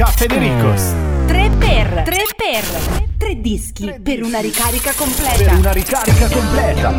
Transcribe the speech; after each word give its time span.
Caffè 0.00 0.24
De 0.24 0.38
Ricos. 0.38 0.94
3 1.26 1.50
per 1.58 2.02
3 2.06 2.22
per 2.34 2.64
3 3.18 3.40
dischi 3.42 3.94
per 4.02 4.22
una 4.22 4.40
ricarica 4.40 4.94
completa. 4.94 5.36
Per 5.36 5.58
una 5.58 5.72
ricarica 5.72 6.26
completa. 6.26 6.94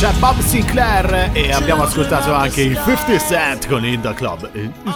C'è 0.00 0.10
Bob 0.12 0.38
Sinclair 0.38 1.28
e 1.34 1.52
abbiamo 1.52 1.82
ascoltato 1.82 2.32
anche 2.32 2.62
il 2.62 2.74
50 2.74 3.18
Cent 3.18 3.68
con 3.68 3.84
In 3.84 4.00
The 4.00 4.14
Club. 4.14 4.48
In 4.54 4.72
The 4.82 4.90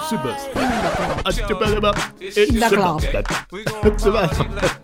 Club. 2.70 3.04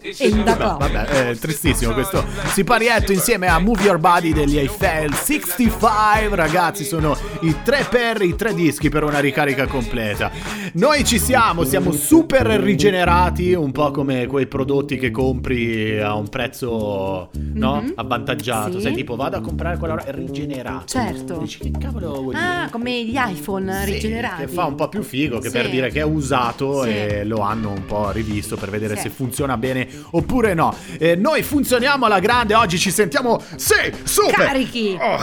In 0.21 0.45
The 0.45 0.57
Club. 0.57 0.79
Vabbè, 0.79 1.05
è 1.05 1.37
tristissimo 1.37 1.95
questo 1.95 2.23
siparietto 2.53 3.13
insieme 3.13 3.47
a 3.47 3.59
Move 3.59 3.83
Your 3.83 3.97
Body 3.97 4.35
degli 4.35 4.59
Eiffel 4.59 5.15
65. 5.15 6.37
Ragazzi, 6.37 6.85
sono 6.85 7.17
i 7.41 7.57
tre 7.65 7.87
per 7.89 8.21
i 8.21 8.37
tre 8.37 8.53
dischi 8.53 8.91
per 8.91 9.05
una 9.05 9.21
ricarica 9.21 9.67
completa. 9.67 10.31
Noi 10.75 11.03
ci 11.03 11.19
siamo, 11.19 11.65
siamo 11.65 11.93
super 11.93 12.47
rigenerati, 12.47 13.55
un 13.55 13.73
po' 13.73 13.91
come 13.91 14.27
quei 14.27 14.47
prodotti 14.47 14.99
che 14.99 15.11
compri 15.11 15.99
a 15.99 16.15
un 16.15 16.29
prezzo 16.29 17.31
no? 17.33 17.81
Mhm. 17.81 17.93
avvantaggiato. 17.97 18.73
Sì. 18.73 18.83
Sai, 18.83 18.93
tipo 18.93 19.17
vado 19.17 19.39
a 19.39 19.41
comprare 19.41 19.79
quella 19.79 19.95
roba 19.95 20.10
rigenerato. 20.15 20.85
Certo. 20.87 21.39
Dici 21.39 21.59
che 21.59 21.71
cavolo 21.79 22.21
vuol 22.23 22.35
dire? 22.35 22.45
Ah, 22.45 22.69
come 22.71 23.05
gli 23.05 23.17
iPhone 23.17 23.85
Sì, 23.85 23.93
rigenerati. 23.93 24.43
Che 24.43 24.49
fa 24.49 24.65
un 24.65 24.75
po' 24.75 24.89
più 24.89 25.03
figo 25.03 25.39
che 25.39 25.49
Sì. 25.49 25.53
per 25.57 25.71
dire 25.71 25.91
che 25.91 26.01
è 26.01 26.05
usato 26.05 26.83
Sì. 26.85 26.89
e 26.91 27.25
lo 27.25 27.41
hanno 27.41 27.71
un 27.71 27.85
po' 27.87 28.11
rivisto 28.11 28.57
per 28.57 28.71
vedere 28.71 28.97
se 28.97 29.11
funziona 29.11 29.57
bene 29.57 29.89
oppure 30.13 30.55
no. 30.55 30.75
Eh, 30.99 31.17
noi 31.17 31.43
funzioniamo 31.43 32.05
alla 32.07 32.21
grande, 32.21 32.55
oggi 32.55 32.79
ci 32.79 32.91
sentiamo 32.91 33.41
sì, 33.57 33.75
super 34.05 34.47
Carichi. 34.47 34.97
Oh, 35.01 35.19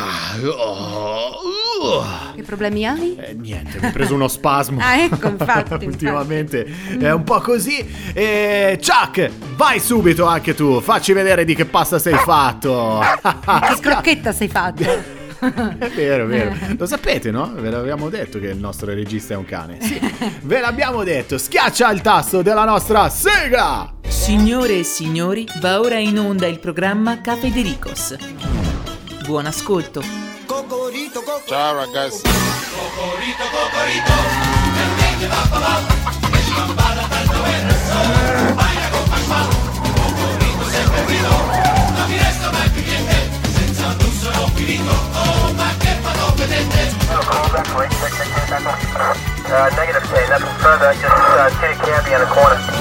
oh, 0.49 1.29
uh. 1.81 2.35
Che 2.35 2.43
problemi 2.43 2.85
hai? 2.85 3.15
Eh, 3.17 3.33
niente, 3.33 3.79
mi 3.79 3.87
ho 3.87 3.91
preso 3.91 4.13
uno 4.13 4.27
spasmo. 4.27 4.79
Ah, 4.81 4.97
ecco, 5.01 5.27
infatti, 5.27 5.85
Ultimamente 5.97 6.65
è 6.99 7.11
un 7.11 7.23
po' 7.23 7.39
così. 7.41 7.85
E 8.13 8.79
Chuck, 8.81 9.29
vai 9.55 9.79
subito 9.79 10.25
anche 10.25 10.53
tu, 10.53 10.79
facci 10.79 11.13
vedere 11.13 11.45
di 11.45 11.55
che 11.55 11.65
pasta 11.65 11.99
sei 11.99 12.15
fatto. 12.15 12.99
Che 13.21 13.79
crocchetta 13.81 14.31
sei 14.31 14.47
fatto? 14.47 14.76
È 15.39 15.89
vero, 15.93 16.23
è 16.23 16.27
vero. 16.27 16.55
Lo 16.77 16.85
sapete, 16.87 17.29
no? 17.29 17.51
Ve 17.53 17.69
l'abbiamo 17.69 18.09
detto 18.09 18.39
che 18.39 18.47
il 18.47 18.57
nostro 18.57 18.91
regista 18.91 19.35
è 19.35 19.37
un 19.37 19.45
cane. 19.45 19.77
Sì, 19.81 19.99
ve 20.41 20.59
l'abbiamo 20.59 21.03
detto. 21.03 21.37
Schiaccia 21.37 21.91
il 21.91 22.01
tasto 22.01 22.41
della 22.41 22.65
nostra 22.65 23.07
sigla. 23.09 23.93
Signore 24.07 24.79
e 24.79 24.83
signori, 24.83 25.47
va 25.59 25.79
ora 25.79 25.99
in 25.99 26.17
onda 26.17 26.47
il 26.47 26.59
programma 26.59 27.21
Caffè 27.21 27.49
De 27.49 27.61
Ricos. 27.61 28.15
Buon 29.25 29.45
ascolto. 29.45 30.01
Ciao 31.45 31.75
ragazzi. 31.75 32.21
Uh, 49.49 49.69
negative 49.77 50.03
K, 50.11 50.27
nothing 50.27 50.55
further, 50.59 50.91
just 50.91 51.05
uh, 51.05 51.49
take 51.61 51.77
candy 51.77 52.11
in 52.11 52.19
the 52.19 52.25
corner. 52.25 52.76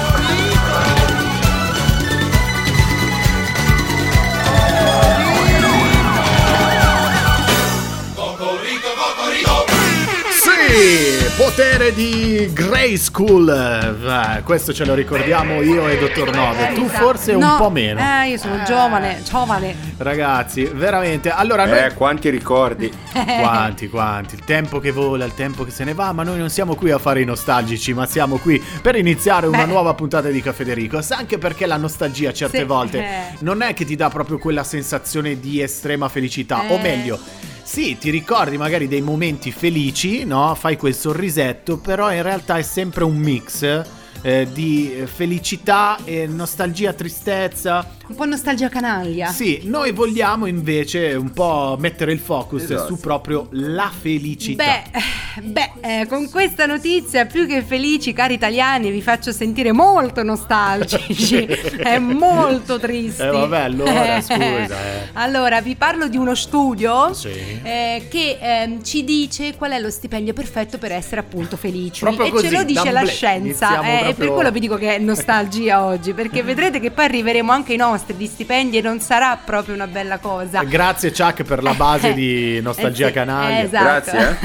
Potere 11.35 11.91
di 11.91 12.51
Grey 12.53 12.97
School. 12.97 13.49
Eh, 13.49 14.43
questo 14.43 14.73
ce 14.73 14.85
lo 14.85 14.93
ricordiamo 14.93 15.59
io 15.63 15.87
e 15.87 15.97
Dottor 15.97 16.29
Nove. 16.31 16.73
Tu 16.75 16.85
forse 16.87 17.31
un 17.33 17.39
No, 17.39 17.55
po' 17.57 17.71
meno. 17.71 17.99
Eh, 17.99 18.29
io 18.29 18.37
sono 18.37 18.61
giovane, 18.63 19.23
giovane. 19.27 19.75
Ragazzi, 19.97 20.65
veramente. 20.65 21.31
Allora, 21.31 21.65
noi 21.65 21.79
Eh, 21.79 21.93
quanti 21.95 22.29
ricordi. 22.29 22.91
Quanti, 23.17 23.89
quanti, 23.89 24.35
il 24.35 24.43
tempo 24.43 24.79
che 24.79 24.91
vola, 24.91 25.25
il 25.25 25.33
tempo 25.33 25.63
che 25.63 25.71
se 25.71 25.83
ne 25.83 25.95
va, 25.95 26.11
ma 26.11 26.21
noi 26.21 26.37
non 26.37 26.49
siamo 26.51 26.75
qui 26.75 26.91
a 26.91 26.99
fare 26.99 27.21
i 27.21 27.25
nostalgici, 27.25 27.93
ma 27.93 28.05
siamo 28.05 28.37
qui 28.37 28.63
per 28.81 28.95
iniziare 28.95 29.47
una 29.47 29.63
Beh. 29.65 29.71
nuova 29.71 29.95
puntata 29.95 30.29
di 30.29 30.39
Caffè 30.41 30.63
De 30.63 30.75
Ricos, 30.75 31.09
anche 31.11 31.39
perché 31.39 31.65
la 31.65 31.77
nostalgia 31.77 32.31
certe 32.31 32.59
Sì, 32.59 32.63
volte 32.65 32.99
eh. 32.99 33.35
non 33.39 33.63
è 33.63 33.73
che 33.73 33.83
ti 33.85 33.95
dà 33.95 34.09
proprio 34.09 34.37
quella 34.37 34.63
sensazione 34.63 35.39
di 35.39 35.59
estrema 35.61 36.07
felicità, 36.09 36.65
o 36.69 36.75
Eh. 36.75 36.79
meglio, 36.81 37.19
sì, 37.67 37.97
ti 37.97 38.09
ricordi 38.09 38.57
magari 38.57 38.87
dei 38.87 39.01
momenti 39.01 39.51
felici, 39.51 40.23
no? 40.23 40.55
Fai 40.55 40.77
quel 40.77 40.95
sorrisetto, 40.95 41.77
però 41.77 42.13
in 42.13 42.23
realtà 42.23 42.57
è 42.57 42.61
sempre 42.61 43.03
un 43.03 43.17
mix 43.17 43.83
eh, 44.21 44.47
di 44.53 44.95
eh, 44.95 45.05
felicità 45.05 45.97
nostalgia, 46.27 46.93
tristezza. 46.93 47.96
Un 48.07 48.15
po' 48.15 48.25
nostalgia 48.25 48.69
canaglia. 48.69 49.27
Sì, 49.27 49.61
noi 49.65 49.91
vogliamo 49.91 50.45
invece 50.45 51.13
un 51.13 51.31
po' 51.33 51.75
mettere 51.77 52.13
il 52.13 52.19
focus 52.19 52.63
Esatto. 52.63 52.87
su 52.87 52.99
proprio 53.01 53.47
la 53.51 53.91
felicità. 53.95 54.63
Beh, 54.63 55.41
beh, 55.43 55.71
eh, 56.01 56.07
con 56.07 56.29
questa 56.29 56.65
notizia 56.65 57.25
più 57.25 57.45
che 57.45 57.61
felici, 57.63 58.13
cari 58.13 58.35
italiani, 58.35 58.91
vi 58.91 59.01
faccio 59.01 59.33
sentire 59.33 59.73
molto 59.73 60.23
nostalgici 60.23 61.35
e 61.83 61.99
molto 61.99 62.79
tristi. 62.79 63.23
Eh, 63.23 63.27
vabbè, 63.27 63.59
allora, 63.59 64.21
scusa, 64.21 64.37
eh. 64.39 65.07
Allora, 65.13 65.59
vi 65.59 65.75
parlo 65.75 66.07
di 66.07 66.15
uno 66.15 66.33
studio 66.33 67.13
Sì. 67.13 67.29
eh, 67.61 68.07
che 68.09 68.37
ehm, 68.39 68.83
ci 68.83 69.03
dice 69.03 69.55
qual 69.57 69.71
è 69.71 69.79
lo 69.79 69.89
stipendio 69.89 70.31
perfetto 70.31 70.77
per 70.77 70.93
essere 70.93 71.19
appunto 71.19 71.57
felici. 71.57 71.99
Proprio 72.01 72.27
e 72.27 72.29
così, 72.29 72.47
ce 72.47 72.55
lo 72.55 72.63
dice 72.63 72.85
la 72.85 72.91
d'amblè, 72.91 73.11
scienza. 73.11 73.81
eh, 73.81 73.95
E 73.95 73.99
proprio- 73.99 74.13
per 74.15 74.33
quello 74.33 74.51
vi 74.51 74.59
dico 74.61 74.77
che 74.77 74.95
è 74.95 74.97
nostalgia 74.99 75.83
oggi, 75.83 76.13
perché 76.13 76.41
vedrete 76.41 76.79
che 76.79 76.91
poi 76.91 77.03
arriveremo 77.05 77.51
anche 77.51 77.73
ai 77.73 77.77
nostri 77.97 78.15
di 78.15 78.27
stipendi 78.27 78.77
e 78.77 78.81
non 78.81 78.99
sarà 78.99 79.37
proprio 79.43 79.73
una 79.73 79.87
bella 79.87 80.19
cosa. 80.19 80.63
Grazie 80.63 81.11
Chuck 81.11 81.43
per 81.43 81.63
la 81.63 81.73
base 81.73 82.13
di 82.13 82.57
Eh 82.57 82.61
Nostalgia 82.61 83.07
sì, 83.07 83.13
Canaglia. 83.13 83.63
esatto. 83.63 84.11
Grazie, 84.11 84.39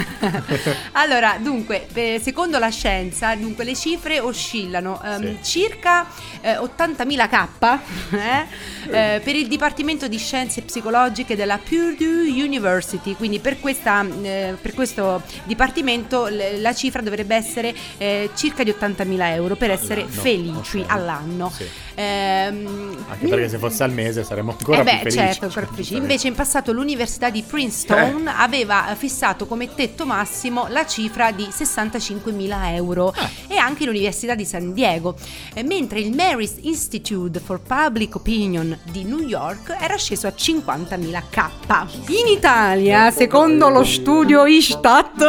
allora, 0.93 1.37
dunque, 1.39 1.87
eh, 1.93 2.21
secondo 2.23 2.59
la 2.59 2.71
scienza, 2.71 3.35
dunque, 3.35 3.65
le 3.65 3.75
cifre 3.75 4.21
oscillano 4.21 5.01
ehm, 5.03 5.43
circa 5.43 6.07
eh, 6.41 6.57
80.000 6.57 7.29
K 7.29 7.79
eh, 8.15 8.47
eh, 8.91 9.21
per 9.21 9.37
il 9.37 9.49
Dipartimento 9.49 10.09
di 10.09 10.19
Scienze 10.19 10.62
Psicologiche 10.62 11.37
della 11.37 11.59
Purdue 11.59 12.29
University. 12.29 13.15
Quindi 13.15 13.39
per, 13.39 13.61
questa, 13.61 14.05
eh, 14.23 14.57
per 14.61 14.73
questo 14.75 15.23
dipartimento 15.45 16.29
la 16.59 16.75
cifra 16.75 17.03
dovrebbe 17.03 17.35
essere 17.35 17.75
eh, 17.99 18.31
circa 18.35 18.62
di 18.62 18.71
80.000 18.71 19.35
euro 19.35 19.57
per 19.57 19.71
essere 19.71 20.07
felici 20.07 20.79
ok. 20.79 20.85
all'anno. 20.89 21.53
Sì. 21.55 21.67
Ehm, 21.95 23.05
Anche 23.09 23.27
perché 23.29 23.42
se 23.49 23.59
fosse 23.59 23.83
al 23.83 23.93
mese 23.93 24.25
saremmo 24.25 24.55
ancora 24.59 24.81
eh 24.81 24.85
beh, 24.85 24.91
più 24.91 24.99
felici. 25.11 25.17
certo, 25.19 25.45
ancora 25.47 25.67
più 25.67 25.75
felici. 25.77 25.97
Invece 25.97 26.29
in 26.29 26.35
passato 26.35 26.73
l'Università 26.73 27.31
di 27.31 27.43
Princeton 27.43 28.27
Eh. 28.29 28.33
aveva 28.37 28.91
eh, 28.91 28.97
fissato 28.97 29.47
come 29.47 29.75
tetto 29.75 30.07
massimo 30.07 30.67
la 30.69 30.87
cifra 30.87 31.31
di 31.31 31.47
65.000 31.51 32.75
euro 32.75 33.13
Ah. 33.17 33.29
e 33.49 33.57
anche 33.57 33.85
l'Università 33.85 34.35
di 34.35 34.45
San 34.45 34.73
Diego, 34.73 35.15
Eh, 35.55 35.63
mentre 35.63 36.01
il 36.01 36.15
Marist 36.15 36.59
Institute 36.63 37.41
for 37.41 37.61
Public 37.61 38.15
Opinion 38.17 38.79
di 38.91 39.05
New 39.05 39.21
York 39.21 39.77
era 39.81 39.97
sceso 39.97 40.27
a 40.27 40.33
50.000 40.35 41.23
K. 41.31 41.51
In 42.09 42.27
Italia, 42.29 43.11
secondo 43.11 43.69
lo 43.69 43.85
studio 43.85 44.47
Istat, 44.47 45.23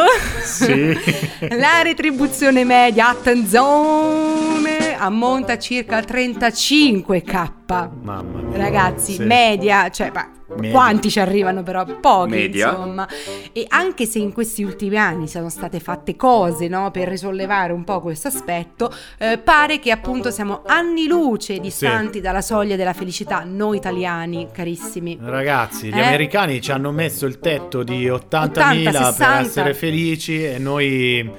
Sì. 0.44 0.96
la 1.56 1.82
retribuzione 1.82 2.64
media 2.64 3.08
a 3.08 3.16
zone 3.46 4.93
ammonta 5.04 5.58
circa 5.58 6.00
35k. 6.00 7.90
Mamma 8.02 8.22
mia. 8.40 8.56
Ragazzi, 8.58 9.14
Sì. 9.14 9.22
media, 9.22 9.88
cioè, 9.90 10.10
ma 10.12 10.28
Media. 10.56 10.70
quanti 10.72 11.10
ci 11.10 11.20
arrivano 11.20 11.62
però? 11.62 11.84
Pochi, 11.84 12.30
Media. 12.30 12.70
insomma. 12.70 13.08
E 13.52 13.64
anche 13.68 14.06
se 14.06 14.18
in 14.18 14.32
questi 14.32 14.62
ultimi 14.62 14.96
anni 14.96 15.28
sono 15.28 15.48
state 15.48 15.80
fatte 15.80 16.16
cose, 16.16 16.68
no, 16.68 16.90
per 16.90 17.08
risollevare 17.08 17.72
un 17.72 17.84
po' 17.84 18.00
questo 18.00 18.28
aspetto, 18.28 18.92
eh, 19.18 19.38
pare 19.38 19.78
che 19.78 19.90
appunto 19.90 20.30
siamo 20.30 20.62
anni 20.66 21.06
luce 21.06 21.58
distanti 21.60 22.20
dalla 22.20 22.40
soglia 22.42 22.76
della 22.76 22.92
felicità, 22.92 23.42
noi 23.46 23.76
italiani, 23.76 24.48
carissimi. 24.52 25.18
Ragazzi, 25.20 25.88
gli 25.88 25.98
Eh? 25.98 26.02
americani 26.02 26.60
ci 26.60 26.70
hanno 26.70 26.90
messo 26.92 27.26
il 27.26 27.38
tetto 27.38 27.82
di 27.82 28.06
80.000 28.08 28.82
per 28.84 28.92
60. 28.94 29.38
essere 29.40 29.74
felici 29.74 30.44
e 30.44 30.58
noi 30.58 31.30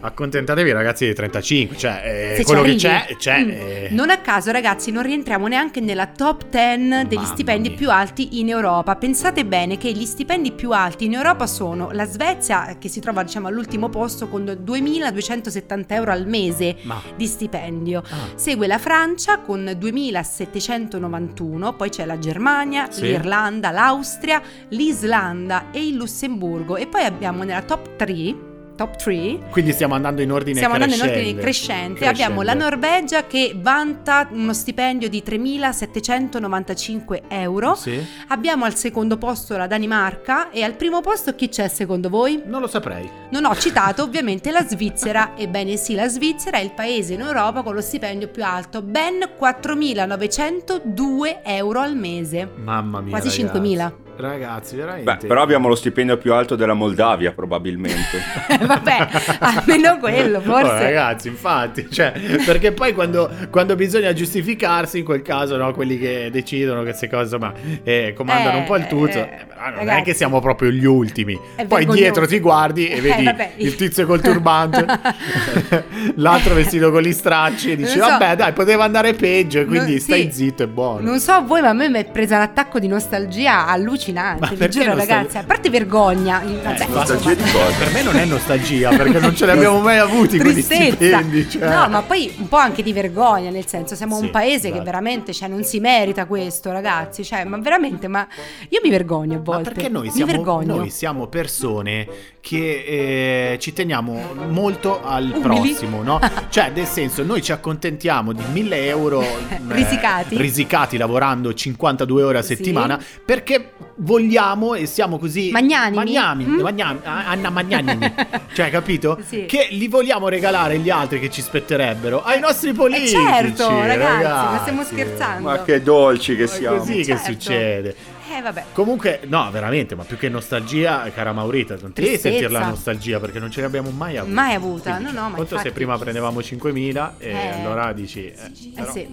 accontentatevi 0.00 0.72
ragazzi 0.72 1.06
di 1.06 1.14
35, 1.14 1.76
cioè 1.76 2.36
eh, 2.38 2.44
quello 2.44 2.62
che 2.62 2.74
c'è 2.76 3.06
c'è. 3.18 3.44
Mm. 3.44 3.48
eh. 3.50 3.88
Non 3.90 4.10
a 4.10 4.18
caso, 4.18 4.50
ragazzi, 4.50 4.90
non 4.90 5.02
rientriamo 5.02 5.46
neanche 5.46 5.80
nella 5.80 6.06
top 6.06 6.44
10 6.48 7.06
degli 7.06 7.14
Mamma 7.16 7.26
stipendi 7.26 7.68
mia. 7.68 7.76
più 7.78 7.90
alti 7.90 8.40
in 8.40 8.48
Europa. 8.48 8.58
Pensate 8.98 9.46
bene 9.46 9.78
che 9.78 9.90
gli 9.92 10.04
stipendi 10.04 10.52
più 10.52 10.72
alti 10.72 11.06
in 11.06 11.14
Europa 11.14 11.46
sono 11.46 11.90
la 11.92 12.04
Svezia, 12.06 12.76
che 12.78 12.88
si 12.88 13.00
trova 13.00 13.22
diciamo 13.22 13.48
all'ultimo 13.48 13.88
posto 13.88 14.28
con 14.28 14.44
2.270 14.44 15.84
euro 15.88 16.12
al 16.12 16.26
mese 16.26 16.76
Ma 16.82 17.00
di 17.16 17.26
stipendio. 17.26 18.02
Ah. 18.10 18.28
Segue 18.34 18.66
la 18.66 18.78
Francia 18.78 19.38
con 19.38 19.64
2.791, 19.64 21.74
poi 21.76 21.88
c'è 21.88 22.04
la 22.04 22.18
Germania, 22.18 22.90
Sì. 22.90 23.02
l'Irlanda, 23.02 23.70
l'Austria, 23.70 24.42
l'Islanda 24.68 25.70
e 25.70 25.86
il 25.86 25.96
Lussemburgo. 25.96 26.76
E 26.76 26.86
poi 26.86 27.04
abbiamo 27.04 27.44
nella 27.44 27.62
top 27.62 27.96
3 27.96 28.48
top 28.80 28.96
3. 28.96 29.38
Quindi 29.50 29.72
stiamo 29.72 29.94
andando 29.94 30.22
in 30.22 30.32
ordine 30.32 30.56
Stiamo 30.56 30.72
andando 30.74 30.94
in 30.94 31.00
crescente. 31.00 31.26
ordine 31.26 31.42
crescente. 31.42 31.98
Crescente. 32.00 32.22
Abbiamo 32.22 32.40
la 32.40 32.54
Norvegia 32.54 33.26
che 33.26 33.52
vanta 33.54 34.26
uno 34.30 34.54
stipendio 34.54 35.10
di 35.10 35.22
3.795 35.26 37.20
euro. 37.28 37.74
Sì? 37.74 38.02
Abbiamo 38.28 38.64
al 38.64 38.76
secondo 38.76 39.18
posto 39.18 39.58
la 39.58 39.66
Danimarca 39.66 40.48
e 40.48 40.62
al 40.62 40.76
primo 40.76 41.02
posto 41.02 41.34
chi 41.34 41.50
c'è 41.50 41.68
secondo 41.68 42.08
voi? 42.08 42.42
Non 42.46 42.62
lo 42.62 42.68
saprei. 42.68 43.06
Non 43.28 43.44
ho 43.44 43.54
citato 43.54 44.02
ovviamente 44.02 44.50
la 44.50 44.64
Svizzera. 44.66 45.32
Ebbene 45.36 45.76
sì, 45.76 45.94
la 45.94 46.08
Svizzera 46.08 46.56
è 46.56 46.62
il 46.62 46.72
paese 46.72 47.12
in 47.12 47.20
Europa 47.20 47.62
con 47.62 47.74
lo 47.74 47.82
stipendio 47.82 48.28
più 48.28 48.42
alto, 48.42 48.80
ben 48.80 49.18
4.902 49.38 51.40
euro 51.42 51.80
al 51.80 51.94
mese. 51.94 52.48
Mamma 52.56 53.02
mia. 53.02 53.10
Quasi 53.10 53.42
ragazzi. 53.42 53.60
5.000. 53.60 54.08
Ragazzi, 54.20 54.76
veramente. 54.76 55.16
Beh, 55.18 55.26
però 55.26 55.42
abbiamo 55.42 55.68
lo 55.68 55.74
stipendio 55.74 56.16
più 56.18 56.32
alto 56.32 56.56
della 56.56 56.74
Moldavia, 56.74 57.32
probabilmente. 57.32 58.18
Vabbè, 58.64 59.08
almeno 59.38 59.98
quello 59.98 60.40
forse. 60.40 60.70
Oh, 60.70 60.78
ragazzi, 60.78 61.28
infatti, 61.28 61.90
cioè, 61.90 62.12
perché 62.44 62.72
poi 62.72 62.92
quando, 62.92 63.30
quando 63.50 63.74
bisogna 63.74 64.12
giustificarsi, 64.12 64.98
in 64.98 65.04
quel 65.04 65.22
caso, 65.22 65.56
no, 65.56 65.72
quelli 65.72 65.98
che 65.98 66.28
decidono 66.30 66.82
queste 66.82 67.08
cose, 67.08 67.38
ma 67.38 67.52
eh, 67.82 68.12
comandano 68.16 68.56
Eh, 68.56 68.60
un 68.60 68.64
po' 68.66 68.76
il 68.76 68.86
tutto, 68.86 69.16
eh, 69.18 69.20
eh, 69.20 69.44
però 69.48 69.64
non 69.70 69.74
è 69.74 69.84
ragazzi. 69.84 70.02
che 70.04 70.14
siamo 70.14 70.40
proprio 70.40 70.70
gli 70.70 70.84
ultimi. 70.84 71.38
È 71.56 71.64
Poi 71.66 71.86
dietro 71.86 72.26
ti 72.26 72.38
guardi 72.40 72.88
e 72.88 72.96
Eh, 72.96 73.00
vedi 73.00 73.24
vabbè. 73.24 73.52
il 73.56 73.74
tizio 73.74 74.06
col 74.06 74.20
turbante, 74.20 74.84
l'altro 76.16 76.54
vestito 76.54 76.90
con 76.90 77.02
gli 77.02 77.12
stracci 77.12 77.72
e 77.72 77.76
dici, 77.76 77.98
so. 77.98 78.06
vabbè, 78.06 78.36
dai, 78.36 78.52
poteva 78.52 78.84
andare 78.84 79.14
peggio, 79.14 79.64
quindi 79.64 79.92
Non- 79.92 80.00
stai 80.00 80.22
sì. 80.24 80.32
zitto 80.32 80.62
e 80.64 80.68
buono. 80.68 81.00
Non 81.00 81.18
so 81.20 81.32
a 81.32 81.40
voi, 81.40 81.60
ma 81.62 81.68
a 81.68 81.72
me 81.72 81.88
mi 81.88 81.98
è 81.98 82.04
presa 82.04 82.36
un 82.36 82.42
attacco 82.42 82.78
di 82.78 82.88
nostalgia 82.88 83.66
allucinante. 84.10 84.40
Ma 84.40 84.48
Vi 84.48 84.56
perché 84.56 84.72
giuro, 84.80 84.94
nostalgia? 84.94 85.14
ragazzi. 85.14 85.36
A 85.38 85.44
parte 85.44 85.70
vergogna. 85.70 86.42
Eh, 86.42 86.60
Vabbè, 86.62 86.86
nostalgia 86.88 87.34
di 87.34 87.42
cosa? 87.50 87.76
Per 87.78 87.92
me 87.92 88.02
non 88.02 88.16
è 88.16 88.24
nostalgia, 88.24 88.88
perché 88.90 89.18
non 89.18 89.34
ce 89.36 89.44
li 89.46 89.50
abbiamo 89.52 89.80
mai 89.80 89.98
avuti 89.98 90.38
Tristezza. 90.38 90.94
stipendi. 90.94 91.48
Cioè. 91.50 91.68
No, 91.68 91.88
ma 91.88 92.02
poi 92.02 92.32
un 92.38 92.48
po' 92.48 92.56
anche 92.56 92.82
di 92.82 92.92
vergogna, 92.92 93.50
nel 93.50 93.66
senso, 93.66 93.94
siamo 93.94 94.16
Sì, 94.18 94.24
un 94.24 94.30
paese 94.30 94.66
esatto. 94.68 94.78
che 94.78 94.84
veramente 94.84 95.32
cioè, 95.32 95.48
non 95.48 95.64
si 95.64 95.80
merita 95.80 96.26
questo, 96.26 96.70
ragazzi. 96.72 97.24
Cioè, 97.24 97.44
ma 97.44 97.58
veramente, 97.58 98.08
ma 98.08 98.26
io 98.68 98.80
mi 98.82 98.90
vergogno 98.90 99.34
a 99.34 99.36
Ma 99.38 99.42
volte. 99.44 99.70
perché 99.72 99.88
noi 99.88 100.10
siamo, 100.10 100.62
noi 100.62 100.90
siamo 100.90 101.26
persone 101.28 102.06
che 102.40 103.52
eh, 103.52 103.58
ci 103.58 103.72
teniamo 103.72 104.18
molto 104.48 105.02
al 105.04 105.24
Umili? 105.24 105.40
prossimo, 105.40 106.02
no? 106.02 106.18
Cioè, 106.50 106.70
nel 106.74 106.86
senso, 106.86 107.22
noi 107.22 107.42
ci 107.42 107.52
accontentiamo 107.52 108.32
di 108.32 108.42
1000 108.50 108.86
euro 108.86 109.20
eh, 109.22 109.58
Risicati? 109.68 110.36
risicati 110.36 110.96
lavorando 110.96 111.52
52 111.52 112.22
ore 112.22 112.38
a 112.38 112.42
Sì. 112.42 112.54
settimana 112.56 112.98
perché 113.24 113.72
vogliamo 114.00 114.74
e 114.74 114.86
siamo 114.86 115.18
così 115.18 115.50
Magnanimi? 115.50 115.96
magnami, 115.96 116.44
Mm? 116.44 116.60
magnami- 116.60 117.00
ah, 117.04 117.28
Anna 117.28 117.50
Magnanimi, 117.50 118.12
cioè, 118.54 118.70
capito? 118.70 119.18
Sì. 119.26 119.44
Che 119.46 119.68
li 119.70 119.88
vogliamo 119.88 120.28
regalare 120.28 120.78
gli 120.78 120.90
altri 120.90 121.20
che 121.20 121.30
ci 121.30 121.42
spetterebbero 121.42 122.22
ai 122.22 122.40
nostri 122.40 122.72
politici. 122.72 123.14
certo, 123.16 123.68
ragazzi, 123.68 124.52
ma 124.52 124.58
stiamo 124.60 124.84
scherzando. 124.84 125.48
Ma 125.48 125.62
che 125.62 125.82
dolci 125.82 126.36
che 126.36 126.44
È 126.44 126.46
siamo. 126.46 126.78
così 126.78 126.96
che 126.96 127.04
Certo. 127.04 127.24
succede. 127.32 127.96
Eh, 128.32 128.40
vabbè. 128.42 128.64
Comunque, 128.72 129.20
no, 129.26 129.48
veramente, 129.50 129.96
ma 129.96 130.04
più 130.04 130.16
che 130.16 130.28
nostalgia, 130.28 131.10
cara 131.12 131.32
Maurita, 131.32 131.76
non 131.80 131.92
ti 131.92 132.02
devi 132.02 132.16
sentire 132.16 132.48
la 132.48 132.64
nostalgia 132.64 133.18
perché 133.18 133.40
non 133.40 133.50
ce 133.50 133.60
l'abbiamo 133.60 133.90
mai 133.90 134.16
avuta. 134.18 134.32
Mai 134.34 134.54
avuta, 134.54 134.94
Quindi, 134.94 135.12
no, 135.12 135.20
no, 135.22 135.28
ma 135.30 135.36
Conto 135.36 135.58
se 135.58 135.72
prima 135.72 135.98
prendevamo 135.98 136.38
5.000 136.40 137.14
e 137.18 137.28
Eh. 137.30 137.48
allora 137.60 137.92
dici... 137.92 138.24
Eh, 138.26 138.34
Eh, 138.36 138.70
però- 138.76 138.92
sì. 138.92 139.08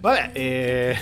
Vabbè, 0.00 0.30
eh, 0.32 0.96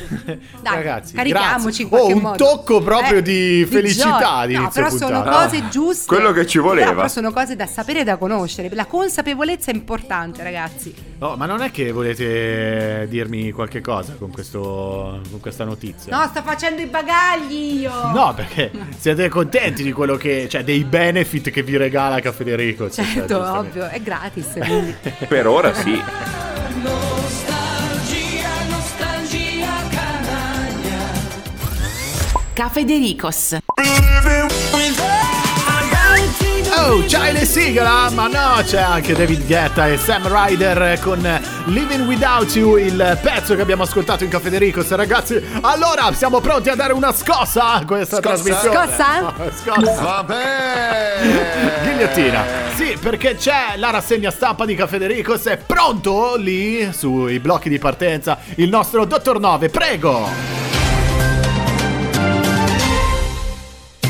Dai, 0.60 0.74
ragazzi, 0.74 1.14
carichiamoci 1.14 1.82
in 1.82 1.88
grazie. 1.88 1.88
qualche 1.88 2.12
Oh, 2.12 2.16
un 2.16 2.22
modo. 2.22 2.36
tocco 2.44 2.80
proprio 2.82 3.18
Eh, 3.18 3.22
di 3.22 3.66
felicità 3.70 4.18
gioia. 4.20 4.46
di 4.46 4.54
No, 4.54 4.60
inizio 4.62 4.82
però 4.82 4.96
sono 4.96 5.22
puntata. 5.22 5.44
cose 5.44 5.56
Ah, 5.58 5.68
giuste. 5.68 6.06
quello 6.06 6.32
che 6.32 6.46
ci 6.46 6.58
voleva. 6.58 6.92
Però 6.92 7.08
sono 7.08 7.30
cose 7.32 7.54
da 7.56 7.66
sapere 7.66 8.00
e 8.00 8.04
da 8.04 8.16
conoscere. 8.16 8.68
La 8.72 8.86
consapevolezza 8.86 9.70
è 9.70 9.74
importante, 9.74 10.42
ragazzi. 10.42 10.92
No, 11.18 11.36
ma 11.36 11.46
non 11.46 11.62
è 11.62 11.70
che 11.70 11.90
volete 11.92 13.06
dirmi 13.08 13.50
qualche 13.52 13.80
cosa 13.80 14.14
con, 14.18 14.30
questo, 14.30 15.20
con 15.30 15.40
questa 15.40 15.64
notizia? 15.64 16.16
No, 16.16 16.26
sto 16.28 16.42
facendo 16.42 16.80
i 16.82 16.86
bagagli 16.86 17.80
io. 17.82 17.92
No, 18.12 18.32
perché 18.34 18.70
siete 18.98 19.28
contenti 19.28 19.82
di 19.82 19.92
quello 19.92 20.16
che... 20.16 20.48
cioè 20.48 20.64
dei 20.64 20.84
benefit 20.84 21.50
che 21.50 21.62
vi 21.62 21.76
regala 21.76 22.20
Caffè 22.20 22.36
Federico. 22.38 22.88
cioè, 22.90 23.04
Certo, 23.04 23.20
giustamente. 23.36 23.78
ovvio, 23.80 23.86
è 23.88 24.00
gratis. 24.00 24.46
Per 25.28 25.46
ora 25.46 25.72
sì. 25.74 26.00
Cafedericos. 32.58 33.56
Oh, 36.74 37.04
c'hai 37.06 37.32
le 37.32 37.44
sigla? 37.44 38.10
Ma 38.10 38.26
no, 38.26 38.60
c'è 38.64 38.80
anche 38.80 39.14
David 39.14 39.46
Guetta 39.46 39.86
e 39.86 39.96
Sam 39.96 40.26
Ryder 40.26 40.98
con 40.98 41.20
Living 41.66 42.04
Without 42.08 42.52
You, 42.56 42.76
il 42.78 43.16
pezzo 43.22 43.54
che 43.54 43.60
abbiamo 43.62 43.84
ascoltato 43.84 44.24
in 44.24 44.30
Caffè 44.30 44.58
Ricos. 44.58 44.90
Ragazzi, 44.90 45.40
allora 45.60 46.12
siamo 46.14 46.40
pronti 46.40 46.68
a 46.68 46.74
dare 46.74 46.92
una 46.94 47.12
scossa 47.12 47.74
a 47.74 47.84
questa 47.84 48.18
trasmissione. 48.18 48.74
Scossa? 48.74 49.34
Scossa. 49.54 50.00
Vabbè. 50.02 51.14
Ghigliottina. 51.86 52.44
Sì, 52.74 52.98
perché 53.00 53.36
c'è 53.36 53.74
la 53.76 53.90
rassegna 53.90 54.32
stampa 54.32 54.64
di 54.64 54.74
Caffè 54.74 54.98
Ricos. 55.06 55.44
È 55.44 55.58
pronto 55.58 56.34
lì 56.34 56.92
sui 56.92 57.38
blocchi 57.38 57.68
di 57.68 57.78
partenza 57.78 58.36
il 58.56 58.68
nostro 58.68 59.04
Dottor 59.04 59.38
9. 59.38 59.68
Prego. 59.68 60.77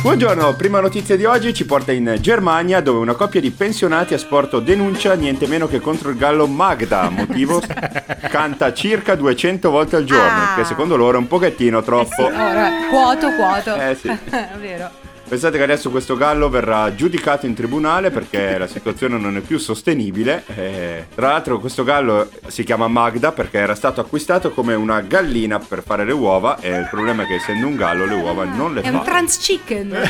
Buongiorno, 0.03 0.55
prima 0.55 0.81
notizia 0.81 1.17
di 1.17 1.25
oggi 1.25 1.53
ci 1.53 1.67
porta 1.67 1.93
in 1.93 2.17
Germania 2.21 2.81
dove 2.81 2.99
una 3.01 3.15
coppia 3.15 3.41
di 3.41 3.51
pensionati 3.51 4.15
a 4.15 4.19
sport 4.19 4.59
denuncia 4.61 5.15
niente 5.15 5.47
meno 5.47 5.67
che 5.67 5.81
contro 5.81 6.11
il 6.11 6.17
gallo 6.17 6.47
Magda, 6.47 7.11
motivo 7.11 7.61
canta 8.31 8.73
circa 8.73 9.15
200 9.17 9.69
volte 9.71 9.97
al 9.97 10.05
giorno, 10.05 10.27
Ah. 10.53 10.55
che 10.57 10.65
secondo 10.65 10.97
loro 10.97 11.17
è 11.17 11.21
un 11.21 11.27
pochettino 11.27 11.79
Eh 11.79 11.81
sì, 11.83 11.87
troppo. 11.87 12.25
ora, 12.25 12.71
quoto, 12.89 13.29
quoto. 13.35 13.75
Eh 13.75 13.97
sì. 14.01 14.09
È 14.09 14.49
vero. 14.59 14.91
Pensate 15.29 15.59
che 15.59 15.63
adesso 15.65 15.91
questo 15.91 16.17
gallo 16.17 16.49
verrà 16.49 16.95
giudicato 16.95 17.45
in 17.45 17.53
tribunale 17.55 18.11
perché 18.11 18.57
la 18.57 18.67
situazione 18.67 19.19
non 19.19 19.37
è 19.37 19.41
più 19.41 19.59
sostenibile. 19.59 20.43
Eh, 20.57 21.07
tra 21.15 21.29
l'altro 21.29 21.61
questo 21.61 21.85
gallo 21.85 22.31
si 22.47 22.65
chiama 22.65 22.89
Magda 22.89 23.33
perché 23.33 23.59
era 23.59 23.75
stato 23.75 24.01
acquistato 24.01 24.53
come 24.53 24.73
una 24.75 25.01
gallina 25.03 25.59
per 25.59 25.83
fare 25.85 26.05
le 26.07 26.13
uova 26.13 26.59
e 26.61 26.71
il 26.75 26.89
problema 26.91 27.25
è 27.25 27.27
che 27.27 27.35
essendo 27.35 27.67
un 27.67 27.77
gallo 27.77 28.07
le 28.07 28.15
uova 28.15 28.45
non 28.45 28.73
le 28.73 28.81
È 28.81 28.91
fa. 28.91 28.97
un 28.99 29.05
trans 29.05 29.37
chicken. 29.39 29.97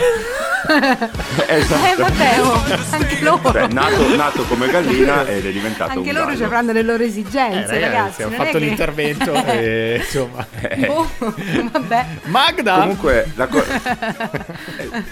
Esatto. 1.47 1.87
Eh 1.87 1.95
vabbè, 1.97 2.41
oh, 2.43 2.63
anche 2.91 3.19
loro. 3.23 3.53
Cioè, 3.53 3.69
nato, 3.69 4.17
nato 4.17 4.43
come 4.43 4.69
gallina 4.69 5.25
ed 5.27 5.47
è 5.47 5.53
diventato 5.53 5.93
anche 5.93 6.09
un 6.09 6.15
loro 6.15 6.27
gallo. 6.27 6.37
ci 6.37 6.43
avranno 6.43 6.73
le 6.73 6.83
loro 6.83 7.03
Eh, 7.03 7.07
esigenze, 7.07 7.79
ragazzi, 7.81 8.23
ragazzi. 8.23 8.23
è 8.23 8.29
fatto 8.37 8.51
che- 8.51 8.59
l'intervento 8.59 9.33
e 9.33 10.01
insomma. 10.05 10.47
Oh, 10.89 11.09
vabbè. 11.71 12.07
Magda? 12.25 12.75
Comunque, 12.81 13.31
la 13.37 13.47
co- 13.47 13.65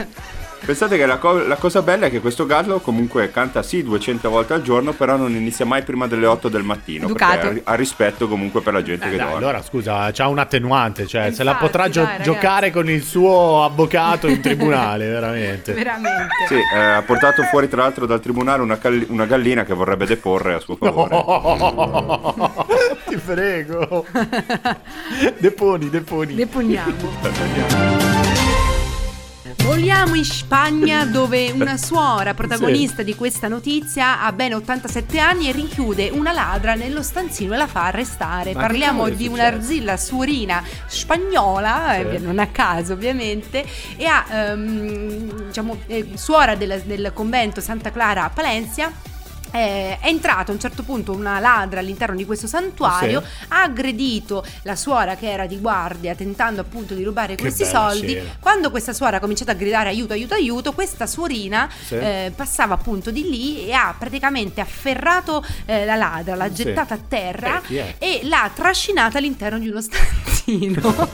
Pensate 0.65 0.97
che 0.97 1.07
la, 1.07 1.19
co- 1.19 1.47
la 1.47 1.55
cosa 1.57 1.81
bella 1.81 2.07
è 2.07 2.11
che 2.11 2.19
questo 2.21 2.45
gallo 2.45 2.81
comunque 2.81 3.31
canta 3.31 3.63
sì 3.63 3.85
200 3.85 4.29
volte 4.29 4.55
al 4.55 4.63
giorno, 4.63 4.93
però 4.95 5.17
non 5.17 5.33
inizia 5.33 5.65
mai 5.65 5.83
prima 5.85 6.09
delle 6.09 6.27
8 6.27 6.49
del 6.49 6.65
mattino. 6.65 7.05
Educato. 7.05 7.39
Perché 7.49 7.61
ha, 7.63 7.75
rispetto 7.75 8.27
comunque 8.27 8.63
per 8.63 8.73
la 8.73 8.83
gente 8.83 9.07
Eh, 9.07 9.11
che 9.11 9.17
dai, 9.17 9.27
dorme. 9.29 9.45
allora 9.45 9.63
scusa, 9.63 10.11
c'ha 10.13 10.27
un 10.27 10.39
attenuante, 10.41 11.07
cioè 11.07 11.31
se 11.31 11.45
la 11.45 11.53
Infatti, 11.53 11.67
potrà 11.71 11.89
gio- 11.89 12.03
dai, 12.03 12.23
giocare 12.23 12.73
con 12.73 12.91
il 12.91 13.05
suo 13.05 13.63
avvocato 13.63 14.27
in 14.27 14.41
tribunale, 14.41 15.07
veramente. 15.09 15.73
Veramente. 15.73 16.35
Sì, 16.49 16.55
eh, 16.57 16.79
ha 16.81 17.03
portato 17.03 17.45
fuori 17.45 17.69
tra 17.69 17.83
l'altro 17.83 18.05
dal 18.07 18.19
tribunale 18.21 18.61
una, 18.63 18.79
cal- 18.79 19.07
una 19.09 19.27
gallina 19.27 19.65
che 19.65 19.75
vorrebbe 19.75 20.05
deporre 20.07 20.55
a 20.55 20.59
suo 20.59 20.75
favore. 20.75 21.15
Oh, 21.15 22.67
ti 23.07 23.17
prego. 23.19 24.05
Deponi, 25.39 25.91
deponi. 25.91 26.35
Deponiamo. 26.35 26.95
Voliamo 29.67 30.15
in 30.15 30.25
Spagna 30.25 31.05
dove 31.11 31.51
una 31.51 31.77
suora 31.77 32.35
protagonista 32.35 33.03
di 33.03 33.17
questa 33.17 33.49
notizia 33.49 34.23
ha 34.23 34.31
ben 34.31 34.55
87 34.55 35.19
anni 35.19 35.49
e 35.49 35.53
rinchiude 35.53 36.09
una 36.11 36.31
ladra 36.31 36.75
nello 36.75 37.03
stanzino 37.03 37.53
e 37.53 37.57
la 37.57 37.67
fa 37.67 37.87
arrestare. 37.87 38.53
Ma 38.55 38.61
Parliamo 38.61 39.09
di 39.09 39.27
un'arzilla 39.27 39.97
suorina 39.97 40.63
spagnola, 40.87 41.95
Sì. 41.97 42.15
eh, 42.15 42.19
non 42.19 42.39
a 42.39 42.47
caso 42.47 42.93
ovviamente, 42.93 43.67
e 43.97 44.05
ha 44.07 44.25
ehm, 44.31 45.47
diciamo 45.47 45.81
eh, 45.89 46.11
suora 46.15 46.55
del, 46.55 46.83
del 46.85 47.11
convento 47.13 47.61
Santa 47.61 47.91
Clara 47.91 48.23
a 48.23 48.31
Palencia. 48.31 49.15
Eh, 49.57 49.99
È 50.01 50.07
entrato 50.09 50.51
a 50.51 50.55
un 50.55 50.61
certo 50.61 50.83
punto 50.83 51.13
una 51.13 51.39
ladra 51.41 51.81
all'interno 51.81 52.15
di 52.17 52.25
questo 52.25 52.47
santuario, 52.47 53.21
Sì. 53.23 53.45
ha 53.49 53.63
aggredito 53.63 54.45
la 54.63 54.77
suora 54.77 55.17
che 55.17 55.31
era 55.31 55.47
di 55.47 55.59
guardia 55.59 56.15
tentando 56.15 56.61
appunto 56.61 56.95
di 56.95 57.03
rubare 57.03 57.35
Che 57.35 57.43
questi 57.43 57.65
soldi. 57.65 58.09
scena. 58.15 58.31
Quando 58.41 58.71
questa 58.71 58.93
suora 58.93 59.17
ha 59.17 59.21
cominciato 59.21 59.51
a 59.51 59.55
gridare 59.55 59.89
aiuto, 59.89 60.13
aiuto, 60.13 60.35
aiuto, 60.35 60.73
questa 60.73 61.07
suorina 61.07 61.69
Sì. 61.85 61.95
eh, 61.95 62.33
passava 62.35 62.75
appunto 62.75 63.11
di 63.11 63.23
lì 63.29 63.67
e 63.67 63.73
ha 63.73 63.95
praticamente 63.99 64.61
afferrato 64.61 65.45
eh, 65.65 65.85
la 65.85 65.97
ladra, 65.97 66.35
l'ha 66.35 66.53
gettata 66.53 66.95
a 66.95 66.99
terra 67.07 67.61
Eh, 67.69 67.95
e 67.99 68.21
l'ha 68.25 68.51
trascinata 68.55 69.19
all'interno 69.19 69.59
di 69.59 69.69
uno 69.69 69.81
stanzino. 69.81 70.81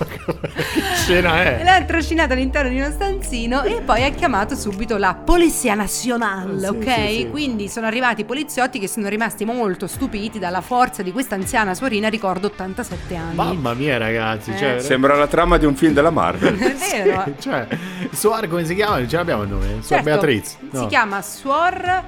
che 0.73 0.81
scena 0.97 1.43
è? 1.43 1.63
L'ha 1.65 1.83
trascinato 1.85 2.33
all'interno 2.35 2.71
di 2.71 2.77
uno 2.81 2.91
stanzino 2.91 3.63
e 3.63 3.81
poi 3.81 4.05
ha 4.05 4.11
chiamato 4.11 4.55
subito 4.55 4.97
la 4.97 5.15
Polizia 5.15 5.75
Nazionale, 5.75 6.69
ok? 6.69 7.31
Quindi 7.31 7.69
sono 7.69 7.87
arrivati 7.87 8.25
poliziotti 8.33 8.79
che 8.79 8.89
sono 8.89 9.09
rimasti 9.11 9.45
molto 9.45 9.87
stupiti 9.87 10.39
dalla 10.39 10.63
forza 10.63 11.03
di 11.03 11.13
questa 11.13 11.35
anziana 11.35 11.75
suorina, 11.75 12.09
ricordo 12.09 12.47
87 12.47 13.15
anni. 13.15 13.35
Mamma 13.35 13.75
mia, 13.75 13.99
ragazzi. 13.99 14.53
Eh. 14.53 14.57
Cioè, 14.57 14.81
Sembra 14.81 15.15
la 15.17 15.27
trama 15.27 15.59
di 15.59 15.67
un 15.67 15.75
film 15.77 15.93
della 15.93 16.09
Marvel. 16.09 16.57
È 16.57 16.75
vero. 16.75 17.25
Sì, 17.27 17.35
cioè, 17.41 17.67
Suor 18.11 18.49
come 18.49 18.65
si 18.65 18.75
chiama? 18.75 19.07
Ce 19.07 19.17
l'abbiamo 19.17 19.43
il 19.43 19.51
nome? 19.51 19.67
Suor 19.67 19.85
Certo, 19.85 20.05
Beatriz. 20.05 20.47
Si 20.49 20.57
No. 20.71 20.87
chiama 20.87 21.21
Suor 21.21 22.05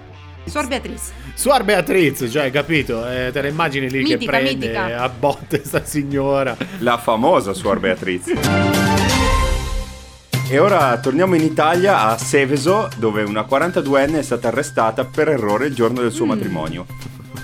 Suor 0.47 0.67
Beatriz. 0.67 1.13
Suor 1.35 1.63
Beatriz, 1.63 2.27
cioè, 2.31 2.51
capito? 2.51 3.07
Eh, 3.07 3.29
te 3.31 3.43
la 3.43 3.49
immagini 3.49 3.91
lì 3.91 4.03
che 4.05 4.15
Mitica, 4.15 4.31
prende 4.31 4.55
mitica. 4.55 5.03
a 5.03 5.09
botte 5.11 5.63
sta 5.63 5.85
signora. 5.85 6.57
La 6.79 6.97
famosa 6.97 7.53
Suor 7.53 7.81
Beatriz. 7.81 9.04
E 10.49 10.59
ora 10.59 10.99
torniamo 11.01 11.35
in 11.35 11.43
Italia 11.43 12.03
a 12.11 12.19
Seveso, 12.19 12.89
dove 12.97 13.23
una 13.23 13.43
42enne 13.49 14.19
è 14.19 14.23
stata 14.23 14.49
arrestata 14.49 15.05
per 15.05 15.29
errore 15.29 15.67
il 15.67 15.75
giorno 15.75 16.01
del 16.01 16.11
Mm. 16.11 16.15
suo 16.15 16.27
matrimonio. 16.27 16.87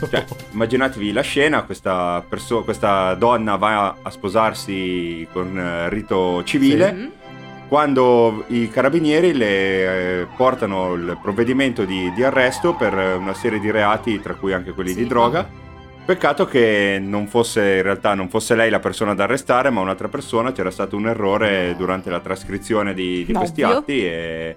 Cioè, 0.09 0.25
immaginatevi 0.53 1.13
la 1.13 1.21
scena, 1.23 1.63
questa, 1.63 2.25
perso- 2.27 2.63
questa 2.63 3.15
donna 3.15 3.57
va 3.57 3.97
a 4.01 4.11
sposarsi 4.11 5.27
con 5.33 5.59
eh, 5.59 5.89
rito 5.89 6.43
civile. 6.45 6.93
Mm? 6.93 7.07
Quando 7.69 8.45
i 8.49 8.69
carabinieri 8.69 9.33
le 9.33 9.47
eh, 10.23 10.27
portano 10.37 10.95
il 10.95 11.19
provvedimento 11.21 11.85
di, 11.85 12.13
di 12.15 12.23
arresto 12.23 12.75
per 12.75 12.93
una 13.19 13.35
serie 13.35 13.61
di 13.61 13.71
reati, 13.71 14.21
tra 14.21 14.35
cui 14.35 14.53
anche 14.53 14.73
quelli 14.73 14.91
Sì. 14.91 14.97
di 14.97 15.07
droga. 15.07 15.49
Peccato 16.11 16.45
che 16.45 16.99
non 17.01 17.29
fosse 17.29 17.77
in 17.77 17.83
realtà 17.83 18.15
non 18.15 18.29
fosse 18.29 18.57
lei 18.57 18.69
la 18.69 18.81
persona 18.81 19.15
da 19.15 19.23
arrestare, 19.23 19.71
ma 19.71 19.81
un'altra 19.81 20.09
persona. 20.09 20.51
C'era 20.51 20.73
stato 20.73 20.97
un 20.97 21.07
errore 21.07 21.77
durante 21.77 22.11
la 22.11 22.19
trascrizione 22.19 22.95
di, 22.95 23.25
di 23.25 23.33
questi 23.33 23.63
atti 23.63 24.05
e 24.05 24.57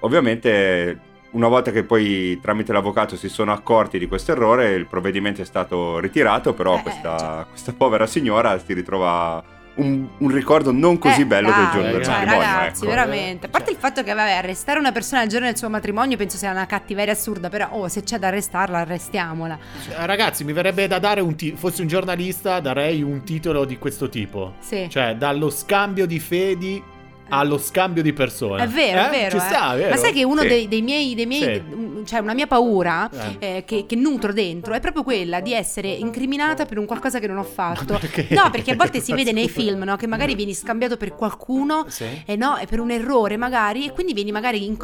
ovviamente 0.00 0.98
una 1.30 1.46
volta 1.46 1.70
che 1.70 1.84
poi 1.84 2.36
tramite 2.42 2.72
l'avvocato 2.72 3.14
si 3.14 3.28
sono 3.28 3.52
accorti 3.52 3.96
di 3.96 4.08
questo 4.08 4.32
errore, 4.32 4.72
il 4.72 4.86
provvedimento 4.86 5.40
è 5.40 5.44
stato 5.44 6.00
ritirato, 6.00 6.52
però 6.52 6.76
Eh, 6.78 6.82
questa, 6.82 7.16
cioè. 7.16 7.46
questa 7.48 7.72
povera 7.74 8.08
signora 8.08 8.58
si 8.58 8.72
ritrova 8.74 9.40
un, 9.76 10.06
un 10.18 10.28
ricordo 10.30 10.70
non 10.72 10.98
così 10.98 11.22
Eh, 11.22 11.26
bello 11.26 11.48
dai, 11.48 11.58
del 11.60 11.70
giorno 11.70 11.92
del 11.92 12.02
cioè, 12.04 12.14
matrimonio. 12.14 12.40
ragazzi, 12.42 12.82
ecco. 12.82 12.94
veramente. 12.94 13.46
A 13.46 13.48
parte 13.48 13.70
il 13.70 13.76
fatto 13.76 14.02
che, 14.02 14.12
vabbè, 14.12 14.32
arrestare 14.32 14.78
una 14.78 14.92
persona 14.92 15.22
il 15.22 15.28
giorno 15.28 15.46
del 15.46 15.56
suo 15.56 15.68
matrimonio 15.70 16.16
penso 16.16 16.36
sia 16.36 16.50
una 16.50 16.66
cattiveria 16.66 17.12
assurda. 17.12 17.48
Però, 17.48 17.68
oh, 17.70 17.88
se 17.88 18.02
c'è 18.02 18.18
da 18.18 18.28
arrestarla, 18.28 18.78
arrestiamola. 18.78 19.58
Cioè, 19.84 20.04
ragazzi, 20.06 20.44
mi 20.44 20.52
verrebbe 20.52 20.86
da 20.86 20.98
dare 20.98 21.20
un 21.20 21.34
titolo. 21.34 21.58
Fossi 21.58 21.80
un 21.80 21.86
giornalista, 21.88 22.60
darei 22.60 23.02
un 23.02 23.22
titolo 23.24 23.64
di 23.64 23.78
questo 23.78 24.08
tipo. 24.08 24.54
Sì. 24.60 24.86
Cioè, 24.88 25.16
dallo 25.16 25.50
scambio 25.50 26.06
di 26.06 26.18
fedi 26.20 26.82
allo 27.28 27.58
scambio 27.58 28.02
di 28.02 28.12
persone. 28.12 28.64
È 28.64 28.66
vero, 28.68 29.00
Eh? 29.00 29.06
è 29.06 29.10
vero. 29.10 29.30
Ci 29.30 29.36
eh. 29.36 29.40
sta, 29.48 29.74
è 29.74 29.76
vero. 29.78 29.90
Ma 29.90 29.96
sai 29.96 30.12
che 30.12 30.24
uno 30.24 30.42
Sì. 30.42 30.48
dei, 30.48 30.68
dei 30.68 30.82
miei, 30.82 31.14
dei 31.14 31.26
miei 31.26 31.54
Sì. 31.54 31.62
mm, 31.74 32.04
cioè 32.04 32.18
una 32.20 32.34
mia 32.34 32.46
paura 32.46 33.08
Eh. 33.10 33.36
eh, 33.56 33.64
che, 33.64 33.86
che 33.86 33.96
nutro 33.96 34.32
dentro 34.32 34.74
è 34.74 34.80
proprio 34.80 35.02
quella 35.02 35.40
di 35.40 35.52
essere 35.54 35.88
incriminata 35.88 36.66
per 36.66 36.78
un 36.78 36.84
qualcosa 36.86 37.18
che 37.18 37.26
non 37.26 37.38
ho 37.38 37.42
fatto. 37.44 37.96
perché? 37.98 38.26
No, 38.30 38.50
perché 38.50 38.72
a 38.72 38.76
volte 38.76 39.00
si 39.00 39.12
vede 39.14 39.32
nei 39.32 39.48
film, 39.48 39.82
no? 39.84 39.96
Che 39.96 40.06
magari 40.06 40.34
vieni 40.34 40.52
scambiato 40.54 40.96
per 40.96 41.14
qualcuno 41.14 41.84
Sì. 41.88 42.04
e 42.26 42.36
no, 42.36 42.58
e 42.58 42.66
per 42.66 42.80
un 42.80 42.90
errore 42.90 43.36
magari, 43.36 43.86
e 43.86 43.92
quindi 43.92 44.12
vieni 44.12 44.32
magari 44.32 44.64
in- 44.66 44.76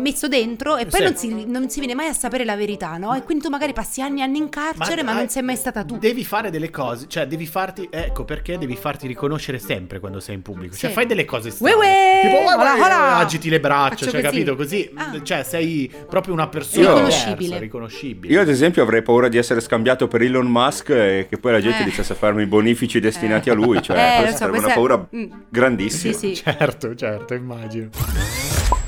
messo 0.00 0.28
dentro 0.28 0.76
e 0.76 0.86
poi 0.86 1.00
Sì. 1.00 1.04
non, 1.04 1.16
si, 1.44 1.44
non 1.46 1.68
si 1.70 1.78
viene 1.78 1.94
mai 1.94 2.08
a 2.08 2.12
sapere 2.12 2.44
la 2.44 2.56
verità, 2.56 2.96
no? 2.96 3.14
E 3.14 3.22
quindi 3.22 3.44
tu 3.44 3.50
magari 3.50 3.72
passi 3.72 4.00
anni 4.00 4.20
e 4.20 4.22
anni 4.24 4.38
in 4.38 4.48
carcere, 4.48 5.02
ma, 5.02 5.12
dai, 5.12 5.20
non 5.20 5.28
sei 5.28 5.42
mai 5.42 5.56
stata 5.56 5.84
tu. 5.84 5.98
Devi 5.98 6.24
fare 6.24 6.50
delle 6.50 6.70
cose, 6.70 7.06
cioè 7.08 7.26
devi 7.26 7.46
farti, 7.46 7.88
ecco 7.90 8.24
perché 8.24 8.58
devi 8.58 8.76
farti 8.76 9.06
riconoscere 9.06 9.58
sempre 9.58 10.00
quando 10.00 10.20
sei 10.20 10.34
in 10.36 10.42
pubblico. 10.42 10.74
Cioè 10.74 10.90
Sì. 10.90 10.94
fai 10.96 11.06
delle 11.06 11.24
cose 11.24 11.43
strane. 11.50 11.74
Uè, 11.74 12.20
tipo, 12.22 12.36
uè, 12.44 12.54
voilà, 12.54 12.74
voilà. 12.76 13.16
agiti 13.18 13.48
le 13.48 13.60
braccia, 13.60 13.90
Faccio 13.96 14.10
cioè 14.10 14.20
così. 14.22 14.22
capito 14.22 14.56
così, 14.56 14.90
Ah. 14.94 15.20
cioè 15.22 15.42
sei 15.42 15.92
proprio 16.08 16.34
una 16.34 16.48
persona 16.48 16.88
Io- 16.88 16.94
diversa, 16.94 17.18
Riconoscibile. 17.24 17.58
riconoscibile. 17.58 18.32
Io 18.34 18.40
ad 18.40 18.48
esempio 18.48 18.82
avrei 18.82 19.02
paura 19.02 19.28
di 19.28 19.36
essere 19.38 19.60
scambiato 19.60 20.08
per 20.08 20.22
Elon 20.22 20.46
Musk 20.46 20.90
e 20.90 21.26
che 21.28 21.38
poi 21.38 21.52
la 21.52 21.60
gente 21.60 21.78
Eh. 21.78 21.82
iniziasse 21.82 22.12
a 22.12 22.16
farmi 22.16 22.42
i 22.42 22.46
bonifici 22.46 23.00
destinati 23.00 23.50
a 23.50 23.54
lui, 23.54 23.80
cioè 23.82 23.96
Eh, 23.96 24.16
questa 24.18 24.30
so, 24.32 24.36
sarebbe 24.38 24.58
una 24.58 24.72
questa 24.72 24.80
paura 24.80 25.08
mm. 25.16 25.24
grandissima. 25.48 26.12
Sì, 26.12 26.34
sì. 26.34 26.42
Certo, 26.42 26.94
certo, 26.94 27.34
immagino. 27.34 27.88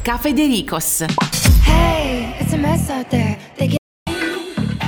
Caffè 0.03 0.33
De 0.33 0.47
Ricos. 0.47 1.05
Hey, 1.67 2.35
it's 2.41 2.53
a 2.53 2.57
mess 2.57 2.89
out 2.89 3.09
there. 3.09 3.37
They 3.57 3.75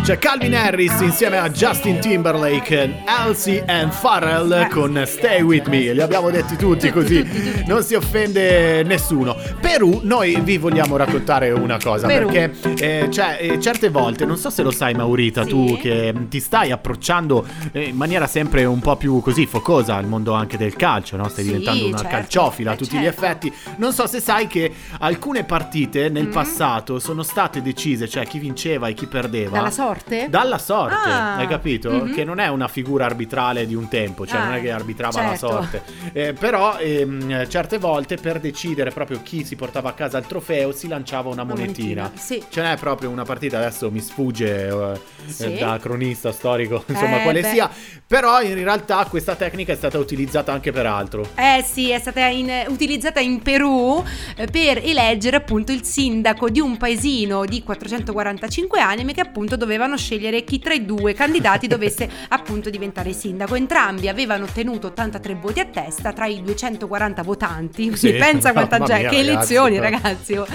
C'è 0.08 0.16
Calvin 0.16 0.56
Harris 0.56 1.00
insieme 1.00 1.36
a 1.36 1.50
Justin 1.50 2.00
Timberlake, 2.00 3.02
Elsie 3.04 3.62
and 3.66 3.92
Farrell 3.92 4.66
con 4.70 5.02
Stay 5.04 5.42
With 5.42 5.66
Me. 5.66 5.92
Li 5.92 6.00
abbiamo 6.00 6.30
detti 6.30 6.56
tutti 6.56 6.90
così 6.90 7.22
non 7.68 7.82
si 7.82 7.94
offende 7.94 8.82
nessuno. 8.84 9.36
Perù, 9.60 10.00
noi 10.04 10.40
vi 10.40 10.56
vogliamo 10.56 10.96
raccontare 10.96 11.50
una 11.50 11.76
cosa 11.76 12.06
Perù. 12.06 12.30
perché 12.30 12.82
eh, 12.82 13.10
cioè, 13.10 13.36
eh, 13.38 13.60
certe 13.60 13.90
volte, 13.90 14.24
non 14.24 14.38
so 14.38 14.48
se 14.48 14.62
lo 14.62 14.70
sai 14.70 14.94
Maurita, 14.94 15.42
Sì. 15.42 15.50
tu 15.50 15.76
che 15.78 16.10
mm, 16.10 16.28
ti 16.28 16.40
stai 16.40 16.70
approcciando 16.70 17.46
eh, 17.72 17.82
in 17.88 17.96
maniera 17.96 18.26
sempre 18.26 18.64
un 18.64 18.80
po' 18.80 18.96
più 18.96 19.20
così 19.20 19.44
focosa 19.44 19.96
al 19.96 20.06
mondo 20.06 20.32
anche 20.32 20.56
del 20.56 20.74
calcio, 20.74 21.18
no? 21.18 21.28
Stai 21.28 21.44
Sì, 21.44 21.50
diventando 21.50 21.86
una 21.86 21.98
certo. 21.98 22.12
calciofila 22.14 22.70
a 22.72 22.76
tutti 22.76 22.96
gli 22.96 23.02
certo. 23.02 23.24
effetti. 23.26 23.52
Non 23.76 23.92
so 23.92 24.06
se 24.06 24.20
sai 24.20 24.46
che 24.46 24.72
alcune 25.00 25.44
partite 25.44 26.08
nel 26.08 26.28
passato 26.28 26.98
sono 26.98 27.22
state 27.22 27.60
decise, 27.60 28.08
cioè 28.08 28.24
chi 28.26 28.38
vinceva 28.38 28.88
e 28.88 28.94
chi 28.94 29.04
perdeva. 29.04 29.54
Dalla 29.58 29.70
sorte? 29.70 29.96
Dalla 30.28 30.58
sorte, 30.58 30.94
Ah. 31.08 31.36
hai 31.36 31.46
capito? 31.46 31.90
Mhm. 31.90 32.14
Che 32.14 32.24
non 32.24 32.38
è 32.38 32.48
una 32.48 32.68
figura 32.68 33.04
arbitrale 33.06 33.66
di 33.66 33.74
un 33.74 33.88
tempo, 33.88 34.26
cioè 34.26 34.40
Ah, 34.40 34.44
non 34.44 34.54
è 34.54 34.60
che 34.60 34.70
arbitrava 34.70 35.20
la 35.22 35.28
certo. 35.30 35.48
sorte. 35.48 35.82
Eh, 36.12 36.32
però 36.32 36.76
ehm, 36.78 37.48
certe 37.48 37.78
volte 37.78 38.16
per 38.16 38.40
decidere 38.40 38.90
proprio 38.90 39.20
chi 39.22 39.44
si 39.44 39.56
portava 39.56 39.90
a 39.90 39.92
casa 39.92 40.18
il 40.18 40.26
trofeo 40.26 40.72
si 40.72 40.88
lanciava 40.88 41.28
una 41.30 41.42
Una 41.42 41.54
monetina. 41.54 42.02
monetina, 42.02 42.20
sì. 42.20 42.42
Ce 42.48 42.62
n'è 42.62 42.76
proprio 42.76 43.10
una 43.10 43.24
partita, 43.24 43.58
adesso 43.58 43.90
mi 43.90 44.00
sfugge 44.00 44.68
eh, 44.68 45.00
Sì. 45.26 45.44
eh, 45.54 45.58
da 45.58 45.78
cronista 45.80 46.32
storico, 46.32 46.84
insomma 46.88 47.20
Eh, 47.20 47.22
quale 47.22 47.40
beh. 47.40 47.48
sia, 47.48 47.70
però 48.06 48.40
in 48.42 48.54
realtà 48.54 49.04
questa 49.08 49.34
tecnica 49.34 49.72
è 49.72 49.76
stata 49.76 49.98
utilizzata 49.98 50.52
anche 50.52 50.72
per 50.72 50.86
altro. 50.86 51.26
Eh 51.34 51.62
sì, 51.66 51.90
è 51.90 51.98
stata 51.98 52.24
in- 52.26 52.64
utilizzata 52.68 53.20
in 53.20 53.40
Perù 53.42 54.02
eh, 54.36 54.46
per 54.46 54.78
eleggere 54.82 55.36
appunto 55.36 55.72
il 55.72 55.84
sindaco 55.84 56.48
di 56.48 56.60
un 56.60 56.76
paesino 56.76 57.44
di 57.44 57.62
445 57.62 58.80
anime 58.80 59.12
che 59.14 59.20
appunto 59.20 59.56
dovevano 59.88 59.96
scegliere 59.96 60.44
chi 60.44 60.58
tra 60.58 60.74
i 60.74 60.84
due 60.84 61.14
candidati 61.14 61.66
dovesse 61.66 62.08
appunto 62.28 62.68
diventare 62.70 63.12
sindaco. 63.12 63.54
Entrambi 63.54 64.08
avevano 64.08 64.44
ottenuto 64.44 64.88
83 64.88 65.34
voti 65.34 65.60
a 65.60 65.64
testa 65.64 66.12
tra 66.12 66.26
i 66.26 66.42
240 66.42 67.22
votanti. 67.22 67.96
Sì. 67.96 68.12
Pensa 68.12 68.52
quanta 68.52 68.78
gente, 68.78 69.08
che 69.08 69.16
ragazzi, 69.16 69.28
elezioni 69.28 69.78
però. 69.78 69.90
ragazzi. 69.90 70.34
oh. 70.34 70.46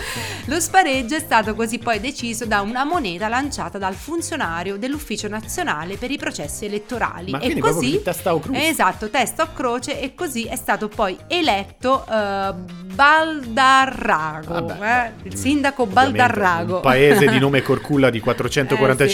Lo 0.46 0.60
spareggio 0.60 1.16
è 1.16 1.20
stato 1.20 1.56
così 1.56 1.80
poi 1.80 2.00
deciso 2.00 2.46
da 2.46 2.62
una 2.62 2.84
moneta 2.84 3.28
lanciata 3.28 3.78
dal 3.78 3.96
funzionario 3.96 4.78
dell'Ufficio 4.78 5.28
Nazionale 5.28 5.98
per 5.98 6.12
i 6.12 6.18
processi 6.18 6.66
elettorali. 6.66 7.32
Ma 7.32 7.40
e 7.40 7.58
così 7.58 7.92
di 7.92 8.02
testa 8.02 8.34
o 8.34 8.40
croce? 8.40 8.68
Esatto, 8.68 9.10
testa 9.10 9.44
o 9.44 9.54
croce 9.54 10.00
e 10.00 10.14
così 10.14 10.44
è 10.46 10.56
stato 10.56 10.88
poi 10.88 11.18
eletto 11.28 12.06
eh, 12.06 12.54
Baldarrago, 12.94 14.54
Vabbè, 14.54 15.12
eh, 15.24 15.28
il 15.28 15.36
sindaco 15.36 15.86
Baldarrago. 15.86 16.76
Un 16.76 16.82
paese 16.82 17.28
di 17.28 17.40
nome 17.40 17.62
Corculla 17.62 18.10
di 18.10 18.20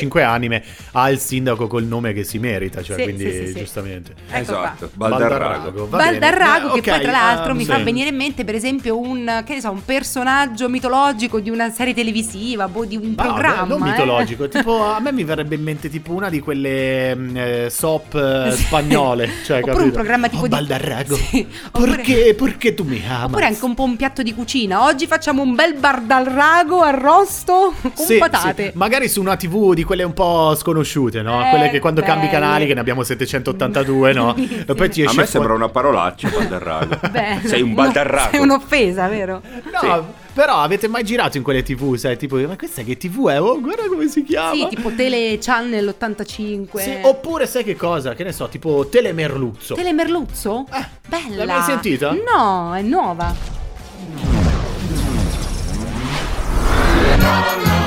445 0.08 0.24
anime 0.24 0.63
ha 0.94 1.10
il 1.10 1.20
sindaco 1.20 1.68
col 1.68 1.84
nome 1.84 2.13
che 2.13 2.24
si 2.24 2.39
merita, 2.39 2.82
cioè 2.82 2.98
Sì, 2.98 3.03
quindi 3.03 3.32
sì, 3.32 3.48
sì, 3.48 3.53
giustamente. 3.60 4.12
Ecco 4.29 4.53
qua. 4.53 4.63
esatto, 4.63 4.89
Baldarrago. 4.94 5.88
va 5.88 5.98
bene. 5.98 6.12
Baldarrago, 6.20 6.68
Eh, 6.75 6.82
che 6.82 6.89
ok, 6.91 6.96
poi 6.98 7.01
tra 7.03 7.12
l'altro 7.12 7.51
ehm, 7.51 7.58
mi 7.58 7.63
sì. 7.65 7.72
fa 7.72 7.77
venire 7.79 8.10
in 8.10 8.15
mente 8.15 8.44
per 8.46 8.56
esempio 8.56 8.98
un, 9.00 9.44
che 9.46 9.53
ne 9.56 9.62
so, 9.62 9.72
un 9.72 9.84
personaggio 9.84 10.70
mitologico 10.70 11.39
di 11.39 11.50
una 11.50 11.70
serie 11.72 11.94
televisiva, 11.94 12.68
boh, 12.68 12.86
di 12.86 12.96
un 12.96 13.15
programma. 13.15 13.63
non 13.65 13.86
eh. 13.88 13.91
mitologico, 13.91 14.48
tipo 14.48 14.84
a 14.84 15.00
me 15.00 15.12
mi 15.12 15.24
verrebbe 15.24 15.56
in 15.56 15.63
mente 15.63 15.89
tipo 15.89 16.13
una 16.13 16.29
di 16.29 16.39
quelle 16.39 17.15
mm, 17.15 17.36
eh, 17.38 17.68
soap 17.70 18.13
eh, 18.15 18.51
spagnole, 18.56 19.29
cioè 19.44 19.58
Oppure 19.58 19.72
capito? 19.74 19.84
un 19.86 19.91
programma 19.91 20.27
tipo 20.29 20.44
oh, 20.44 20.48
di- 20.48 20.50
Baldarrago. 20.50 21.15
Sì, 21.15 21.48
oppure- 21.72 21.96
Perché 21.96 22.34
perché 22.36 22.74
tu 22.74 22.84
mi 22.84 23.01
ami? 23.08 23.25
Oppure 23.25 23.46
anche 23.46 23.65
un 23.65 23.74
po' 23.74 23.84
un 23.84 23.96
piatto 23.96 24.22
di 24.24 24.34
cucina. 24.34 24.84
Oggi 24.84 25.08
facciamo 25.08 25.41
un 25.41 25.56
bel 25.56 25.74
bardalrago 25.75 26.82
arrosto 26.82 27.74
con 27.82 28.06
Sì, 28.06 28.18
patate. 28.18 28.72
sì, 28.72 28.77
magari 28.77 29.08
su 29.10 29.20
una 29.22 29.36
TV 29.36 29.74
di 29.74 29.84
quelle 29.89 30.03
un 30.03 30.13
po' 30.13 30.53
sconosciute, 30.55 31.24
no? 31.24 31.43
Eh, 31.43 31.50
quelle 31.50 31.72
che 31.72 31.79
quando 31.79 32.01
cambi 32.03 32.27
belle. 32.27 32.31
canali, 32.39 32.67
che 32.67 32.75
ne 32.75 32.79
abbiamo 32.79 33.01
782, 33.01 34.13
no? 34.13 34.36
Sì. 34.38 34.58
E 34.69 34.75
poi 34.75 34.88
ti 34.91 35.01
A 35.01 35.05
esce 35.05 35.17
me 35.17 35.25
fuori- 35.25 35.27
sembra 35.27 35.53
una 35.55 35.69
parolaccia 35.69 36.29
Baldarrago. 36.29 37.00
Beh, 37.10 37.39
Sei 37.43 37.63
un 37.63 37.69
no, 37.69 37.75
baldarrago. 37.75 38.29
Sei 38.29 38.39
un'offesa, 38.39 39.08
vero? 39.08 39.41
No, 39.81 40.13
però 40.31 40.58
avete 40.62 40.88
mai 40.88 41.03
girato 41.03 41.38
in 41.38 41.43
quelle 41.43 41.63
TV, 41.63 41.96
sai, 41.96 42.17
tipo, 42.17 42.36
ma 42.38 42.55
questa 42.55 42.84
che 42.84 42.98
TV 42.98 43.29
è? 43.29 43.41
Oh, 43.41 43.60
guarda 43.60 43.88
come 43.88 44.08
si 44.10 44.24
chiama. 44.24 44.53
Sì, 44.53 44.67
tipo 44.75 44.91
Tele 44.91 45.39
Channel 45.41 45.88
85. 45.88 46.81
Sì, 46.84 46.98
oppure 47.01 47.48
sai 47.48 47.63
che 47.63 47.75
cosa? 47.75 48.13
Che 48.13 48.24
ne 48.24 48.31
so, 48.31 48.48
tipo 48.48 48.88
Telemerluzzo. 48.91 49.74
Telemerluzzo? 49.74 50.65
Eh, 50.72 50.86
Bella. 51.08 51.46
l'hai 51.46 51.58
mai 51.58 51.63
sentita? 51.65 52.12
No, 52.13 52.75
è 52.75 52.84
nuova. 52.84 53.58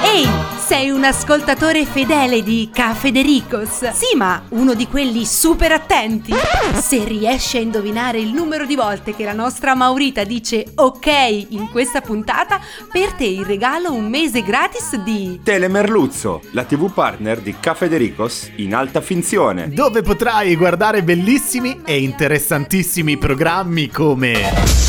Ehi, 0.04 0.28
Sei 0.72 0.88
un 0.88 1.04
ascoltatore 1.04 1.84
fedele 1.84 2.42
di 2.42 2.70
Ca 2.72 2.94
Federicos? 2.94 3.90
Sì, 3.90 4.16
ma 4.16 4.42
uno 4.52 4.72
di 4.72 4.86
quelli 4.86 5.26
super 5.26 5.70
attenti. 5.70 6.32
Se 6.80 7.04
riesci 7.04 7.58
a 7.58 7.60
indovinare 7.60 8.18
il 8.18 8.32
numero 8.32 8.64
di 8.64 8.74
volte 8.74 9.14
che 9.14 9.22
la 9.22 9.34
nostra 9.34 9.74
Maurita 9.74 10.24
dice 10.24 10.64
ok 10.74 11.06
in 11.50 11.68
questa 11.70 12.00
puntata, 12.00 12.58
per 12.90 13.12
te 13.12 13.26
il 13.26 13.44
regalo 13.44 13.92
un 13.92 14.08
mese 14.08 14.42
gratis 14.42 14.96
di 14.96 15.40
Telemerluzzo, 15.42 16.40
la 16.52 16.64
TV 16.64 16.90
partner 16.90 17.40
di 17.40 17.54
Ca 17.60 17.74
Federicos 17.74 18.50
in 18.56 18.74
alta 18.74 19.02
finzione. 19.02 19.68
Dove 19.68 20.00
potrai 20.00 20.56
guardare 20.56 21.02
bellissimi 21.02 21.82
e 21.84 22.00
interessantissimi 22.00 23.18
programmi 23.18 23.88
come... 23.88 24.80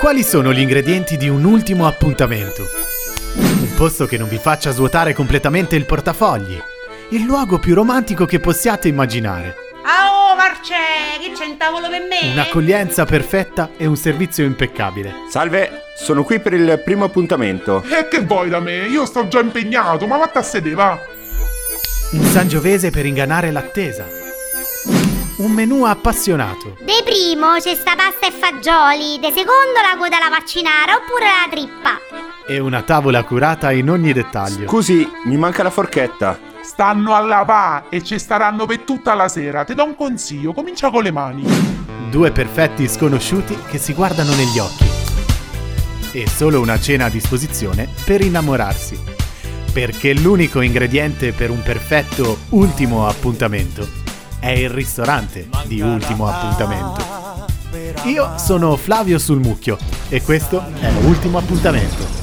Quali 0.00 0.24
sono 0.24 0.52
gli 0.52 0.58
ingredienti 0.58 1.16
di 1.16 1.28
un 1.28 1.44
ultimo 1.44 1.86
appuntamento? 1.86 2.64
Posto 3.82 4.06
che 4.06 4.16
non 4.16 4.28
vi 4.28 4.38
faccia 4.38 4.70
svuotare 4.70 5.12
completamente 5.12 5.74
il 5.74 5.86
portafogli. 5.86 6.56
Il 7.08 7.24
luogo 7.24 7.58
più 7.58 7.74
romantico 7.74 8.26
che 8.26 8.38
possiate 8.38 8.86
immaginare. 8.86 9.56
Ah, 9.82 10.30
oh, 10.30 10.36
Marce, 10.36 10.76
che 11.20 11.32
c'è 11.32 11.46
un 11.46 11.56
tavolo 11.56 11.88
per 11.88 12.02
me? 12.02 12.30
Un'accoglienza 12.30 13.04
perfetta 13.04 13.70
e 13.76 13.86
un 13.86 13.96
servizio 13.96 14.44
impeccabile. 14.44 15.24
Salve, 15.28 15.82
sono 15.96 16.22
qui 16.22 16.38
per 16.38 16.52
il 16.52 16.80
primo 16.84 17.06
appuntamento. 17.06 17.82
E 17.82 18.06
che 18.06 18.20
vuoi 18.20 18.50
da 18.50 18.60
me? 18.60 18.86
Io 18.86 19.04
sto 19.04 19.26
già 19.26 19.40
impegnato, 19.40 20.06
ma 20.06 20.16
vatta 20.16 20.38
a 20.38 20.42
sedere, 20.42 20.76
va. 20.76 20.96
Un 22.12 22.24
sangiovese 22.26 22.90
per 22.90 23.04
ingannare 23.04 23.50
l'attesa. 23.50 24.06
Un 25.38 25.50
menù 25.50 25.82
appassionato. 25.82 26.76
De 26.78 27.02
primo 27.02 27.56
c'è 27.58 27.74
sta 27.74 27.96
pasta 27.96 28.28
e 28.28 28.30
fagioli, 28.30 29.18
de 29.18 29.30
secondo 29.30 29.80
la 29.82 29.96
coda 29.98 30.18
alla 30.18 30.28
vaccinara 30.28 30.94
oppure 30.94 31.24
la 31.24 31.50
trippa. 31.50 32.31
E 32.44 32.58
una 32.58 32.82
tavola 32.82 33.22
curata 33.22 33.70
in 33.70 33.88
ogni 33.88 34.12
dettaglio. 34.12 34.68
Scusi, 34.68 35.08
mi 35.26 35.36
manca 35.36 35.62
la 35.62 35.70
forchetta. 35.70 36.36
Stanno 36.60 37.14
alla 37.14 37.44
va 37.44 37.84
e 37.88 38.02
ci 38.02 38.18
staranno 38.18 38.66
per 38.66 38.80
tutta 38.80 39.14
la 39.14 39.28
sera. 39.28 39.64
Ti 39.64 39.74
do 39.74 39.84
un 39.84 39.94
consiglio, 39.94 40.52
comincia 40.52 40.90
con 40.90 41.04
le 41.04 41.12
mani. 41.12 41.44
Due 42.10 42.32
perfetti 42.32 42.88
sconosciuti 42.88 43.56
che 43.68 43.78
si 43.78 43.92
guardano 43.92 44.34
negli 44.34 44.58
occhi. 44.58 44.90
E 46.12 46.26
solo 46.26 46.60
una 46.60 46.80
cena 46.80 47.04
a 47.04 47.10
disposizione 47.10 47.88
per 48.04 48.20
innamorarsi. 48.20 48.98
Perché 49.72 50.12
l'unico 50.12 50.60
ingrediente 50.60 51.32
per 51.32 51.50
un 51.50 51.62
perfetto 51.62 52.38
ultimo 52.50 53.06
appuntamento 53.06 53.88
è 54.40 54.50
il 54.50 54.68
ristorante 54.68 55.48
di 55.66 55.80
ultimo 55.80 56.26
appuntamento. 56.26 57.20
Io 58.04 58.36
sono 58.36 58.76
Flavio 58.76 59.18
Sulmucchio 59.18 59.78
e 60.08 60.20
questo 60.22 60.62
è 60.80 60.90
Ultimo 61.04 61.38
Appuntamento. 61.38 62.21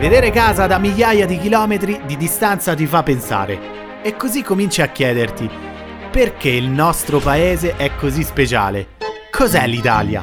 Vedere 0.00 0.30
casa 0.30 0.66
da 0.66 0.78
migliaia 0.78 1.26
di 1.26 1.38
chilometri 1.38 2.00
di 2.06 2.16
distanza 2.16 2.74
ti 2.74 2.86
fa 2.86 3.02
pensare 3.02 4.00
e 4.00 4.16
così 4.16 4.42
cominci 4.42 4.80
a 4.80 4.88
chiederti 4.88 5.46
perché 6.10 6.48
il 6.48 6.70
nostro 6.70 7.18
paese 7.18 7.76
è 7.76 7.94
così 7.96 8.22
speciale. 8.22 8.96
Cos'è 9.30 9.66
l'Italia? 9.66 10.22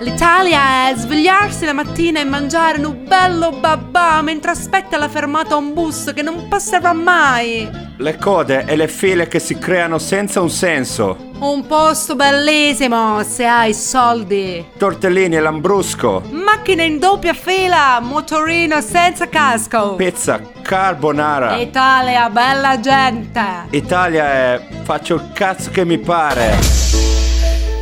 L'Italia 0.00 0.90
è 0.90 0.94
svegliarsi 0.94 1.64
la 1.64 1.72
mattina 1.72 2.20
e 2.20 2.24
mangiare 2.24 2.84
un 2.84 3.04
bello 3.08 3.58
babà 3.58 4.20
mentre 4.20 4.50
aspetta 4.50 4.98
la 4.98 5.08
fermata 5.08 5.56
un 5.56 5.72
bus 5.72 6.12
che 6.14 6.20
non 6.20 6.46
passerà 6.46 6.92
mai. 6.92 7.83
Le 7.96 8.16
code 8.18 8.64
e 8.66 8.74
le 8.74 8.88
file 8.88 9.28
che 9.28 9.38
si 9.38 9.56
creano 9.56 9.98
senza 9.98 10.40
un 10.40 10.50
senso. 10.50 11.16
Un 11.38 11.64
posto 11.64 12.16
bellissimo 12.16 13.22
se 13.22 13.44
hai 13.44 13.72
soldi. 13.72 14.66
Tortellini 14.76 15.36
e 15.36 15.40
lambrusco. 15.40 16.22
Macchine 16.30 16.84
in 16.84 16.98
doppia 16.98 17.34
fila, 17.34 18.00
motorino 18.00 18.80
senza 18.80 19.28
casco. 19.28 19.94
Pizza 19.94 20.40
carbonara. 20.60 21.56
Italia, 21.58 22.28
bella 22.30 22.80
gente. 22.80 23.40
Italia 23.70 24.24
è 24.24 24.66
faccio 24.82 25.14
il 25.14 25.30
cazzo 25.32 25.70
che 25.70 25.84
mi 25.84 25.98
pare. 25.98 26.56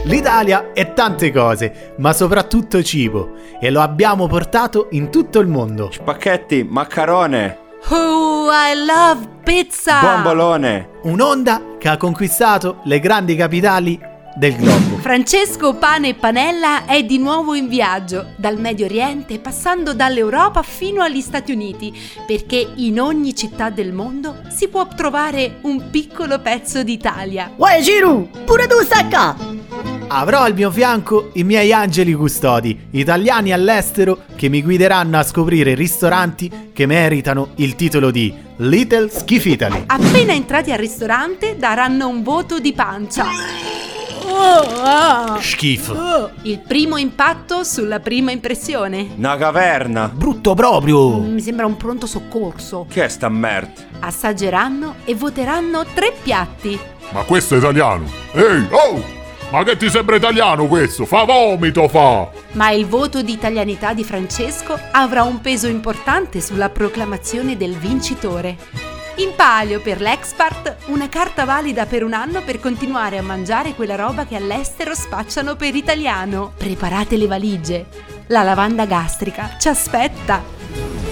L'Italia 0.05 0.73
è 0.75 0.93
tante 0.93 1.33
cose, 1.33 1.95
ma 1.99 2.13
soprattutto 2.13 2.83
cibo, 2.83 3.31
e 3.59 3.71
lo 3.71 3.81
abbiamo 3.81 4.27
portato 4.27 4.89
in 4.91 5.11
tutto 5.11 5.39
il 5.39 5.47
mondo. 5.47 5.91
Spacchetti, 5.91 6.67
maccarone, 6.69 7.61
Oh, 7.89 8.32
I 8.51 8.85
love 8.85 9.29
pizza. 9.45 10.01
bombolone. 10.01 10.89
Un'onda 11.03 11.77
che 11.79 11.89
ha 11.89 11.97
conquistato 11.97 12.81
le 12.85 13.01
grandi 13.01 13.35
capitali 13.37 14.01
del 14.35 14.57
globo. 14.57 14.97
Francesco 14.97 15.75
Pane 15.75 16.09
e 16.09 16.15
Panella 16.15 16.85
è 16.87 17.03
di 17.05 17.19
nuovo 17.19 17.55
in 17.55 17.69
viaggio, 17.69 18.29
dal 18.37 18.59
Medio 18.59 18.87
Oriente 18.87 19.39
passando 19.39 19.93
dall'Europa 19.95 20.63
fino 20.63 21.03
agli 21.03 21.21
Stati 21.21 21.53
Uniti, 21.53 21.93
perché 22.27 22.73
in 22.77 23.01
ogni 23.01 23.35
città 23.35 23.71
del 23.71 23.93
mondo 23.93 24.43
si 24.49 24.69
può 24.69 24.87
trovare 24.89 25.59
un 25.63 25.91
piccolo 25.91 26.39
pezzo 26.41 26.83
d'Italia. 26.83 27.53
Uè 27.57 27.81
Giru, 27.81 28.31
pure 28.45 28.67
tu 28.67 28.81
stai 28.83 29.09
qua! 29.09 29.92
Avrò 30.15 30.43
al 30.43 30.53
mio 30.53 30.71
fianco 30.71 31.31
i 31.35 31.43
miei 31.43 31.73
angeli 31.73 32.13
custodi, 32.13 32.89
italiani 32.91 33.51
all'estero, 33.51 34.25
che 34.37 34.51
mi 34.51 34.63
guideranno 34.63 35.19
a 35.19 35.23
scoprire 35.23 35.75
ristoranti 35.75 36.71
che 36.75 36.85
meritano 36.85 37.53
il 37.57 37.75
titolo 37.77 38.11
di 38.11 38.31
Little 38.57 39.09
Skiff 39.09 39.47
Italy. 39.47 39.85
Appena 39.87 40.35
entrati 40.35 40.71
al 40.71 40.77
ristorante 40.77 41.57
daranno 41.57 42.09
un 42.09 42.23
voto 42.23 42.59
di 42.59 42.75
pancia. 42.75 43.25
Oh. 44.27 45.41
Schifo. 45.41 46.31
Il 46.43 46.59
primo 46.59 46.99
impatto 46.99 47.65
sulla 47.65 48.01
prima 48.01 48.33
impressione. 48.33 49.13
Una 49.17 49.39
caverna. 49.39 50.11
Brutto 50.15 50.53
proprio. 50.53 51.21
Mi 51.21 51.41
sembra 51.41 51.65
un 51.65 51.79
pronto 51.79 52.07
soccorso. 52.07 52.85
Che 52.87 53.03
è 53.03 53.09
sta 53.09 53.31
merda? 53.31 53.81
Assaggeranno 54.01 54.97
e 55.05 55.15
voteranno 55.15 55.87
tre 55.95 56.13
piatti. 56.23 56.79
Ma 57.13 57.23
questo 57.23 57.55
è 57.55 57.59
italiano. 57.59 58.05
Ehi, 58.33 58.67
oh! 58.69 59.21
Ma 59.53 59.65
che 59.65 59.77
ti 59.77 59.91
sembra 59.91 60.17
italiano 60.17 60.67
questo? 60.67 61.05
Fa 61.05 61.25
vomito, 61.25 61.87
fa! 61.87 62.31
Ma 62.53 62.71
il 62.71 62.87
voto 62.87 63.21
di 63.21 63.33
italianità 63.33 63.93
di 63.93 64.03
Francesco 64.03 64.79
avrà 64.93 65.25
un 65.25 65.43
peso 65.43 65.67
importante 65.67 66.41
sulla 66.41 66.71
proclamazione 66.71 67.59
del 67.59 67.77
vincitore. 67.77 68.57
In 69.17 69.35
palio 69.37 69.83
per 69.83 70.01
l'expert 70.01 70.85
una 70.87 71.11
carta 71.11 71.45
valida 71.45 71.85
per 71.85 72.03
un 72.03 72.15
anno 72.15 72.41
per 72.41 72.61
continuare 72.61 73.19
a 73.19 73.23
mangiare 73.23 73.75
quella 73.75 73.95
roba 73.95 74.25
che 74.25 74.37
all'estero 74.37 74.95
spacciano 74.95 75.55
per 75.55 75.75
italiano. 75.75 76.55
Preparate 76.57 77.19
le 77.19 77.27
valigie. 77.27 77.87
La 78.29 78.43
lavanda 78.43 78.87
gastrica 78.87 79.57
ci 79.59 79.69
aspetta. 79.69 81.12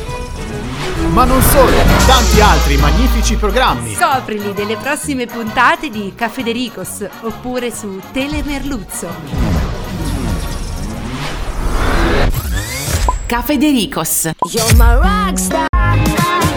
Ma 1.11 1.25
non 1.25 1.43
solo, 1.43 1.73
tanti 2.07 2.41
altri 2.41 2.77
magnifici 2.77 3.35
programmi. 3.35 3.95
Scoprili 3.95 4.53
delle 4.53 4.77
prossime 4.77 5.27
puntate 5.27 5.91
di 5.91 6.13
Caffè 6.15 6.43
Dericos 6.43 7.05
oppure 7.23 7.73
su 7.73 8.01
Telemerluzzo. 8.13 9.09
Caffè 13.27 13.59
Dericos. 13.59 14.31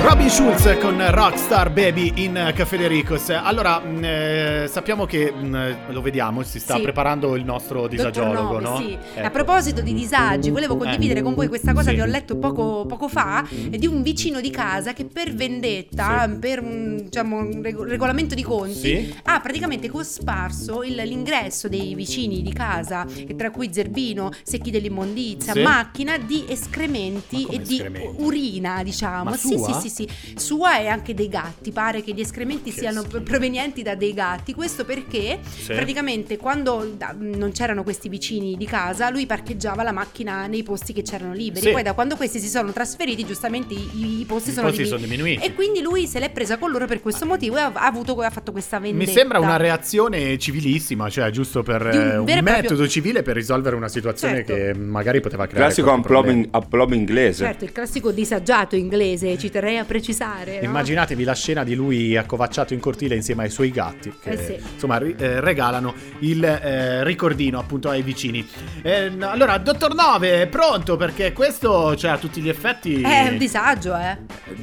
Robin 0.03 0.29
Schulz 0.29 0.77
con 0.81 1.01
Rockstar 1.11 1.71
Baby 1.71 2.11
in 2.15 2.51
Caffè 2.53 2.77
De 2.77 2.87
Ricos. 2.87 3.29
Allora, 3.29 3.79
mh, 3.79 4.03
eh, 4.03 4.65
sappiamo 4.69 5.05
che 5.05 5.31
mh, 5.31 5.91
lo 5.93 6.01
vediamo, 6.01 6.43
si 6.43 6.59
sta 6.59 6.75
Sì. 6.75 6.81
preparando 6.81 7.35
il 7.37 7.45
nostro 7.45 7.87
disagiologo, 7.87 8.59
Novi, 8.59 8.63
no? 8.63 8.77
sì. 8.77 8.97
Ecco. 9.15 9.25
A 9.25 9.29
proposito 9.29 9.81
di 9.81 9.93
disagi, 9.93 10.49
volevo 10.49 10.75
condividere 10.75 11.21
Eh. 11.21 11.23
con 11.23 11.33
voi 11.33 11.47
questa 11.47 11.73
cosa 11.73 11.89
Sì. 11.91 11.95
che 11.95 12.01
ho 12.01 12.05
letto 12.05 12.35
poco, 12.37 12.85
poco 12.85 13.07
fa 13.07 13.43
Mm. 13.43 13.73
eh, 13.73 13.77
di 13.77 13.87
un 13.87 14.01
vicino 14.01 14.41
di 14.41 14.49
casa 14.51 14.91
che 14.93 15.05
per 15.05 15.33
vendetta, 15.33 16.29
per 16.39 16.61
un, 16.61 16.97
diciamo, 17.05 17.37
un 17.37 17.61
rego- 17.63 17.83
regolamento 17.85 18.35
di 18.35 18.43
conti, 18.43 18.73
Sì. 18.73 19.15
ha 19.23 19.39
praticamente 19.39 19.89
cosparso 19.89 20.83
il- 20.83 20.95
l'ingresso 21.05 21.69
dei 21.69 21.95
vicini 21.95 22.41
di 22.41 22.51
casa, 22.51 23.05
e 23.25 23.35
tra 23.37 23.51
cui 23.51 23.69
zerbino, 23.71 24.31
secchi 24.43 24.69
dell'immondizia, 24.69 25.53
Sì. 25.53 25.61
macchina 25.61 26.17
di 26.17 26.43
escrementi 26.47 27.45
Ma 27.47 27.53
e 27.53 27.61
di 27.61 27.73
escrementi? 27.75 28.21
urina, 28.21 28.83
diciamo. 28.83 29.23
Ma 29.23 29.35
sì, 29.37 29.57
sì, 29.57 29.73
sì, 29.79 29.89
sì. 29.93 30.07
Sua 30.35 30.79
e 30.79 30.87
anche 30.87 31.13
dei 31.13 31.27
gatti. 31.29 31.71
Pare 31.71 32.01
che 32.01 32.13
gli 32.13 32.19
escrementi 32.21 32.71
Che 32.71 32.79
siano 32.79 33.01
schifo. 33.01 33.21
provenienti 33.21 33.81
da 33.83 33.95
dei 33.95 34.13
gatti. 34.13 34.53
Questo 34.53 34.85
perché 34.85 35.39
Sì. 35.43 35.73
praticamente 35.73 36.37
quando 36.37 36.93
da- 36.97 37.15
non 37.17 37.51
c'erano 37.51 37.83
questi 37.83 38.09
vicini 38.09 38.55
di 38.57 38.65
casa, 38.65 39.09
lui 39.09 39.25
parcheggiava 39.25 39.83
la 39.83 39.91
macchina 39.91 40.47
nei 40.47 40.63
posti 40.63 40.93
che 40.93 41.01
c'erano 41.03 41.33
liberi. 41.33 41.67
Sì. 41.67 41.71
Poi 41.71 41.83
da 41.83 41.93
quando 41.93 42.15
questi 42.15 42.39
si 42.39 42.47
sono 42.47 42.71
trasferiti, 42.71 43.25
giustamente 43.25 43.73
i, 43.73 44.19
i 44.21 44.25
posti 44.25 44.49
I 44.49 44.53
sono, 44.53 44.67
posti 44.67 44.83
diminu- 44.83 44.99
sono 45.01 45.11
diminuiti. 45.11 45.43
E 45.45 45.53
quindi 45.53 45.81
lui 45.81 46.07
se 46.07 46.19
l'è 46.19 46.29
presa 46.31 46.57
con 46.57 46.71
loro 46.71 46.87
per 46.87 47.01
questo 47.01 47.25
motivo 47.25 47.57
e 47.57 47.61
ha, 47.61 47.71
ha 47.73 47.85
avuto, 47.85 48.19
ha 48.21 48.29
fatto 48.29 48.51
questa 48.51 48.79
vendetta. 48.79 49.05
Mi 49.05 49.11
sembra 49.15 49.39
una 49.39 49.57
reazione 49.57 50.37
civilissima, 50.37 51.09
cioè 51.09 51.29
giusto 51.29 51.61
per 51.63 51.81
un 51.81 51.87
eh, 51.91 52.17
un, 52.17 52.29
e 52.29 52.33
proprio- 52.33 52.41
metodo 52.41 52.87
civile 52.87 53.21
per 53.21 53.35
risolvere 53.35 53.75
una 53.75 53.87
situazione 53.87 54.45
Certo. 54.45 54.53
che 54.53 54.73
magari 54.73 55.19
poteva 55.21 55.45
creare 55.47 55.65
Classico 55.73 55.87
problema. 56.01 56.31
in- 56.31 56.49
inglese. 56.93 57.43
Certo, 57.43 57.63
il 57.63 57.71
classico 57.71 58.11
disagiato 58.11 58.75
inglese, 58.75 59.37
ci 59.37 59.49
terrei 59.49 59.77
a 59.77 59.82
a 59.83 59.85
precisare. 59.85 60.59
no? 60.59 60.65
Immaginatevi 60.65 61.23
la 61.23 61.35
scena 61.35 61.63
di 61.63 61.75
lui 61.75 62.17
accovacciato 62.17 62.73
in 62.73 62.79
cortile 62.79 63.15
insieme 63.15 63.43
ai 63.43 63.49
suoi 63.49 63.69
gatti 63.71 64.13
che 64.21 64.31
Eh 64.31 64.37
sì. 64.37 64.57
insomma 64.73 64.97
ri- 64.97 65.15
eh, 65.17 65.39
regalano 65.39 65.93
il 66.19 66.43
eh, 66.43 67.03
ricordino 67.03 67.59
appunto 67.59 67.89
ai 67.89 68.01
vicini. 68.01 68.45
Eh, 68.81 69.09
no, 69.09 69.29
allora, 69.29 69.57
dottor 69.57 69.93
Nove, 69.93 70.41
è 70.41 70.47
pronto 70.47 70.95
perché 70.97 71.31
questo 71.33 71.95
cioè, 71.95 72.11
a 72.11 72.17
tutti 72.17 72.41
gli 72.41 72.49
effetti 72.49 73.01
È 73.01 73.27
un 73.29 73.37
disagio, 73.37 73.95
eh. 73.95 74.17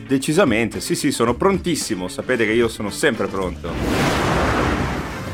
Decisamente, 0.06 0.80
sì 0.80 0.94
sì, 0.94 1.12
sono 1.12 1.34
prontissimo, 1.34 2.08
sapete 2.08 2.44
che 2.44 2.52
io 2.52 2.68
sono 2.68 2.90
sempre 2.90 3.26
pronto. 3.26 3.70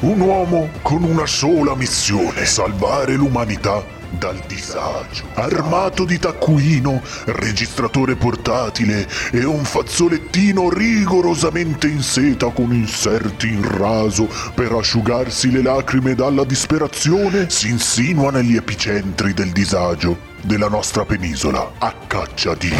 Un 0.00 0.20
uomo 0.20 0.68
con 0.82 1.02
una 1.02 1.26
sola 1.26 1.74
missione, 1.74 2.44
salvare 2.44 3.14
l'umanità 3.14 3.82
dal 4.10 4.40
disagio. 4.46 5.24
Armato 5.34 6.04
di 6.04 6.18
taccuino, 6.18 7.02
registratore 7.26 8.16
portatile 8.16 9.08
e 9.32 9.44
un 9.44 9.64
fazzolettino 9.64 10.70
rigorosamente 10.70 11.88
in 11.88 12.02
seta 12.02 12.48
con 12.50 12.72
inserti 12.72 13.48
in 13.48 13.62
raso 13.78 14.28
per 14.54 14.72
asciugarsi 14.72 15.50
le 15.50 15.62
lacrime 15.62 16.14
dalla 16.14 16.44
disperazione, 16.44 17.50
si 17.50 17.68
insinua 17.68 18.30
negli 18.30 18.56
epicentri 18.56 19.34
del 19.34 19.52
disagio 19.52 20.34
della 20.42 20.68
nostra 20.68 21.04
penisola 21.04 21.72
a 21.78 21.92
caccia 22.06 22.54
di 22.54 22.72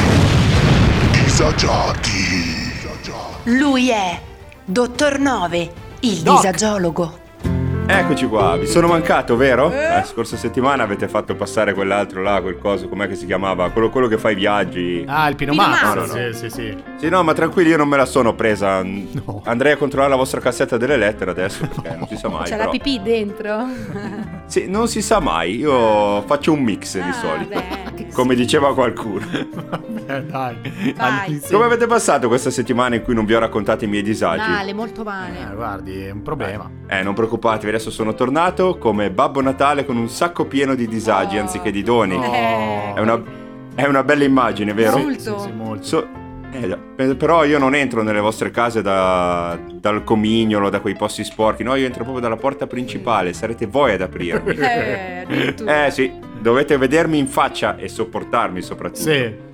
disagiati. 1.12 2.74
Lui 3.44 3.90
è 3.90 4.20
Dottor 4.64 5.18
Nove, 5.18 5.72
il 6.00 6.22
Doc. 6.22 6.36
disagiologo. 6.36 7.25
Eccoci 7.88 8.26
qua, 8.26 8.56
vi 8.56 8.66
sono 8.66 8.88
mancato, 8.88 9.36
vero? 9.36 9.68
La 9.68 10.02
scorsa 10.04 10.36
settimana 10.36 10.82
avete 10.82 11.06
fatto 11.08 11.34
passare 11.36 11.72
quell'altro 11.72 12.20
là, 12.20 12.40
quel 12.40 12.58
coso, 12.58 12.88
com'è 12.88 13.06
che 13.06 13.14
si 13.14 13.26
chiamava? 13.26 13.70
Quello, 13.70 13.90
quello 13.90 14.08
che 14.08 14.18
fa 14.18 14.30
i 14.30 14.34
viaggi. 14.34 15.04
Ah, 15.06 15.28
il 15.28 15.36
Pino 15.36 15.52
Pino 15.52 15.64
Mazzo, 15.66 15.94
Mazzo. 15.94 16.16
Sì, 16.16 16.32
sì, 16.32 16.50
sì. 16.50 16.76
Sì, 16.96 17.08
no, 17.08 17.22
ma 17.22 17.32
tranquilli, 17.32 17.70
io 17.70 17.76
non 17.76 17.88
me 17.88 17.96
la 17.96 18.04
sono 18.04 18.34
presa. 18.34 18.82
No. 18.82 19.40
Andrei 19.44 19.72
a 19.72 19.76
controllare 19.76 20.10
la 20.10 20.16
vostra 20.16 20.40
cassetta 20.40 20.76
delle 20.76 20.96
lettere 20.96 21.30
adesso, 21.30 21.66
perché 21.80 21.96
non 21.96 22.08
si 22.08 22.16
sa 22.16 22.28
mai. 22.28 22.44
C'è 22.44 22.50
però. 22.56 22.64
la 22.64 22.70
pipì 22.70 23.00
dentro. 23.02 23.66
Sì, 24.46 24.66
non 24.68 24.88
si 24.88 25.00
sa 25.00 25.20
mai, 25.20 25.56
io 25.56 26.22
faccio 26.22 26.52
un 26.52 26.60
mix 26.62 26.94
di 26.94 27.08
Ah, 27.08 27.12
solito. 27.12 27.48
beh, 27.54 27.85
Come 28.16 28.34
diceva 28.34 28.72
qualcuno. 28.72 29.24
Eh, 30.08 30.22
dai. 30.22 30.56
Vai. 30.96 31.40
Come 31.50 31.64
avete 31.64 31.88
passato 31.88 32.28
questa 32.28 32.50
settimana 32.50 32.94
in 32.94 33.02
cui 33.02 33.12
non 33.12 33.24
vi 33.24 33.34
ho 33.34 33.40
raccontato 33.40 33.82
i 33.84 33.88
miei 33.88 34.04
disagi? 34.04 34.48
Male, 34.48 34.72
molto 34.72 35.00
Eh, 35.00 35.04
male. 35.04 35.52
guardi, 35.52 35.98
è 36.04 36.10
un 36.12 36.22
problema. 36.22 36.70
Eh, 36.86 37.02
non 37.02 37.12
preoccupatevi, 37.12 37.70
adesso 37.70 37.90
sono 37.90 38.14
tornato 38.14 38.78
come 38.78 39.10
Babbo 39.10 39.40
Natale 39.40 39.84
con 39.84 39.96
un 39.96 40.08
sacco 40.08 40.44
pieno 40.44 40.76
di 40.76 40.86
disagi 40.86 41.38
Oh. 41.38 41.40
anziché 41.40 41.72
di 41.72 41.82
doni. 41.82 42.14
Eh. 42.14 42.92
È, 42.94 43.00
una, 43.00 43.20
è 43.74 43.84
una 43.84 44.04
bella 44.04 44.22
immagine, 44.22 44.72
vero? 44.74 44.96
Molto. 44.98 45.38
Sì, 45.40 45.44
sì, 45.44 45.52
molto. 45.52 45.82
So- 45.82 46.08
eh. 46.62 46.78
Eh, 46.96 47.14
però 47.16 47.44
io 47.44 47.58
non 47.58 47.74
entro 47.74 48.02
nelle 48.02 48.20
vostre 48.20 48.50
case 48.50 48.82
da- 48.82 49.58
dal 49.72 50.04
comignolo, 50.04 50.70
da 50.70 50.80
quei 50.80 50.96
posti 50.96 51.24
sporchi, 51.24 51.62
no, 51.62 51.74
io 51.74 51.86
entro 51.86 52.02
proprio 52.02 52.22
dalla 52.22 52.36
porta 52.36 52.66
principale, 52.66 53.32
sarete 53.32 53.66
voi 53.66 53.92
ad 53.92 54.00
aprirmi. 54.02 54.54
Eh. 55.26 55.54
Eh 55.66 55.90
sì, 55.90 56.12
dovete 56.40 56.76
vedermi 56.76 57.18
in 57.18 57.26
faccia 57.26 57.76
e 57.76 57.88
sopportarmi 57.88 58.62
soprattutto. 58.62 59.10
Sì. 59.10 59.44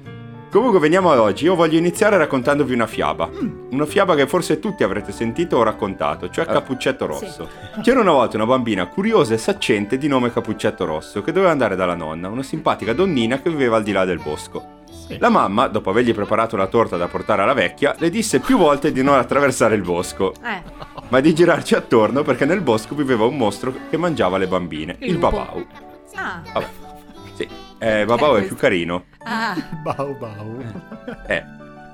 Comunque 0.52 0.80
veniamo 0.80 1.10
ad 1.10 1.18
oggi, 1.18 1.44
io 1.44 1.54
voglio 1.54 1.78
iniziare 1.78 2.18
raccontandovi 2.18 2.74
una 2.74 2.86
fiaba. 2.86 3.30
Una 3.70 3.86
fiaba 3.86 4.14
che 4.14 4.26
forse 4.26 4.58
tutti 4.58 4.82
avrete 4.82 5.10
sentito 5.10 5.56
o 5.56 5.62
raccontato, 5.62 6.28
cioè 6.28 6.44
Cappuccetto 6.44 7.06
Rosso. 7.06 7.48
C'era 7.80 8.00
una 8.00 8.12
volta 8.12 8.36
una 8.36 8.44
bambina 8.44 8.86
curiosa 8.86 9.32
e 9.32 9.38
saccente 9.38 9.96
di 9.96 10.08
nome 10.08 10.30
Cappuccetto 10.30 10.84
Rosso 10.84 11.22
che 11.22 11.32
doveva 11.32 11.52
andare 11.52 11.74
dalla 11.74 11.94
nonna, 11.94 12.28
una 12.28 12.42
simpatica 12.42 12.92
donnina 12.92 13.40
che 13.40 13.48
viveva 13.48 13.76
al 13.76 13.82
di 13.82 13.92
là 13.92 14.04
del 14.04 14.20
bosco. 14.22 14.80
La 15.18 15.28
mamma, 15.28 15.66
dopo 15.68 15.90
avergli 15.90 16.14
preparato 16.14 16.54
una 16.54 16.66
torta 16.66 16.96
da 16.96 17.06
portare 17.08 17.42
alla 17.42 17.52
vecchia, 17.54 17.94
le 17.98 18.10
disse 18.10 18.40
più 18.40 18.56
volte 18.56 18.92
di 18.92 19.02
non 19.02 19.16
attraversare 19.16 19.74
il 19.74 19.82
bosco, 19.82 20.32
Eh, 20.42 20.62
ma 21.08 21.20
di 21.20 21.34
girarci 21.34 21.74
attorno 21.74 22.22
perché 22.22 22.44
nel 22.44 22.60
bosco 22.60 22.94
viveva 22.94 23.24
un 23.24 23.36
mostro 23.36 23.72
che 23.90 23.96
mangiava 23.96 24.38
le 24.38 24.46
bambine, 24.46 24.96
Il 25.00 25.10
il 25.10 25.18
babau. 25.18 25.66
ah, 26.14 26.42
Vabbè, 26.52 26.66
sì, 27.34 27.48
eh, 27.78 28.04
babau 28.04 28.28
è 28.30 28.32
questo. 28.38 28.48
più 28.48 28.56
carino. 28.56 29.04
ah, 29.24 29.54
Bau 29.82 30.16
bau. 30.18 30.62
Eh. 31.26 31.44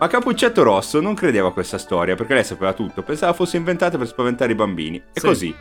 Ma 0.01 0.07
Cappuccetto 0.07 0.63
Rosso 0.63 1.01
non 1.01 1.15
credeva 1.15 1.49
a 1.49 1.53
questa 1.53 1.77
storia 1.77 2.15
perché 2.15 2.33
lei 2.35 2.45
sapeva 2.45 2.73
tutto, 2.73 3.03
pensava 3.03 3.33
fosse 3.33 3.57
inventata 3.57 3.99
per 3.99 4.07
spaventare 4.07 4.53
i 4.53 4.55
bambini. 4.55 4.97
E 5.13 5.19
Sì. 5.21 5.27
così, 5.27 5.55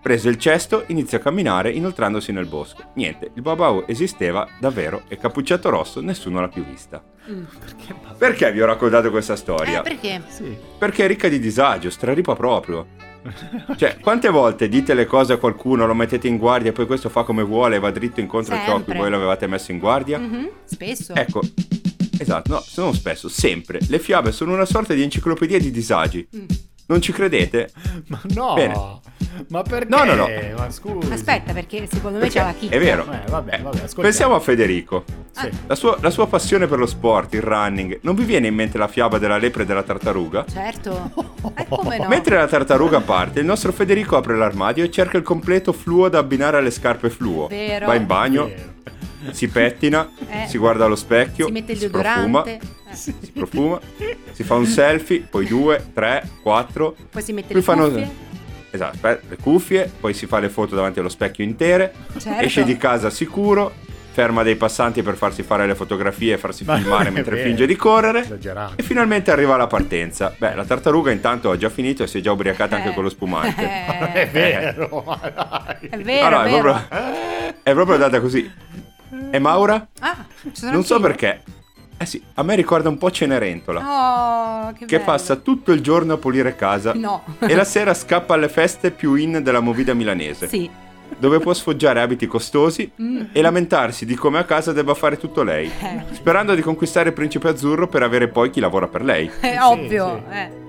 prese 0.00 0.28
il 0.28 0.38
cesto, 0.38 0.84
iniziò 0.88 1.18
a 1.18 1.20
camminare 1.20 1.70
inoltrandosi 1.70 2.32
nel 2.32 2.46
bosco. 2.46 2.82
Niente, 2.94 3.30
il 3.34 3.42
babau 3.42 3.84
esisteva 3.86 4.48
davvero 4.58 5.02
e 5.08 5.16
Cappuccetto 5.18 5.68
Rosso 5.70 6.00
nessuno 6.00 6.40
l'ha 6.40 6.48
più 6.48 6.64
vista. 6.64 7.02
mm. 7.30 7.44
Perché 8.18 8.50
vi 8.52 8.60
ho 8.62 8.66
raccontato 8.66 9.10
questa 9.10 9.36
storia? 9.36 9.80
Eh, 9.80 9.82
perché? 9.82 10.22
Sì. 10.28 10.56
Perché 10.78 11.04
è 11.04 11.06
ricca 11.06 11.28
di 11.28 11.38
disagio, 11.38 11.90
straripa 11.90 12.34
proprio. 12.34 12.86
Cioè, 13.76 13.98
quante 14.00 14.30
volte 14.30 14.68
dite 14.68 14.94
le 14.94 15.04
cose 15.04 15.34
a 15.34 15.36
qualcuno, 15.36 15.86
lo 15.86 15.92
mettete 15.94 16.26
in 16.26 16.38
guardia 16.38 16.70
e 16.70 16.72
poi 16.72 16.86
questo 16.86 17.10
fa 17.10 17.22
come 17.22 17.42
vuole 17.42 17.76
e 17.76 17.78
va 17.78 17.90
dritto 17.90 18.20
incontro 18.20 18.54
a 18.54 18.58
ciò 18.58 18.70
a 18.70 18.74
cui 18.76 18.76
Sempre. 18.78 18.98
voi 18.98 19.10
l'avevate 19.10 19.46
messo 19.46 19.72
in 19.72 19.78
guardia? 19.78 20.18
Mhm, 20.18 20.48
Spesso. 20.64 21.14
Ecco, 21.14 21.42
esatto, 22.18 22.52
no, 22.54 22.64
non 22.82 22.94
spesso, 22.94 23.28
sempre. 23.28 23.78
Le 23.88 23.98
fiabe 23.98 24.32
sono 24.32 24.54
una 24.54 24.64
sorta 24.64 24.94
di 24.94 25.02
enciclopedia 25.02 25.58
di 25.58 25.70
disagi. 25.70 26.26
Mm. 26.34 26.44
Non 26.90 27.00
ci 27.00 27.12
credete? 27.12 27.70
Ma 28.08 28.20
no. 28.34 28.54
Bene. 28.54 28.98
Ma 29.48 29.62
perché? 29.62 29.86
No, 29.88 30.02
no, 30.04 30.14
no. 30.14 30.26
Aspetta, 31.12 31.52
perché 31.52 31.86
secondo 31.90 32.18
me 32.18 32.24
Perché 32.24 32.40
c'è 32.40 32.44
la 32.44 32.52
chicca. 32.52 32.74
è 32.74 32.78
vero. 32.80 33.02
Eh, 33.04 33.30
vabbè, 33.30 33.60
vabbè, 33.60 33.76
ascoltiamo. 33.76 34.02
Pensiamo 34.02 34.34
a 34.34 34.40
Federico. 34.40 35.04
Sì. 35.30 35.48
La 35.68 35.76
sua, 35.76 35.96
la 36.00 36.10
sua 36.10 36.26
passione 36.26 36.66
per 36.66 36.78
lo 36.80 36.86
sport, 36.86 37.32
il 37.34 37.42
running, 37.42 38.00
non 38.02 38.16
vi 38.16 38.24
viene 38.24 38.48
in 38.48 38.54
mente 38.56 38.76
la 38.76 38.88
fiaba 38.88 39.18
della 39.18 39.38
lepre 39.38 39.62
e 39.62 39.66
della 39.66 39.82
tartaruga? 39.84 40.44
Certo. 40.50 41.12
Eh, 41.54 41.66
come 41.68 41.96
no? 41.96 42.06
Mentre 42.06 42.36
la 42.36 42.46
tartaruga 42.46 43.00
parte, 43.00 43.40
il 43.40 43.46
nostro 43.46 43.72
Federico 43.72 44.14
apre 44.16 44.36
l'armadio 44.36 44.84
e 44.84 44.90
cerca 44.90 45.16
il 45.16 45.22
completo 45.22 45.72
fluo 45.72 46.08
da 46.10 46.18
abbinare 46.18 46.58
alle 46.58 46.70
scarpe 46.70 47.08
fluo. 47.08 47.46
Vero. 47.46 47.86
Va 47.86 47.94
in 47.94 48.04
bagno, 48.06 48.46
Vero. 48.46 49.32
si 49.32 49.48
pettina, 49.48 50.06
Eh. 50.28 50.46
si 50.48 50.58
guarda 50.58 50.84
allo 50.84 50.96
specchio, 50.96 51.46
si 51.46 51.52
mette 51.52 51.72
il 51.72 51.78
si 51.78 51.88
profuma, 51.88 52.42
deodorante. 52.42 52.52
eh, 52.52 52.60
si 52.92 53.14
profuma, 53.32 53.78
si 54.32 54.42
fa 54.42 54.54
un 54.54 54.66
selfie, 54.66 55.20
poi 55.28 55.46
due, 55.46 55.90
tre, 55.92 56.28
quattro. 56.42 56.94
Poi 57.10 57.22
si 57.22 57.32
mette 57.32 57.54
le 57.54 57.62
fanno- 57.62 57.88
cuffie. 57.88 58.28
Esatto, 58.72 58.98
le 59.02 59.36
cuffie, 59.42 59.90
poi 59.98 60.14
si 60.14 60.26
fa 60.26 60.38
le 60.38 60.48
foto 60.48 60.74
davanti 60.76 61.00
allo 61.00 61.08
specchio 61.08 61.42
intere, 61.44 61.92
Certo. 62.18 62.40
esce 62.42 62.62
di 62.62 62.76
casa 62.76 63.10
sicuro, 63.10 63.72
ferma 64.12 64.44
dei 64.44 64.54
passanti 64.54 65.02
per 65.02 65.16
farsi 65.16 65.42
fare 65.42 65.66
le 65.66 65.74
fotografie 65.74 66.34
e 66.34 66.38
farsi 66.38 66.62
Ma 66.66 66.76
filmare 66.76 67.08
è 67.08 67.10
mentre 67.10 67.34
vero. 67.34 67.48
finge 67.48 67.66
di 67.66 67.74
correre. 67.74 68.20
Esagerato. 68.20 68.74
E 68.76 68.82
finalmente 68.84 69.32
arriva 69.32 69.56
la 69.56 69.66
partenza. 69.66 70.32
Beh, 70.38 70.54
la 70.54 70.64
tartaruga 70.64 71.10
intanto 71.10 71.50
ha 71.50 71.56
già 71.56 71.68
finito 71.68 72.04
e 72.04 72.06
si 72.06 72.18
è 72.18 72.20
già 72.20 72.30
ubriacata 72.30 72.76
anche 72.76 72.90
Eh. 72.90 72.94
con 72.94 73.02
lo 73.02 73.08
spumante. 73.08 73.60
È 74.12 74.20
Eh, 74.22 74.26
vero, 74.26 75.02
ma 75.06 75.16
dai. 75.18 75.88
è 75.90 75.98
vero, 75.98 76.26
Ah, 76.26 76.28
no, 76.30 76.42
è 76.42 76.46
è 76.46 76.50
vero. 76.50 76.62
proprio, 76.62 76.98
è 77.64 77.72
proprio 77.72 77.94
andata 77.94 78.20
così. 78.20 78.50
E 79.32 79.38
Maura? 79.40 79.84
Ah, 79.98 80.24
ci 80.42 80.50
sono 80.54 80.70
Non 80.72 80.84
so 80.84 81.00
perché. 81.00 81.42
Eh 82.02 82.06
sì, 82.06 82.22
a 82.34 82.42
me 82.42 82.54
ricorda 82.54 82.88
un 82.88 82.96
po' 82.96 83.10
Cenerentola. 83.10 83.82
Oh, 84.68 84.72
che, 84.72 84.86
che 84.86 85.00
passa 85.00 85.36
tutto 85.36 85.70
il 85.70 85.82
giorno 85.82 86.14
a 86.14 86.16
pulire 86.16 86.56
casa. 86.56 86.94
No. 86.94 87.22
E 87.40 87.54
la 87.54 87.64
sera 87.64 87.92
scappa 87.92 88.32
alle 88.32 88.48
feste 88.48 88.90
più 88.90 89.16
in 89.16 89.40
della 89.42 89.60
movida 89.60 89.92
milanese. 89.92 90.48
Sì. 90.48 90.70
Dove 91.18 91.40
può 91.40 91.52
sfoggiare 91.52 92.00
abiti 92.00 92.26
costosi 92.26 92.90
Mm. 93.02 93.20
e 93.32 93.42
lamentarsi 93.42 94.06
di 94.06 94.14
come 94.14 94.38
a 94.38 94.44
casa 94.44 94.72
debba 94.72 94.94
fare 94.94 95.18
tutto 95.18 95.42
lei. 95.42 95.66
Eh. 95.78 96.02
Sperando 96.12 96.54
di 96.54 96.62
conquistare 96.62 97.08
il 97.10 97.14
principe 97.14 97.48
azzurro 97.48 97.86
per 97.86 98.02
avere 98.02 98.28
poi 98.28 98.48
chi 98.48 98.60
lavora 98.60 98.86
per 98.88 99.02
lei. 99.04 99.28
È 99.38 99.58
ovvio. 99.60 100.22
Eh. 100.30 100.40
Eh. 100.40 100.59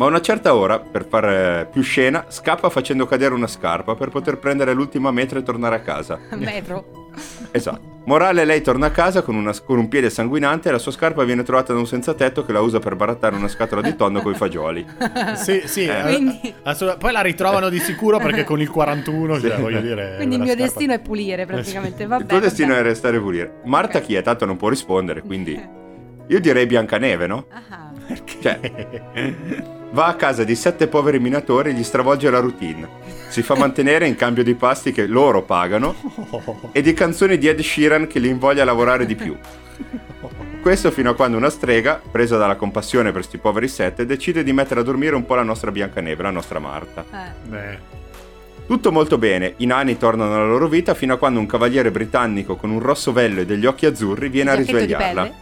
Ma 0.00 0.06
a 0.06 0.08
una 0.08 0.22
certa 0.22 0.54
ora, 0.54 0.78
per 0.78 1.04
fare 1.06 1.68
più 1.70 1.82
scena, 1.82 2.24
scappa 2.28 2.70
facendo 2.70 3.04
cadere 3.04 3.34
una 3.34 3.46
scarpa 3.46 3.94
per 3.94 4.08
poter 4.08 4.38
prendere 4.38 4.72
l'ultima 4.72 5.10
metra 5.10 5.38
e 5.38 5.42
tornare 5.42 5.74
a 5.76 5.80
casa. 5.80 6.18
Metro. 6.36 7.10
Esatto. 7.50 7.98
Morale, 8.06 8.46
lei 8.46 8.62
torna 8.62 8.86
a 8.86 8.90
casa 8.92 9.20
con, 9.20 9.34
una- 9.34 9.52
con 9.62 9.76
un 9.76 9.88
piede 9.88 10.08
sanguinante 10.08 10.70
e 10.70 10.72
la 10.72 10.78
sua 10.78 10.90
scarpa 10.90 11.22
viene 11.24 11.42
trovata 11.42 11.74
da 11.74 11.78
un 11.80 11.86
senza 11.86 12.14
tetto 12.14 12.46
che 12.46 12.52
la 12.52 12.62
usa 12.62 12.78
per 12.78 12.96
barattare 12.96 13.36
una 13.36 13.48
scatola 13.48 13.82
di 13.82 13.94
tonno 13.94 14.22
coi 14.22 14.32
fagioli. 14.34 14.86
Sì, 15.36 15.60
sì. 15.66 15.84
Eh. 15.84 15.98
eh, 15.98 16.02
Quindi- 16.14 16.54
Poi 16.98 17.12
la 17.12 17.20
ritrovano 17.20 17.68
di 17.68 17.78
sicuro 17.78 18.16
perché 18.16 18.44
con 18.44 18.58
il 18.58 18.70
41, 18.70 19.38
cioè, 19.38 19.54
Sì. 19.54 19.60
voglio 19.60 19.80
dire. 19.82 20.14
Quindi 20.16 20.36
il 20.36 20.40
mio 20.40 20.52
scarpa- 20.54 20.64
destino 20.64 20.92
è 20.94 20.98
pulire 21.00 21.44
praticamente. 21.44 22.06
Vabbè, 22.06 22.22
Il 22.22 22.26
tuo 22.26 22.38
destino 22.38 22.68
vabbè. 22.68 22.80
è 22.80 22.82
restare 22.84 23.18
a 23.18 23.20
pulire. 23.20 23.60
Marta 23.66 23.98
Ok. 23.98 24.04
chi 24.06 24.14
è? 24.14 24.22
Tanto 24.22 24.46
non 24.46 24.56
può 24.56 24.70
rispondere, 24.70 25.20
quindi 25.20 25.60
io 26.26 26.40
direi 26.40 26.64
Biancaneve, 26.64 27.26
no? 27.26 27.44
Ah. 27.52 27.88
Cioè, 28.40 28.58
va 29.90 30.06
a 30.06 30.14
casa 30.14 30.44
di 30.44 30.54
sette 30.54 30.86
poveri 30.86 31.18
minatori 31.18 31.70
e 31.70 31.72
gli 31.74 31.82
stravolge 31.82 32.30
la 32.30 32.40
routine. 32.40 32.88
Si 33.28 33.42
fa 33.42 33.54
mantenere 33.54 34.06
in 34.06 34.16
cambio 34.16 34.42
di 34.42 34.54
pasti 34.54 34.92
che 34.92 35.06
loro 35.06 35.42
pagano 35.42 35.94
e 36.72 36.80
di 36.82 36.92
canzoni 36.92 37.38
di 37.38 37.48
Ed 37.48 37.60
Sheeran 37.60 38.06
che 38.06 38.18
li 38.18 38.28
invoglia 38.28 38.62
a 38.62 38.66
lavorare 38.66 39.06
di 39.06 39.14
più. 39.14 39.36
Questo 40.60 40.90
fino 40.90 41.10
a 41.10 41.14
quando 41.14 41.38
una 41.38 41.48
strega, 41.48 42.00
presa 42.10 42.36
dalla 42.36 42.56
compassione 42.56 43.12
per 43.12 43.24
sti 43.24 43.38
poveri 43.38 43.68
sette, 43.68 44.04
decide 44.04 44.42
di 44.42 44.52
mettere 44.52 44.80
a 44.80 44.82
dormire 44.82 45.14
un 45.14 45.24
po' 45.24 45.34
la 45.34 45.42
nostra 45.42 45.70
Biancaneve, 45.70 46.22
la 46.22 46.30
nostra 46.30 46.58
Marta. 46.58 47.04
Eh. 47.10 47.48
Beh, 47.48 47.78
Tutto 48.66 48.92
molto 48.92 49.16
bene, 49.18 49.54
i 49.56 49.66
nani 49.66 49.96
tornano 49.96 50.34
alla 50.34 50.44
loro 50.46 50.68
vita 50.68 50.94
fino 50.94 51.14
a 51.14 51.16
quando 51.16 51.40
un 51.40 51.46
cavaliere 51.46 51.90
britannico 51.90 52.56
con 52.56 52.70
un 52.70 52.78
rosso 52.78 53.12
vello 53.12 53.40
e 53.40 53.46
degli 53.46 53.66
occhi 53.66 53.86
azzurri 53.86 54.28
viene 54.28 54.50
a 54.50 54.56
Giacchetto 54.56 54.76
di 54.76 54.82
risvegliarla. 54.86 55.22
pelle? 55.22 55.34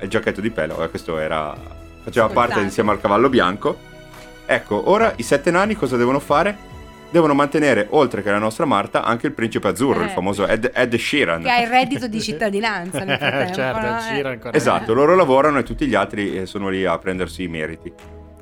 Il 0.00 0.08
giacchetto 0.08 0.40
di 0.40 0.50
pelle, 0.50 0.88
questo 0.88 1.18
era 1.18 1.54
faceva 2.06 2.28
parte 2.28 2.60
insieme 2.60 2.92
al 2.92 3.00
cavallo 3.00 3.28
bianco. 3.28 3.76
Ecco, 4.46 4.88
ora 4.90 5.12
i 5.16 5.22
sette 5.24 5.50
nani 5.50 5.74
cosa 5.74 5.96
devono 5.96 6.20
fare? 6.20 6.56
Devono 7.10 7.34
mantenere, 7.34 7.86
oltre 7.90 8.22
che 8.22 8.30
la 8.30 8.38
nostra 8.38 8.64
Marta, 8.64 9.02
anche 9.02 9.26
il 9.26 9.32
principe 9.32 9.68
azzurro, 9.68 10.02
Eh. 10.02 10.04
il 10.04 10.10
famoso 10.10 10.46
Ed, 10.46 10.70
Ed 10.72 10.94
Sheeran. 10.96 11.42
Che 11.42 11.50
ha 11.50 11.60
il 11.60 11.68
reddito 11.68 12.06
di 12.08 12.20
cittadinanza 12.20 13.04
nel 13.04 13.16
frattempo. 13.18 13.54
certo, 13.54 13.86
Eh. 13.86 14.00
Sheeran 14.00 14.32
ancora. 14.32 14.56
Esatto, 14.56 14.92
loro 14.94 15.14
lavorano 15.16 15.58
e 15.58 15.62
tutti 15.62 15.86
gli 15.86 15.94
altri 15.94 16.38
eh, 16.38 16.46
sono 16.46 16.68
lì 16.68 16.84
a 16.84 16.96
prendersi 16.98 17.42
i 17.44 17.48
meriti. 17.48 17.92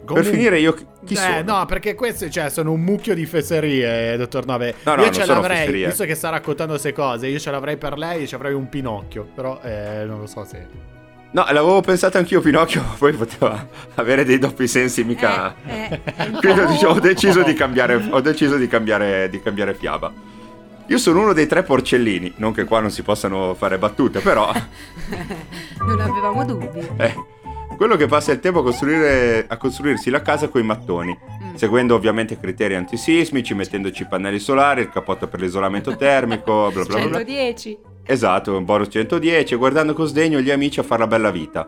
Comunque- 0.05 0.23
Per 0.23 0.25
finire 0.39 0.59
io 0.59 0.75
chi 1.05 1.15
eh, 1.15 1.17
sono? 1.17 1.43
no, 1.59 1.65
perché 1.67 1.95
queste 1.95 2.31
cioè, 2.31 2.51
sono 2.51 2.73
un 2.73 2.81
mucchio 2.83 3.15
di 3.15 3.25
fesserie, 3.25 4.17
dottor 4.19 4.45
Nove. 4.45 4.75
No, 4.83 4.95
no, 4.97 5.03
io 5.05 5.11
ce 5.11 5.25
l'avrei, 5.25 5.57
fesserie. 5.59 5.87
visto 5.87 6.05
che 6.05 6.15
sta 6.15 6.29
raccontando 6.31 6.73
queste 6.73 6.93
cose, 6.93 7.27
io 7.29 7.39
ce 7.39 7.51
l'avrei 7.51 7.77
per 7.79 7.97
lei, 7.97 8.27
ci 8.27 8.35
avrei 8.35 8.53
un 8.53 8.69
Pinocchio, 8.69 9.27
però 9.35 9.61
eh, 9.63 10.05
non 10.07 10.19
lo 10.21 10.27
so 10.27 10.45
se... 10.45 10.67
No, 11.35 11.45
l'avevo 11.51 11.81
pensato 11.81 12.17
anch'io 12.17 12.41
Pinocchio, 12.41 12.81
poi 12.97 13.13
poteva 13.13 13.67
avere 13.97 14.25
dei 14.25 14.39
doppi 14.39 14.69
sensi, 14.69 15.03
mica... 15.03 15.53
Eh, 15.67 16.01
eh, 16.05 16.31
Quindi 16.39 16.61
ho, 16.61 16.67
dicevo, 16.67 16.93
ho 16.93 17.01
deciso 17.01 17.43
di 17.43 17.55
cambiare, 17.59 18.07
ho 18.09 18.21
deciso 18.21 18.57
di 18.57 18.69
cambiare, 18.69 19.29
di 19.29 19.43
cambiare 19.43 19.75
fiaba. 19.75 20.13
Io 20.87 20.99
sono 20.99 21.23
uno 21.23 21.33
dei 21.33 21.49
tre 21.49 21.65
porcellini, 21.65 22.35
non 22.37 22.53
che 22.53 22.65
qua 22.65 22.79
non 22.79 22.91
si 22.93 23.03
possano 23.03 23.55
fare 23.55 23.79
battute, 23.79 24.21
però 24.21 24.53
non 25.85 26.01
avevamo 26.01 26.45
dubbi. 26.45 26.79
eh, 26.99 27.15
quello 27.77 27.97
che 27.97 28.07
passa 28.07 28.31
il 28.31 28.39
tempo 28.39 28.61
a, 28.61 28.63
costruire, 28.63 29.45
a 29.49 29.57
costruirsi 29.57 30.11
la 30.11 30.23
casa 30.23 30.47
con 30.49 30.61
i 30.61 30.65
mattoni, 30.65 31.19
Mm. 31.45 31.55
seguendo 31.57 31.95
ovviamente 31.97 32.39
criteri 32.39 32.75
antisismici, 32.77 33.55
mettendoci 33.55 34.03
i 34.03 34.07
pannelli 34.07 34.39
solari, 34.39 34.83
il 34.83 34.89
cappotto 34.91 35.27
per 35.27 35.41
l'isolamento 35.41 35.97
termico, 35.97 36.71
bla 36.73 36.85
bla 36.85 36.97
bla. 36.97 37.09
bla. 37.09 37.19
110. 37.25 37.79
Esatto, 38.07 38.57
un 38.57 38.65
bonus 38.65 38.89
110 38.91 39.55
e 39.55 39.57
guardando 39.57 39.95
con 39.95 40.07
sdegno 40.07 40.41
gli 40.41 40.51
amici 40.51 40.81
a 40.81 40.83
far 40.83 40.99
la 40.99 41.07
bella 41.07 41.31
vita. 41.31 41.67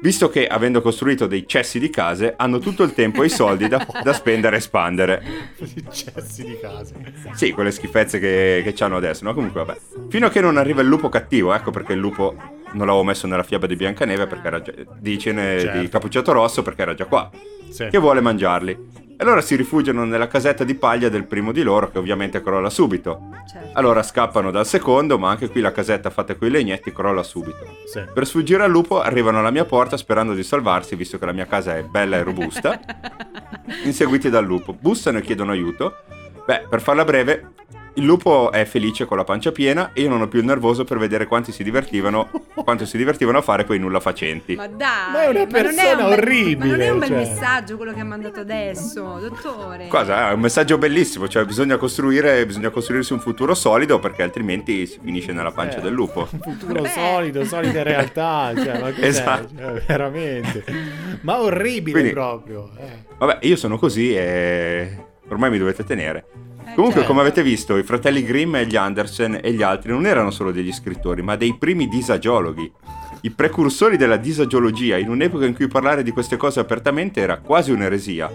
Visto 0.00 0.28
che, 0.28 0.46
avendo 0.46 0.80
costruito 0.80 1.26
dei 1.26 1.44
cessi 1.46 1.80
di 1.80 1.90
case, 1.90 2.34
hanno 2.36 2.60
tutto 2.60 2.84
il 2.84 2.94
tempo 2.94 3.24
e 3.24 3.26
i 3.26 3.30
soldi 3.30 3.66
da, 3.66 3.84
da 4.02 4.12
spendere 4.12 4.56
e 4.56 4.60
spandere. 4.60 5.22
I 5.58 5.84
cessi 5.90 6.44
di 6.44 6.56
casa. 6.60 6.94
Sì, 7.32 7.50
quelle 7.50 7.72
schifezze 7.72 8.20
che, 8.20 8.62
che 8.64 8.84
hanno 8.84 8.96
adesso, 8.96 9.24
no? 9.24 9.34
Comunque, 9.34 9.64
vabbè. 9.64 9.78
Fino 10.08 10.26
a 10.26 10.30
che 10.30 10.40
non 10.40 10.56
arriva 10.56 10.82
il 10.82 10.88
lupo 10.88 11.08
cattivo, 11.08 11.52
ecco 11.52 11.72
perché 11.72 11.94
il 11.94 11.98
lupo 11.98 12.34
non 12.72 12.86
l'avevo 12.86 13.02
messo 13.02 13.26
nella 13.26 13.42
fiaba 13.42 13.66
di 13.66 13.74
Biancaneve, 13.74 14.28
perché 14.28 14.46
era 14.46 14.62
già, 14.62 14.72
di 14.98 15.18
cene 15.18 15.58
Certo. 15.58 15.80
di 15.80 15.88
Cappuccetto 15.88 16.30
Rosso, 16.30 16.62
perché 16.62 16.82
era 16.82 16.94
già 16.94 17.06
qua. 17.06 17.28
Sì. 17.68 17.88
Che 17.90 17.98
vuole 17.98 18.20
mangiarli. 18.20 19.06
E 19.20 19.24
allora 19.24 19.40
si 19.40 19.56
rifugiano 19.56 20.04
nella 20.04 20.28
casetta 20.28 20.62
di 20.62 20.76
paglia 20.76 21.08
del 21.08 21.24
primo 21.24 21.50
di 21.50 21.64
loro, 21.64 21.90
che 21.90 21.98
ovviamente 21.98 22.40
crolla 22.40 22.70
subito. 22.70 23.30
Certo. 23.50 23.76
Allora 23.76 24.04
scappano 24.04 24.52
dal 24.52 24.64
secondo, 24.64 25.18
ma 25.18 25.30
anche 25.30 25.48
qui 25.48 25.60
la 25.60 25.72
casetta 25.72 26.08
fatta 26.08 26.36
coi 26.36 26.50
legnetti 26.50 26.92
crolla 26.92 27.24
subito. 27.24 27.78
Sì. 27.84 28.00
Per 28.14 28.24
sfuggire 28.24 28.62
al 28.62 28.70
lupo 28.70 29.00
arrivano 29.00 29.40
alla 29.40 29.50
mia 29.50 29.64
porta 29.64 29.96
sperando 29.96 30.34
di 30.34 30.44
salvarsi, 30.44 30.94
visto 30.94 31.18
che 31.18 31.26
la 31.26 31.32
mia 31.32 31.46
casa 31.46 31.76
è 31.76 31.82
bella 31.82 32.16
e 32.16 32.22
robusta. 32.22 32.78
Inseguiti 33.82 34.30
dal 34.30 34.44
lupo. 34.44 34.72
Bussano 34.72 35.18
e 35.18 35.22
chiedono 35.22 35.50
aiuto. 35.50 35.96
Beh, 36.48 36.64
per 36.66 36.80
farla 36.80 37.04
breve, 37.04 37.48
il 37.96 38.04
lupo 38.06 38.50
è 38.52 38.64
felice 38.64 39.04
con 39.04 39.18
la 39.18 39.24
pancia 39.24 39.52
piena 39.52 39.90
e 39.92 40.00
io 40.00 40.08
non 40.08 40.22
ho 40.22 40.28
più 40.28 40.38
il 40.38 40.46
nervoso 40.46 40.82
per 40.84 40.96
vedere 40.96 41.26
quanti 41.26 41.52
si 41.52 41.62
divertivano, 41.62 42.30
quanto 42.64 42.86
si 42.86 42.96
divertivano 42.96 43.36
a 43.36 43.42
fare 43.42 43.66
quei 43.66 43.78
nulla 43.78 44.00
facenti. 44.00 44.54
Ma 44.54 44.66
dai, 44.66 45.12
Ma 45.12 45.22
è 45.24 45.28
una 45.28 45.38
non 45.40 45.48
persona 45.48 45.90
un 46.04 46.08
bel- 46.08 46.18
orribile, 46.20 46.56
Ma 46.70 46.70
non 46.70 46.80
è 46.80 46.88
un 46.88 46.98
bel 47.00 47.08
cioè. 47.08 47.16
messaggio 47.18 47.76
quello 47.76 47.92
che 47.92 48.00
ha 48.00 48.04
mandato 48.04 48.40
adesso, 48.40 49.18
dottore. 49.20 49.88
Cosa? 49.88 50.30
È 50.30 50.32
un 50.32 50.40
messaggio 50.40 50.78
bellissimo, 50.78 51.28
cioè 51.28 51.44
bisogna 51.44 51.76
costruire, 51.76 52.46
bisogna 52.46 52.70
costruirsi 52.70 53.12
un 53.12 53.20
futuro 53.20 53.54
solido 53.54 53.98
perché 53.98 54.22
altrimenti 54.22 54.86
si 54.86 54.98
finisce 55.04 55.32
nella 55.32 55.52
pancia 55.52 55.80
Eh. 55.80 55.82
del 55.82 55.92
lupo. 55.92 56.28
Un 56.30 56.40
futuro 56.40 56.80
Vabbè. 56.80 56.88
solido, 56.88 57.44
solide 57.44 57.82
realtà, 57.82 58.52
cioè, 58.56 58.80
ma? 58.80 58.90
Esatto. 58.96 59.48
Cioè, 59.54 59.82
veramente. 59.86 60.64
Ma 61.20 61.42
orribile 61.42 61.92
Quindi- 61.92 62.12
proprio. 62.12 62.70
eh. 62.78 63.04
Vabbè, 63.18 63.38
io 63.42 63.56
sono 63.56 63.76
così 63.76 64.14
e 64.14 65.04
ormai 65.28 65.50
mi 65.50 65.58
dovete 65.58 65.84
tenere. 65.84 66.26
Eh, 66.68 66.74
Comunque, 66.74 67.00
certo. 67.00 67.06
come 67.06 67.20
avete 67.20 67.42
visto, 67.42 67.76
i 67.76 67.82
fratelli 67.82 68.22
Grimm 68.22 68.56
e 68.56 68.66
gli 68.66 68.76
Andersen 68.76 69.40
e 69.42 69.52
gli 69.52 69.62
altri 69.62 69.92
non 69.92 70.06
erano 70.06 70.30
solo 70.30 70.52
degli 70.52 70.72
scrittori, 70.72 71.22
ma 71.22 71.36
dei 71.36 71.56
primi 71.56 71.88
disagiologhi. 71.88 72.70
I 73.22 73.30
precursori 73.30 73.96
della 73.96 74.16
disagiologia, 74.16 74.96
in 74.96 75.08
un'epoca 75.08 75.44
in 75.44 75.54
cui 75.54 75.66
parlare 75.66 76.02
di 76.02 76.12
queste 76.12 76.36
cose 76.36 76.60
apertamente 76.60 77.20
era 77.20 77.38
quasi 77.38 77.72
un'eresia. 77.72 78.30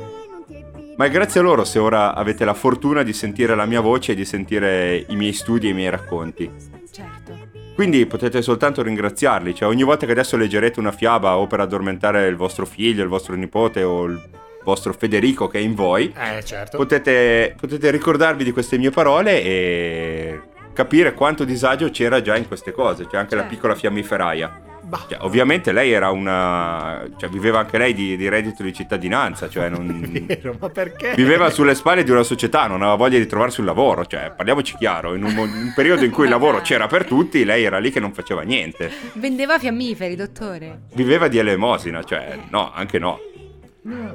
Ma 0.95 1.05
è 1.05 1.09
grazie 1.09 1.39
a 1.39 1.43
loro 1.43 1.63
se 1.63 1.79
ora 1.79 2.13
avete 2.13 2.45
la 2.45 2.53
fortuna 2.53 3.01
di 3.01 3.13
sentire 3.13 3.55
la 3.55 3.65
mia 3.65 3.81
voce 3.81 4.11
e 4.11 4.15
di 4.15 4.25
sentire 4.25 5.05
i 5.07 5.15
miei 5.15 5.33
studi 5.33 5.67
e 5.67 5.69
i 5.71 5.73
miei 5.73 5.89
racconti. 5.89 6.49
Certo. 6.91 7.33
Quindi 7.73 8.05
potete 8.05 8.43
soltanto 8.43 8.83
ringraziarli, 8.83 9.55
cioè 9.55 9.67
ogni 9.67 9.81
volta 9.81 10.05
che 10.05 10.11
adesso 10.11 10.37
leggerete 10.37 10.79
una 10.79 10.91
fiaba 10.91 11.37
o 11.37 11.47
per 11.47 11.61
addormentare 11.61 12.27
il 12.27 12.35
vostro 12.35 12.67
figlio, 12.67 13.01
il 13.01 13.09
vostro 13.09 13.33
nipote 13.35 13.81
o 13.81 14.03
il 14.03 14.21
vostro 14.63 14.93
Federico 14.93 15.47
che 15.47 15.59
è 15.59 15.61
in 15.61 15.75
voi, 15.75 16.13
Eh, 16.17 16.43
certo. 16.43 16.77
potete, 16.77 17.55
potete 17.59 17.91
ricordarvi 17.91 18.43
di 18.43 18.51
queste 18.51 18.77
mie 18.77 18.89
parole 18.91 19.41
e 19.43 20.39
capire 20.73 21.13
quanto 21.13 21.43
disagio 21.43 21.89
c'era 21.89 22.21
già 22.21 22.35
in 22.35 22.47
queste 22.47 22.71
cose, 22.71 23.03
cioè 23.09 23.19
anche 23.19 23.35
la 23.35 23.41
Certo. 23.41 23.55
piccola 23.55 23.75
fiammiferaia. 23.75 24.61
Cioè, 25.09 25.19
ovviamente 25.21 25.71
lei 25.71 25.91
era 25.91 26.11
una... 26.11 27.03
cioè 27.17 27.27
viveva 27.29 27.57
anche 27.59 27.79
lei 27.79 27.93
di, 27.95 28.15
di 28.15 28.29
reddito 28.29 28.61
di 28.61 28.71
cittadinanza, 28.73 29.49
cioè 29.49 29.67
non... 29.67 30.01
Vero, 30.27 30.55
ma 30.59 30.69
perché? 30.69 31.13
Viveva 31.15 31.49
sulle 31.49 31.73
spalle 31.73 32.03
di 32.03 32.11
una 32.11 32.21
società, 32.21 32.67
non 32.67 32.81
aveva 32.81 32.95
voglia 32.95 33.17
di 33.17 33.25
trovarsi 33.25 33.61
un 33.61 33.65
lavoro, 33.65 34.05
cioè 34.05 34.31
parliamoci 34.35 34.75
chiaro, 34.77 35.15
in 35.15 35.23
un, 35.23 35.35
un 35.35 35.71
periodo 35.73 36.03
in 36.05 36.11
cui 36.11 36.25
il 36.25 36.29
lavoro 36.29 36.61
c'era 36.61 36.85
per 36.85 37.05
tutti, 37.05 37.43
lei 37.43 37.63
era 37.63 37.79
lì 37.79 37.89
che 37.91 37.99
non 37.99 38.13
faceva 38.13 38.41
niente. 38.43 38.91
Vendeva 39.13 39.57
fiammiferi, 39.57 40.15
dottore. 40.15 40.81
Viveva 40.93 41.27
di 41.27 41.39
elemosina, 41.39 42.03
cioè 42.03 42.37
no, 42.49 42.71
anche 42.71 42.99
no. 42.99 43.19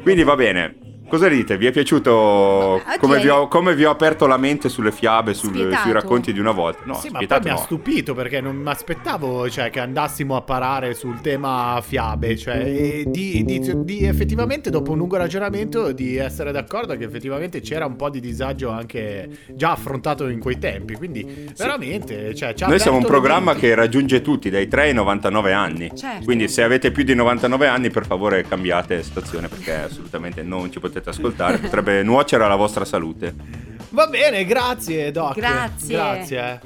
Quindi 0.03 0.23
va 0.23 0.35
bene. 0.35 0.75
Cosa 1.09 1.29
dite? 1.29 1.57
Vi 1.57 1.67
è 1.67 1.71
piaciuto 1.71 2.83
Ma- 2.85 2.99
come 2.99 3.19
vi, 3.21 3.29
ho, 3.29 3.49
come 3.49 3.75
vi 3.75 3.85
ho 3.85 3.91
aperto 3.91 4.27
la 4.27 4.37
mente 4.37 4.69
sulle 4.69 4.93
fiabe, 4.93 5.33
sul- 5.33 5.55
sui 5.83 5.93
racconti 5.93 6.33
di 6.33 6.39
una 6.39 6.51
volta? 6.51 6.83
No, 6.85 6.95
sì, 6.95 7.07
ma 7.09 7.19
poi 7.19 7.25
spietato 7.25 7.43
mi 7.45 7.51
ha 7.51 7.53
no. 7.55 7.61
stupito 7.61 8.15
perché 8.15 8.41
non 8.41 8.57
mi 8.57 8.69
aspettavo 8.69 9.49
cioè, 9.49 9.71
che 9.71 9.81
andassimo 9.81 10.37
a 10.37 10.43
parare 10.43 10.95
sul 10.95 11.21
tema 11.21 11.81
fiabe, 11.83 12.37
cioè 12.37 12.57
e 12.59 13.05
di, 13.07 13.43
di- 13.45 13.85
di 13.85 14.05
effettivamente 14.05 14.69
dopo 14.69 14.93
un 14.93 14.99
lungo 14.99 15.17
ragionamento 15.17 15.93
di 15.93 16.17
essere 16.17 16.53
d'accordo 16.53 16.97
che 16.97 17.05
effettivamente 17.05 17.61
c'era 17.61 17.87
un 17.87 17.97
po' 17.97 18.11
di 18.11 18.21
disagio 18.21 18.69
anche 18.69 19.29
già 19.49 19.73
affrontato 19.73 20.29
in 20.29 20.41
quei 20.41 20.59
tempi, 20.59 20.95
quindi 20.95 21.51
veramente 21.57 22.35
cioè, 22.35 22.55
Noi 22.67 22.79
siamo 22.79 22.99
un 22.99 23.05
programma 23.05 23.55
che 23.55 23.75
raggiunge 23.75 24.21
tutti 24.21 24.51
dai 24.51 24.69
3 24.69 24.83
ai 24.83 24.95
99 24.95 25.53
anni. 25.53 25.91
Certo. 25.95 26.25
Quindi 26.25 26.49
se 26.49 26.63
avete 26.63 26.91
più 26.91 27.03
di 27.03 27.15
99 27.15 27.67
anni, 27.67 27.91
per 27.91 28.05
favore 28.05 28.43
cambiate 28.43 29.03
stazione 29.03 29.49
perché 29.49 29.75
assolutamente 29.85 30.43
non 30.43 30.71
ci 30.71 30.79
potete 30.79 30.98
ascoltare, 31.07 31.59
potrebbe 31.59 32.03
nuocere 32.03 32.45
alla 32.45 32.57
vostra 32.57 32.85
salute. 32.85 33.35
Va 33.91 34.07
bene, 34.07 34.45
grazie 34.45 35.11
Doc. 35.11 35.35
Grazie. 35.35 35.97
Grazie. 35.97 36.61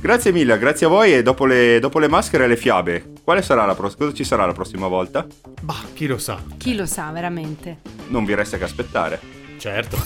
Grazie 0.00 0.30
mille, 0.30 0.56
grazie 0.58 0.86
a 0.86 0.88
voi 0.88 1.12
e 1.12 1.22
dopo 1.22 1.44
le, 1.44 1.80
dopo 1.80 1.98
le 1.98 2.06
maschere 2.06 2.44
e 2.44 2.46
le 2.46 2.56
fiabe, 2.56 3.14
quale 3.24 3.42
sarà 3.42 3.66
la 3.66 3.74
prossima? 3.74 4.04
Cosa 4.04 4.16
ci 4.16 4.22
sarà 4.22 4.46
la 4.46 4.52
prossima 4.52 4.86
volta? 4.86 5.26
Bah, 5.60 5.82
chi 5.92 6.06
lo 6.06 6.18
sa. 6.18 6.40
Chi 6.56 6.76
lo 6.76 6.86
sa 6.86 7.10
veramente? 7.10 7.78
Non 8.06 8.24
vi 8.24 8.32
resta 8.34 8.58
che 8.58 8.64
aspettare. 8.64 9.18
Certo. 9.58 9.96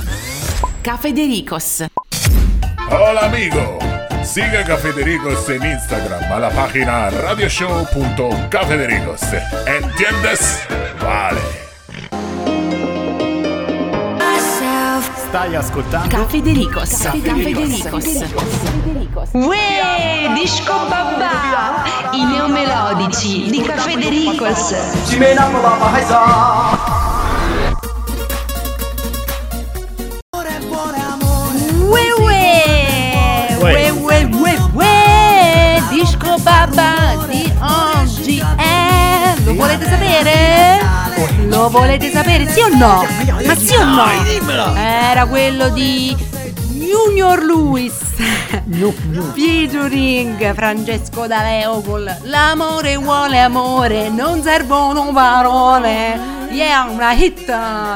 Cafedericos. 0.80 1.84
Hola 2.88 3.20
amigo, 3.20 3.76
sigue 4.22 4.56
a 4.58 4.64
Cafedericos 4.64 5.46
en 5.50 5.62
Instagram 5.62 6.32
a 6.32 6.38
la 6.38 6.48
página 6.48 7.10
radioshow.cafedericos. 7.10 9.20
¿Entiendes? 9.66 10.66
Vale. 10.98 11.61
Stai 15.32 15.56
ascoltando? 15.56 16.08
Cafedericos. 16.08 16.90
Cafedericos. 16.98 18.04
Uè, 19.32 20.30
disco 20.34 20.74
babà! 20.90 21.84
I 22.12 22.22
neomelodici 22.22 23.48
di 23.48 23.62
Caffè 23.62 23.94
De 23.94 24.10
Ricos. 24.10 24.74
Ue 31.88 32.12
ue! 32.18 33.56
Ue 33.58 33.88
ue 33.88 34.28
ue 34.34 34.58
ue! 34.74 35.82
Disco 35.88 36.36
Baba 36.42 37.24
di 37.26 37.50
oggi 37.58 38.44
è... 38.58 39.34
Lo 39.44 39.54
volete 39.54 39.88
sapere? 39.88 40.91
Lo 41.52 41.68
volete 41.68 42.10
sapere, 42.10 42.48
sì 42.48 42.60
o 42.60 42.68
no? 42.68 43.04
Ma 43.44 43.54
sì 43.54 43.74
o 43.76 43.84
no? 43.84 44.06
Era 44.74 45.26
quello 45.26 45.68
di 45.68 46.16
Junior 46.70 47.42
Luis. 47.42 47.92
Featuring 49.34 50.54
Francesco 50.54 51.26
D'Aleo 51.26 51.82
con 51.82 52.04
L'amore 52.22 52.96
vuole 52.96 53.38
amore, 53.38 54.08
non 54.08 54.42
servono 54.42 55.12
parole. 55.12 56.18
Yeah, 56.50 56.84
una 56.84 57.12
hit 57.12 57.44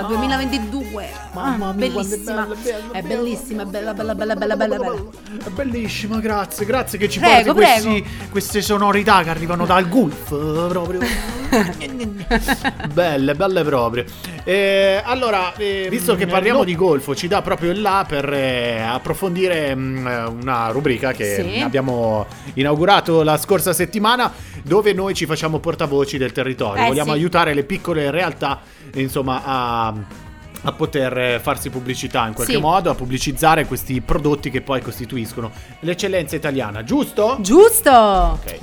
2022 0.07 0.86
web. 0.97 1.09
Mamma 1.33 1.73
mia, 1.73 1.87
ah, 1.87 1.93
bellissima. 1.93 2.45
È, 2.45 2.47
bella, 2.47 2.55
bella, 2.55 2.93
è 2.93 3.03
bellissima, 3.03 3.65
bella, 3.65 3.95
bella, 3.95 4.15
bella, 4.15 4.35
bella, 4.35 4.57
bella, 4.57 4.77
bella. 4.79 5.05
È 5.45 5.49
bellissima, 5.51 6.19
grazie, 6.21 6.65
grazie 6.65 6.99
che 6.99 7.09
ci 7.09 7.19
prego, 7.19 7.53
porti 7.53 7.71
questi, 7.71 8.07
queste 8.31 8.63
sonorità 8.63 9.23
che 9.23 9.31
arrivano 9.31 9.67
dal 9.67 9.89
golf 9.89 10.33
eh, 10.33 10.69
proprio. 10.69 11.01
belle, 12.93 13.35
belle 13.35 13.65
proprio. 13.65 14.05
Eh, 14.45 15.03
allora, 15.05 15.55
eh, 15.57 15.89
visto 15.91 16.15
che 16.15 16.27
parliamo 16.27 16.61
no. 16.61 16.65
di 16.65 16.75
golfo, 16.75 17.15
ci 17.15 17.29
dà 17.29 17.43
proprio 17.43 17.71
il 17.71 17.81
là 17.81 18.05
per 18.09 18.33
eh, 18.33 18.81
approfondire 18.81 19.75
mh, 19.75 20.37
una 20.41 20.69
rubrica 20.69 21.13
che 21.13 21.35
sì. 21.35 21.61
abbiamo 21.61 22.27
inaugurato 22.55 23.23
la 23.23 23.37
scorsa 23.37 23.73
settimana, 23.73 24.33
dove 24.63 24.93
noi 24.95 25.15
ci 25.15 25.27
facciamo 25.27 25.59
portavoci 25.59 26.17
del 26.17 26.33
territorio. 26.33 26.85
Eh, 26.85 26.87
Vogliamo 26.87 27.13
sì. 27.13 27.19
aiutare 27.19 27.55
le 27.55 27.65
piccole 27.65 28.11
realtà, 28.11 28.61
insomma, 28.95 29.43
a 29.45 30.25
a 30.63 30.73
poter 30.73 31.17
eh, 31.19 31.41
farsi 31.41 31.71
pubblicità 31.71 32.27
in 32.27 32.35
qualche 32.35 32.55
Sì. 32.55 32.61
modo, 32.61 32.91
a 32.91 32.95
pubblicizzare 32.95 33.67
questi 33.67 34.01
prodotti 34.01 34.51
che 34.51 34.61
poi 34.63 34.81
costituiscono 34.81 35.51
l'eccellenza 35.81 36.37
italiana, 36.37 36.83
giusto? 36.85 37.37
Giusto! 37.41 37.91
Ok. 37.91 38.59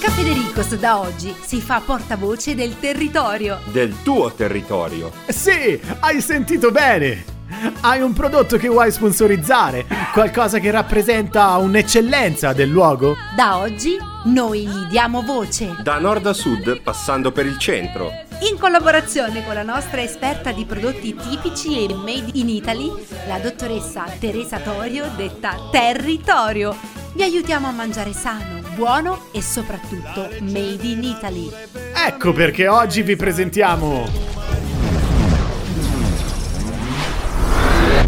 Caffè 0.00 0.22
De 0.22 0.32
Ricos 0.32 0.74
da 0.76 0.98
oggi 0.98 1.34
si 1.44 1.60
fa 1.60 1.80
portavoce 1.84 2.54
del 2.54 2.78
territorio. 2.78 3.60
Del 3.70 4.02
tuo 4.02 4.32
territorio. 4.32 5.12
Sì, 5.28 5.80
hai 6.00 6.20
sentito 6.20 6.70
bene! 6.70 7.31
Hai 7.80 8.00
un 8.00 8.12
prodotto 8.12 8.56
che 8.56 8.68
vuoi 8.68 8.90
sponsorizzare? 8.90 9.86
Qualcosa 10.12 10.58
che 10.58 10.70
rappresenta 10.70 11.56
un'eccellenza 11.56 12.52
del 12.52 12.68
luogo? 12.68 13.16
Da 13.36 13.58
oggi 13.58 13.96
noi 14.24 14.66
gli 14.66 14.84
diamo 14.88 15.22
voce. 15.22 15.76
Da 15.82 15.98
nord 15.98 16.26
a 16.26 16.32
sud, 16.32 16.80
passando 16.80 17.32
per 17.32 17.46
il 17.46 17.58
centro. 17.58 18.10
In 18.48 18.58
collaborazione 18.58 19.44
con 19.44 19.54
la 19.54 19.62
nostra 19.62 20.02
esperta 20.02 20.52
di 20.52 20.64
prodotti 20.64 21.14
tipici 21.14 21.84
e 21.84 21.94
made 21.94 22.30
in 22.34 22.48
Italy, 22.48 22.90
la 23.26 23.38
dottoressa 23.38 24.04
Teresa 24.18 24.58
Torio, 24.58 25.10
detta 25.16 25.56
Territorio. 25.70 26.76
Vi 27.14 27.22
aiutiamo 27.22 27.68
a 27.68 27.72
mangiare 27.72 28.12
sano, 28.12 28.60
buono 28.74 29.26
e 29.32 29.42
soprattutto 29.42 30.28
made 30.40 30.86
in 30.86 31.02
Italy. 31.02 31.50
Ecco 31.94 32.32
perché 32.32 32.68
oggi 32.68 33.02
vi 33.02 33.16
presentiamo. 33.16 34.08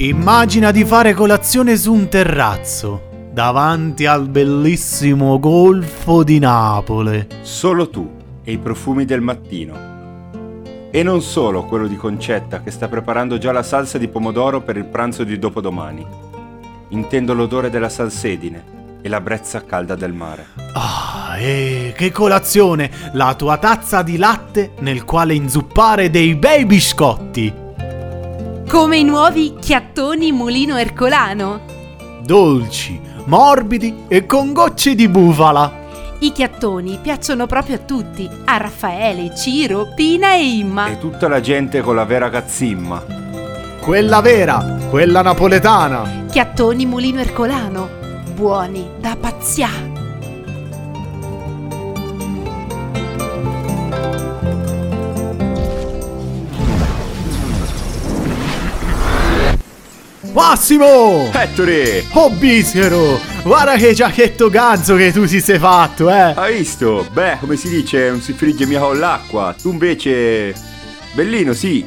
Immagina 0.05 0.71
di 0.71 0.85
fare 0.85 1.14
colazione 1.14 1.79
su 1.79 1.90
un 1.90 2.09
terrazzo, 2.09 3.29
davanti 3.33 4.05
al 4.05 4.29
bellissimo 4.29 5.38
golfo 5.38 6.23
di 6.23 6.38
Napoli. 6.38 7.27
Solo 7.40 7.88
tu 7.88 8.12
e 8.45 8.53
i 8.53 8.59
profumi 8.59 9.07
del 9.07 9.23
mattino. 9.23 10.90
E 10.90 11.03
non 11.03 11.23
solo 11.23 11.64
quello 11.64 11.87
di 11.87 11.97
Concetta 11.97 12.61
che 12.61 12.71
sta 12.71 12.87
preparando 12.87 13.38
già 13.38 13.51
la 13.51 13.62
salsa 13.62 13.97
di 13.97 14.09
pomodoro 14.09 14.61
per 14.61 14.77
il 14.77 14.85
pranzo 14.85 15.25
di 15.25 15.38
dopodomani. 15.38 16.07
Intendo 16.88 17.33
l'odore 17.33 17.71
della 17.71 17.88
salsedine 17.88 18.99
e 19.01 19.09
la 19.09 19.23
brezza 19.23 19.64
calda 19.64 19.95
del 19.95 20.12
mare. 20.12 20.49
Ah, 20.75 21.38
e 21.38 21.95
che 21.97 22.12
colazione! 22.12 22.90
La 23.12 23.35
tua 23.35 23.57
tazza 23.57 24.03
di 24.03 24.19
latte 24.19 24.73
nel 24.81 25.05
quale 25.05 25.33
inzuppare 25.33 26.11
dei 26.11 26.35
bei 26.35 26.67
biscotti. 26.67 27.62
Come 28.68 28.96
i 28.96 29.05
nuovi 29.05 29.55
chiattoni 29.61 30.33
mulino 30.33 30.77
ercolano. 30.77 31.61
Dolci, 32.22 33.00
morbidi 33.27 34.05
e 34.09 34.27
con 34.27 34.53
gocce 34.53 34.94
di 34.94 35.09
bufala. 35.09 35.83
I 36.20 36.33
chiattoni 36.33 36.98
piacciono 37.00 37.46
proprio 37.46 37.77
a 37.77 37.81
tutti, 37.81 38.29
a 38.46 38.57
Raffaele, 38.57 39.35
Ciro, 39.37 39.88
Pina 39.94 40.35
e 40.35 40.57
Imma. 40.57 40.88
E 40.88 40.98
tutta 40.98 41.29
la 41.29 41.40
gente 41.40 41.83
con 41.83 41.94
la 41.94 42.05
vera 42.05 42.31
cazzimma. 42.31 43.05
Quella 43.81 44.20
vera, 44.20 44.79
quella 44.88 45.22
napoletana. 45.22 46.24
Chiattoni 46.31 46.87
mulino 46.87 47.20
ercolano, 47.20 47.88
buoni 48.35 48.88
da 48.98 49.16
pazzia. 49.20 49.93
Massimo! 60.35 61.31
Ettore! 61.33 62.05
Oh 62.11 62.29
bischero! 62.29 63.20
Guarda 63.44 63.77
che 63.77 63.92
giacchetto 63.92 64.51
ganzo 64.51 64.97
che 64.97 65.12
tu 65.12 65.27
ti 65.27 65.40
sei 65.40 65.61
fatto, 65.61 66.11
eh! 66.11 66.33
Hai 66.35 66.57
visto? 66.57 67.07
Beh, 67.12 67.37
come 67.38 67.55
si 67.55 67.68
dice, 67.68 68.11
non 68.11 68.20
si 68.20 68.33
frigge 68.33 68.66
mica 68.66 68.81
con 68.81 68.99
l'acqua. 68.99 69.55
Tu 69.61 69.70
invece... 69.70 70.53
Bellino, 71.12 71.53
sì. 71.53 71.87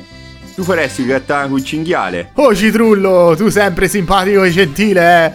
Tu 0.56 0.64
faresti 0.64 1.02
il 1.02 1.08
grattano 1.08 1.50
con 1.50 1.58
il 1.58 1.66
cinghiale. 1.66 2.32
Oh 2.36 2.56
citrullo, 2.56 3.36
tu 3.36 3.50
sempre 3.50 3.90
simpatico 3.90 4.44
e 4.44 4.50
gentile, 4.50 5.26
eh! 5.26 5.32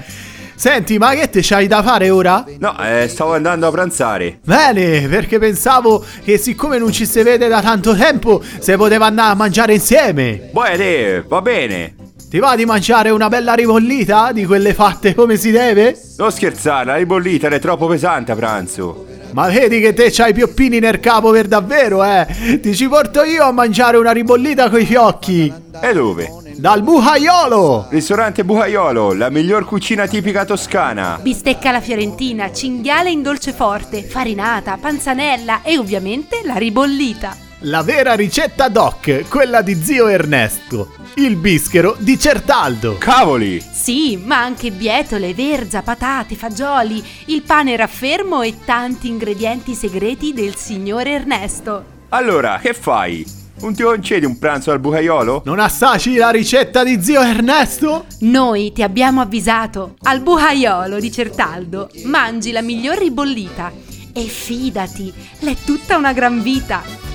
Senti, 0.55 0.97
ma 0.97 1.13
che 1.13 1.29
te 1.29 1.41
c'hai 1.43 1.67
da 1.67 1.83
fare 1.83 2.09
ora? 2.09 2.47
No, 2.61 2.75
eh, 2.83 3.09
stavo 3.09 3.35
andando 3.35 3.67
a 3.67 3.71
pranzare. 3.71 4.39
Bene, 4.43 5.07
perché 5.07 5.39
pensavo 5.39 6.03
che 6.25 6.39
siccome 6.39 6.79
non 6.79 6.91
ci 6.93 7.05
si 7.05 7.21
vede 7.23 7.47
da 7.49 7.61
tanto 7.61 7.95
tempo, 7.95 8.43
se 8.59 8.75
poteva 8.79 9.05
andare 9.05 9.33
a 9.33 9.35
mangiare 9.35 9.75
insieme. 9.75 10.49
Buona 10.51 10.77
te, 10.77 11.23
va 11.29 11.43
bene. 11.43 11.97
Ti 12.33 12.39
va 12.39 12.57
di 12.57 12.65
mangiare 12.65 13.11
una 13.11 13.29
bella 13.29 13.53
ribollita 13.53 14.33
di 14.33 14.47
quelle 14.47 14.73
fatte 14.73 15.15
come 15.15 15.37
si 15.37 15.51
deve? 15.51 16.01
Non 16.17 16.33
scherzare, 16.33 16.87
la 16.87 16.97
ribollita 16.97 17.49
è 17.49 17.59
troppo 17.59 17.87
pesante 17.87 18.33
a 18.33 18.35
pranzo. 18.35 19.05
Ma 19.33 19.51
vedi 19.51 19.81
che 19.81 19.93
te 19.93 20.11
c'hai 20.11 20.31
i 20.31 20.33
pioppini 20.33 20.79
nel 20.79 20.99
capo 20.99 21.31
per 21.31 21.47
davvero, 21.47 22.03
eh? 22.03 22.59
Ti 22.63 22.75
ci 22.75 22.89
porto 22.89 23.23
io 23.23 23.45
a 23.45 23.53
mangiare 23.53 23.99
una 23.99 24.13
ribollita 24.13 24.71
coi 24.71 24.87
fiocchi. 24.87 25.53
E 25.79 25.93
dove? 25.93 26.31
Dal 26.57 26.83
bucaiolo! 26.83 27.89
Ristorante 27.91 28.47
Bucaiolo, 28.47 29.13
la 29.13 29.29
miglior 29.29 29.67
cucina 29.67 30.07
tipica 30.07 30.47
toscana. 30.47 31.19
Bistecca 31.21 31.69
alla 31.69 31.83
fiorentina, 31.83 32.51
cinghiale 32.51 33.11
in 33.11 33.21
dolce 33.21 33.53
forte, 33.53 34.05
farinata, 34.05 34.79
panzanella 34.81 35.61
e 35.61 35.77
ovviamente 35.77 36.41
la 36.45 36.55
ribollita. 36.55 37.51
La 37.67 37.83
vera 37.83 38.15
ricetta 38.15 38.67
doc, 38.69 39.29
quella 39.29 39.63
di 39.63 39.77
zio 39.81 40.09
Ernesto. 40.09 40.95
Il 41.15 41.37
bischero 41.37 41.95
di 41.97 42.19
Certaldo. 42.19 42.97
Cavoli! 42.99 43.63
Sì, 43.73 44.17
ma 44.17 44.43
anche 44.43 44.73
bietole, 44.73 45.33
verza, 45.33 45.83
patate, 45.83 46.35
fagioli, 46.35 47.01
il 47.27 47.43
pane 47.43 47.77
raffermo 47.77 48.43
e 48.43 48.57
tanti 48.65 49.07
ingredienti 49.07 49.75
segreti 49.75 50.33
del 50.33 50.57
signor 50.57 51.07
Ernesto. 51.07 51.85
Allora, 52.09 52.59
che 52.61 52.75
fai? 52.75 53.25
Non 53.61 53.75
ti 53.75 53.85
concedi 53.85 54.27
un 54.27 54.41
pranzo 54.41 54.73
al 54.73 54.81
bucaiolo? 54.81 55.43
Non 55.45 55.61
assaci 55.61 56.17
la 56.17 56.31
ricetta 56.31 56.83
di 56.83 57.01
zio 57.01 57.23
Ernesto? 57.23 58.07
Noi 58.23 58.73
ti 58.73 58.83
abbiamo 58.83 59.21
avvisato. 59.21 59.95
Al 60.03 60.21
buhaiolo 60.21 60.99
di 60.99 61.13
Certaldo 61.13 61.91
mangi 62.07 62.51
la 62.51 62.61
miglior 62.61 62.99
ribollita. 62.99 63.71
E 64.13 64.23
fidati, 64.23 65.15
l'è 65.39 65.55
tutta 65.65 65.97
una 65.97 66.13
gran 66.13 66.43
vita. 66.43 67.12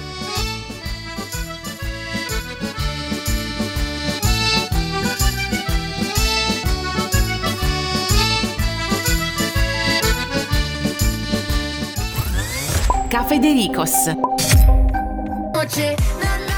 Caffè 13.10 13.40
De 13.40 13.54
Ricos. 13.54 14.18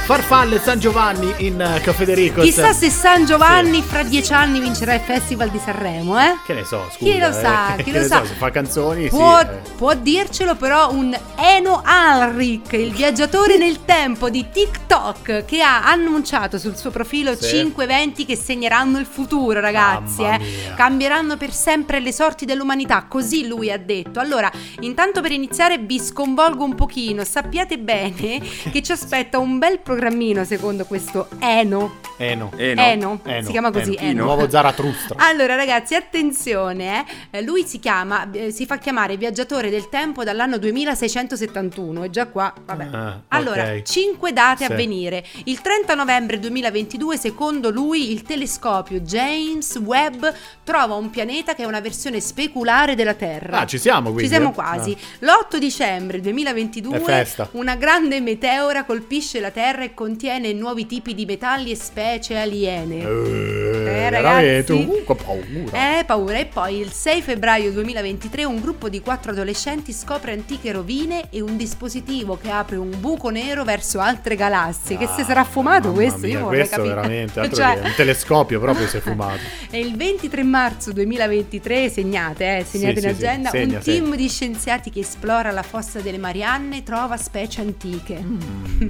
Farfalle 0.10 0.60
San 0.60 0.80
Giovanni 0.80 1.32
in 1.46 1.54
uh, 1.54 1.80
Caffè 1.84 2.04
De 2.04 2.16
Ricos. 2.16 2.44
Chissà 2.44 2.74
se 2.74 2.90
San 2.90 3.26
Giovanni 3.28 3.84
fra 3.84 4.02
dieci 4.02 4.34
anni 4.34 4.60
vincerà 4.60 4.96
il 4.96 5.02
Festival 5.02 5.52
di 5.52 5.60
Sanremo, 5.64 6.20
eh? 6.20 6.36
Che 6.44 6.54
ne 6.56 6.64
so, 6.64 6.88
scusa. 6.90 7.12
Chi 7.12 7.20
lo 7.20 7.28
eh, 7.28 7.32
sa, 7.32 7.74
che 7.78 7.84
chi 7.84 7.92
lo 7.92 8.02
so, 8.02 8.08
sa. 8.08 8.26
se 8.26 8.34
fa 8.34 8.50
canzoni, 8.50 9.08
Può, 9.10 9.38
sì. 9.38 9.46
eh. 9.46 9.72
può 9.78 9.94
dircelo 9.94 10.56
però 10.56 10.92
un 10.92 11.16
Eno 11.36 11.84
Alric, 11.86 12.72
il 12.74 12.92
viaggiatore 12.92 13.60
nel 13.60 13.86
tempo 13.86 14.32
di 14.32 14.48
TikTok, 14.52 15.46
che 15.46 15.62
ha 15.62 15.84
annunciato 15.86 16.58
sul 16.58 16.76
suo 16.76 16.90
profilo 16.90 17.36
Sì. 17.36 17.58
5 17.58 17.84
eventi 17.84 18.26
che 18.26 18.36
segneranno 18.36 18.98
il 18.98 19.06
futuro, 19.06 19.60
ragazzi. 19.60 20.24
Eh. 20.24 20.40
Cambieranno 20.76 21.38
per 21.38 21.54
sempre 21.54 22.00
le 22.00 22.12
sorti 22.12 22.46
dell'umanità, 22.46 23.06
così 23.08 23.46
lui 23.46 23.72
ha 23.72 23.78
detto. 23.78 24.20
Allora, 24.20 24.52
intanto 24.80 25.22
per 25.22 25.34
iniziare 25.34 25.78
vi 25.78 26.00
sconvolgo 26.00 26.64
un 26.64 26.74
pochino, 26.74 27.24
sappiate 27.24 27.78
bene 27.78 28.40
che 28.72 28.82
ci 28.82 28.92
aspetta 28.92 29.38
un 29.38 29.60
bel 29.60 29.78
programma 29.78 29.98
programmino 30.00 30.46
secondo 30.46 30.86
questo 30.86 31.28
Eno. 31.40 31.98
Eno. 32.16 32.52
Eno. 32.56 32.82
Eno, 32.82 33.20
Eno, 33.24 33.46
si 33.46 33.52
chiama 33.52 33.70
così, 33.70 33.96
Eno. 33.96 34.00
Eno. 34.02 34.10
Il 34.10 34.16
nuovo 34.26 34.50
Zarathustra. 34.50 35.16
Allora 35.30 35.56
ragazzi, 35.56 35.94
attenzione, 35.96 37.06
eh. 37.30 37.42
lui 37.42 37.64
si 37.66 37.80
chiama, 37.80 38.30
eh, 38.32 38.52
si 38.52 38.66
fa 38.66 38.78
chiamare 38.78 39.16
viaggiatore 39.18 39.70
del 39.70 39.90
tempo 39.90 40.24
dall'anno 40.24 40.58
2671 40.58 42.04
e 42.04 42.10
già 42.10 42.28
qua, 42.28 42.54
vabbè. 42.66 42.88
Ah, 42.92 43.22
allora. 43.30 43.82
5 43.82 44.34
date 44.34 44.66
Sì. 44.66 44.72
a 44.72 44.76
venire. 44.76 45.24
Il 45.46 45.62
30 45.62 45.94
novembre 45.96 46.40
2022, 46.40 47.18
secondo 47.18 47.70
lui, 47.70 48.12
il 48.12 48.24
telescopio 48.24 49.00
James 49.02 49.76
Webb 49.78 50.26
trova 50.64 50.96
un 50.96 51.10
pianeta 51.10 51.54
che 51.54 51.64
è 51.64 51.66
una 51.66 51.82
versione 51.82 52.20
speculare 52.22 52.96
della 52.96 53.14
Terra. 53.14 53.60
Ah, 53.60 53.66
ci 53.66 53.78
siamo 53.78 54.12
quindi. 54.12 54.24
Ci 54.24 54.30
siamo 54.30 54.52
quasi. 54.52 54.96
L'8 55.20 55.58
dicembre 55.58 56.22
2022 56.22 56.98
È 56.98 57.02
festa. 57.02 57.50
una 57.52 57.76
grande 57.76 58.20
meteora 58.22 58.84
colpisce 58.86 59.40
la 59.40 59.52
Terra 59.52 59.84
e 59.84 59.89
contiene 59.94 60.54
nuovi 60.54 60.86
tipi 60.86 61.14
di 61.16 61.26
metalli 61.26 61.72
e 61.72 61.76
specie 61.76 62.38
aliene. 62.38 63.04
Ah. 63.04 63.08
Eh, 63.10 63.88
Eh, 64.00 64.10
ragazzi. 64.10 64.88
che 65.06 65.16
paura. 65.16 66.00
Eh, 66.00 66.04
paura. 66.06 66.38
E 66.38 66.46
poi 66.46 66.78
il 66.80 66.92
6 66.92 67.22
febbraio 67.22 67.72
2023 67.72 68.44
un 68.46 68.60
gruppo 68.60 68.90
di 68.90 69.02
quattro 69.02 69.32
adolescenti 69.32 69.92
scopre 69.94 70.32
antiche 70.34 70.72
rovine 70.72 71.28
e 71.30 71.42
un 71.42 71.58
dispositivo 71.58 72.38
che 72.42 72.50
apre 72.50 72.76
un 72.78 72.92
buco 73.00 73.30
nero 73.30 73.64
verso 73.64 74.00
altre 74.00 74.36
galassie. 74.36 74.98
che 74.98 75.08
se 75.16 75.24
sarà 75.24 75.44
fumato 75.44 75.92
questo? 75.92 76.20
mia, 76.26 76.38
Io 76.38 76.44
vorrei 76.46 76.60
questo 76.60 76.76
capire. 76.78 76.96
veramente, 76.96 77.40
altro 77.42 77.56
Cioè- 77.56 77.80
un 77.84 77.94
telescopio 77.96 78.60
proprio 78.60 78.88
si 78.88 78.98
è 78.98 79.00
fumato. 79.00 79.40
E 79.72 79.80
il 79.80 79.96
23 79.96 80.44
marzo 80.44 80.92
2023, 80.92 81.90
segnate, 81.90 82.58
eh, 82.58 82.66
segnate 82.66 83.00
Sì, 83.02 83.08
in 83.08 83.14
sì, 83.14 83.20
sì, 83.20 83.26
agenda, 83.26 83.50
segna, 83.50 83.78
un 83.78 83.84
team 83.84 84.04
segna. 84.06 84.16
di 84.16 84.30
scienziati 84.30 84.90
che 84.90 85.00
esplora 85.02 85.52
la 85.52 85.62
fossa 85.62 86.00
delle 86.00 86.18
Marianne 86.18 86.82
trova 86.84 87.18
specie 87.18 87.62
antiche. 87.62 88.20
Mm, 88.20 88.40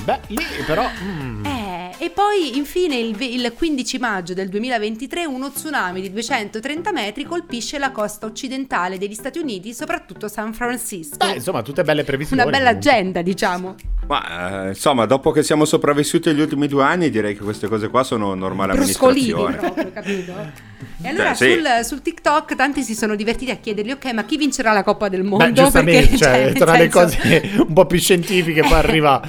Beh, 0.04 0.20
lì 0.28 0.38
però... 0.66 0.79
mm. 0.82 1.46
Eh, 1.46 1.96
e 1.98 2.10
poi 2.10 2.58
infine 2.58 2.96
il, 2.98 3.16
il 3.20 3.54
15 3.54 3.98
maggio 3.98 4.34
del 4.34 4.48
2023 4.50 5.26
uno 5.26 5.52
tsunami 5.52 6.02
di 6.02 6.12
230 6.12 6.92
metri 6.92 7.26
colpisce 7.26 7.78
la 7.78 7.92
costa 7.92 8.26
occidentale 8.26 8.98
degli 8.98 9.14
Stati 9.14 9.40
Uniti, 9.40 9.74
soprattutto 9.74 10.28
San 10.28 10.54
Francisco. 10.54 11.18
Beh, 11.18 11.34
insomma, 11.34 11.62
tutte 11.62 11.84
belle 11.84 12.04
previsioni. 12.04 12.42
Una 12.42 12.50
bella 12.50 12.70
comunque. 12.70 12.90
agenda, 12.90 13.22
diciamo. 13.22 13.76
Ma 14.08 14.66
eh, 14.66 14.68
insomma, 14.70 15.06
dopo 15.06 15.32
che 15.32 15.44
siamo 15.44 15.66
sopravvissuti 15.66 16.34
gli 16.34 16.42
ultimi 16.42 16.68
due 16.68 16.84
anni, 16.84 17.10
direi 17.10 17.36
che 17.36 17.44
queste 17.44 17.68
cose 17.68 17.90
qua 17.90 18.04
sono 18.04 18.34
normale 18.34 18.74
Bruscolini 18.74 19.32
amministrazione. 19.32 19.74
proprio, 19.74 19.92
capito? 19.92 20.68
E 21.02 21.08
allora 21.08 21.34
Cioè, 21.34 21.48
sì. 21.48 21.54
sul, 21.54 21.86
sul 21.86 22.02
TikTok 22.02 22.56
tanti 22.56 22.82
si 22.84 22.94
sono 22.94 23.16
divertiti 23.16 23.52
a 23.52 23.56
chiedergli, 23.56 23.92
ok, 23.92 24.12
ma 24.12 24.24
chi 24.26 24.36
vincerà 24.36 24.74
la 24.74 24.84
Coppa 24.84 25.08
del 25.08 25.24
Mondo? 25.24 25.46
Beh, 25.46 25.54
giustamente, 25.54 26.02
Perché, 26.02 26.18
cioè, 26.18 26.44
nel 26.44 26.54
tra 26.54 26.72
le 26.74 26.90
senso- 26.92 27.00
cose 27.00 27.42
un 27.68 27.74
po' 27.74 27.86
più 27.86 27.98
scientifiche 28.00 28.62
poi 28.62 28.74
arriva 28.74 29.22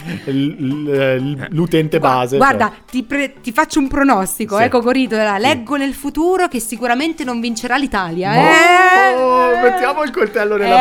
l'utente 1.51 1.99
base. 1.99 2.37
Guarda, 2.37 2.69
cioè. 2.69 2.85
ti, 2.91 3.03
pre- 3.05 3.35
ti 3.41 3.53
faccio 3.53 3.79
un 3.79 3.89
pronostico, 3.89 4.59
Sì. 4.59 4.69
Cocorito. 4.69 5.15
ora, 5.17 5.39
Leggo 5.39 5.77
nel 5.77 5.95
futuro 5.95 6.49
che 6.49 6.61
sicuramente 6.61 7.25
non 7.25 7.41
vincerà 7.41 7.77
l'Italia. 7.77 8.33
Oh, 9.17 9.53
eh? 9.53 9.63
mettiamo 9.63 10.03
il 10.03 10.11
coltello 10.11 10.57
nella 10.57 10.75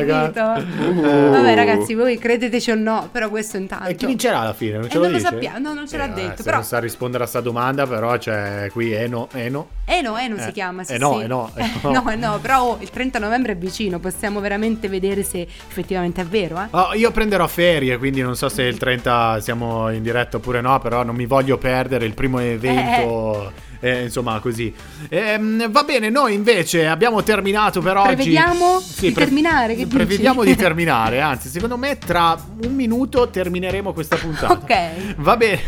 Eh, 0.00 0.04
piaga. 0.04 0.30
capito? 0.32 0.80
Uh. 1.00 1.30
Vabbè, 1.30 1.54
ragazzi, 1.54 1.94
voi 1.94 2.18
credeteci 2.18 2.70
o 2.70 2.74
no, 2.76 3.08
però 3.10 3.28
questo 3.28 3.56
intanto. 3.56 3.88
E 3.88 3.94
chi 3.94 4.06
vincerà 4.06 4.40
alla 4.40 4.52
fine? 4.54 4.78
Non 4.78 4.88
ce 4.88 4.96
Eh, 4.96 4.98
lo 5.00 5.02
non 5.04 5.12
lo 5.12 5.18
sappiamo, 5.18 5.58
no, 5.58 5.74
non 5.74 5.88
ce 5.88 5.96
l'ha 5.96 6.04
Eh, 6.10 6.14
detto, 6.14 6.36
Se 6.38 6.42
però- 6.44 6.56
non 6.56 6.64
sa 6.64 6.78
rispondere 6.78 7.24
a 7.24 7.26
sta 7.26 7.40
domanda, 7.40 7.86
però 7.86 8.16
c'è 8.16 8.68
qui 8.72 8.92
Eno. 8.92 9.28
Eno. 9.32 9.68
Eno, 9.88 10.16
Eh, 10.40 10.44
si 10.46 10.52
chiama, 10.52 10.84
sì, 10.84 10.92
eh 10.94 10.98
no, 10.98 11.16
sì. 11.18 11.24
eh 11.24 11.26
no, 11.26 11.50
eh 11.54 11.62
Eh, 11.64 11.70
no. 11.82 11.90
no, 11.92 12.10
eh 12.10 12.16
no, 12.16 12.38
però 12.40 12.62
oh, 12.62 12.78
il 12.80 12.90
30 12.90 13.18
novembre 13.18 13.52
è 13.52 13.56
vicino, 13.56 13.98
possiamo 13.98 14.40
veramente 14.40 14.88
vedere 14.88 15.22
se 15.22 15.40
effettivamente 15.42 16.20
è 16.22 16.26
vero, 16.26 16.60
eh? 16.60 16.66
Oh, 16.70 16.94
io 16.94 17.10
prenderò 17.10 17.46
ferie, 17.46 17.98
quindi 17.98 18.20
non 18.22 18.36
so 18.36 18.48
se 18.48 18.62
il 18.62 18.76
30 18.78 19.40
siamo 19.40 19.90
in 19.90 20.02
diretta 20.02 20.36
oppure 20.38 20.60
no, 20.60 20.78
però 20.78 21.02
non 21.02 21.14
mi 21.14 21.26
voglio 21.26 21.58
perdere 21.58 22.04
il 22.06 22.14
primo 22.14 22.38
evento. 22.38 23.52
eh, 23.80 24.02
insomma, 24.04 24.38
così. 24.40 24.72
Ehm, 25.08 25.70
va 25.70 25.82
bene, 25.82 26.08
noi 26.10 26.34
invece 26.34 26.86
abbiamo 26.86 27.22
terminato 27.22 27.80
per 27.80 27.96
oggi. 27.96 28.14
Prevediamo 28.14 28.82
di 28.98 29.12
terminare, 29.12 29.74
che 29.74 29.84
dici? 29.84 29.96
Prevediamo 29.96 30.44
di 30.44 30.54
terminare, 30.56 31.20
anzi, 31.20 31.48
secondo 31.48 31.76
me 31.76 31.98
tra 31.98 32.36
un 32.62 32.74
minuto 32.74 33.28
termineremo 33.28 33.92
questa 33.92 34.16
puntata. 34.16 34.52
Ok. 34.54 35.14
Va 35.16 35.36
bene. 35.36 35.60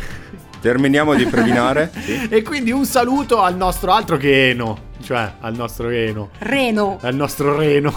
Terminiamo 0.61 1.15
di 1.15 1.27
previnare. 1.27 1.91
E 2.31 2.43
quindi 2.43 2.71
un 2.73 2.85
saluto 2.85 3.41
al 3.43 3.57
nostro 3.57 3.93
altro 3.93 4.17
che 4.17 4.51
Eno, 4.51 4.79
cioè 5.03 5.33
al 5.41 5.55
nostro 5.55 5.89
Eno, 5.89 6.31
Reno, 6.39 6.99
al 7.01 7.15
nostro 7.15 7.57
Reno. 7.57 7.93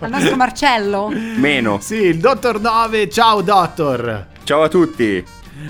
al 0.00 0.10
nostro 0.10 0.36
Marcello. 0.36 1.10
Meno. 1.36 1.78
Sì, 1.80 1.96
il 1.96 2.18
Dottor 2.18 2.60
9, 2.60 3.08
ciao 3.08 3.40
Dottor. 3.40 4.26
Ciao 4.44 4.62
a 4.62 4.68
tutti. 4.68 5.24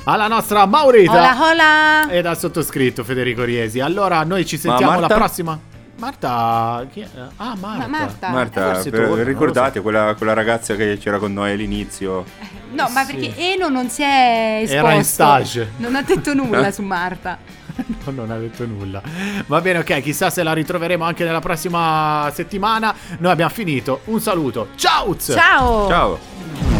Alla 0.05 0.29
nostra 0.29 0.67
Maurita. 0.67 1.13
Hola, 1.13 1.37
hola. 1.41 2.09
E 2.11 2.23
dal 2.23 2.39
sottoscritto 2.39 3.05
Federico 3.05 3.45
Riesi. 3.45 3.81
Allora, 3.81 4.23
noi 4.25 4.45
ci 4.47 4.57
sentiamo 4.59 4.93
la 4.93 5.01
Marta? 5.01 5.15
prossima. 5.15 5.59
Marta. 5.99 6.85
Chi 6.91 7.01
è? 7.01 7.07
Ah, 7.37 7.55
Marta. 7.59 7.87
Ma 7.87 7.99
Marta. 7.99 8.29
Marta, 8.31 8.73
forse 8.75 8.91
per- 8.91 9.07
torna, 9.09 9.23
ricordate 9.23 9.81
quella, 9.81 10.15
quella 10.17 10.33
ragazza 10.33 10.75
che 10.75 10.99
c'era 10.99 11.19
con 11.19 11.33
noi 11.33 11.53
all'inizio? 11.53 12.25
No, 12.73 12.89
ma 12.91 13.05
perché 13.05 13.35
Eno 13.37 13.69
non 13.69 13.89
si 13.89 14.03
è 14.03 14.61
esposto. 14.63 14.87
Era 14.87 14.93
in 14.95 15.05
stage. 15.05 15.73
Non 15.77 15.95
ha 15.95 16.03
detto 16.03 16.35
nulla 16.35 16.71
su 16.71 16.83
Marta. 16.83 17.39
No, 18.05 18.11
non 18.11 18.31
ha 18.31 18.37
detto 18.37 18.67
nulla. 18.67 19.01
Va 19.47 19.61
bene, 19.63 19.79
ok. 19.79 20.03
Chissà 20.03 20.29
se 20.29 20.43
la 20.43 20.53
ritroveremo 20.53 21.05
anche 21.05 21.25
nella 21.25 21.41
prossima 21.41 22.31
settimana. 22.35 22.95
Noi 23.19 23.33
abbiamo 23.33 23.51
finito. 23.51 24.03
Un 24.07 24.21
saluto. 24.21 24.69
Ciao! 24.77 25.17
Ciao. 25.17 25.89
Ciao. 25.89 26.72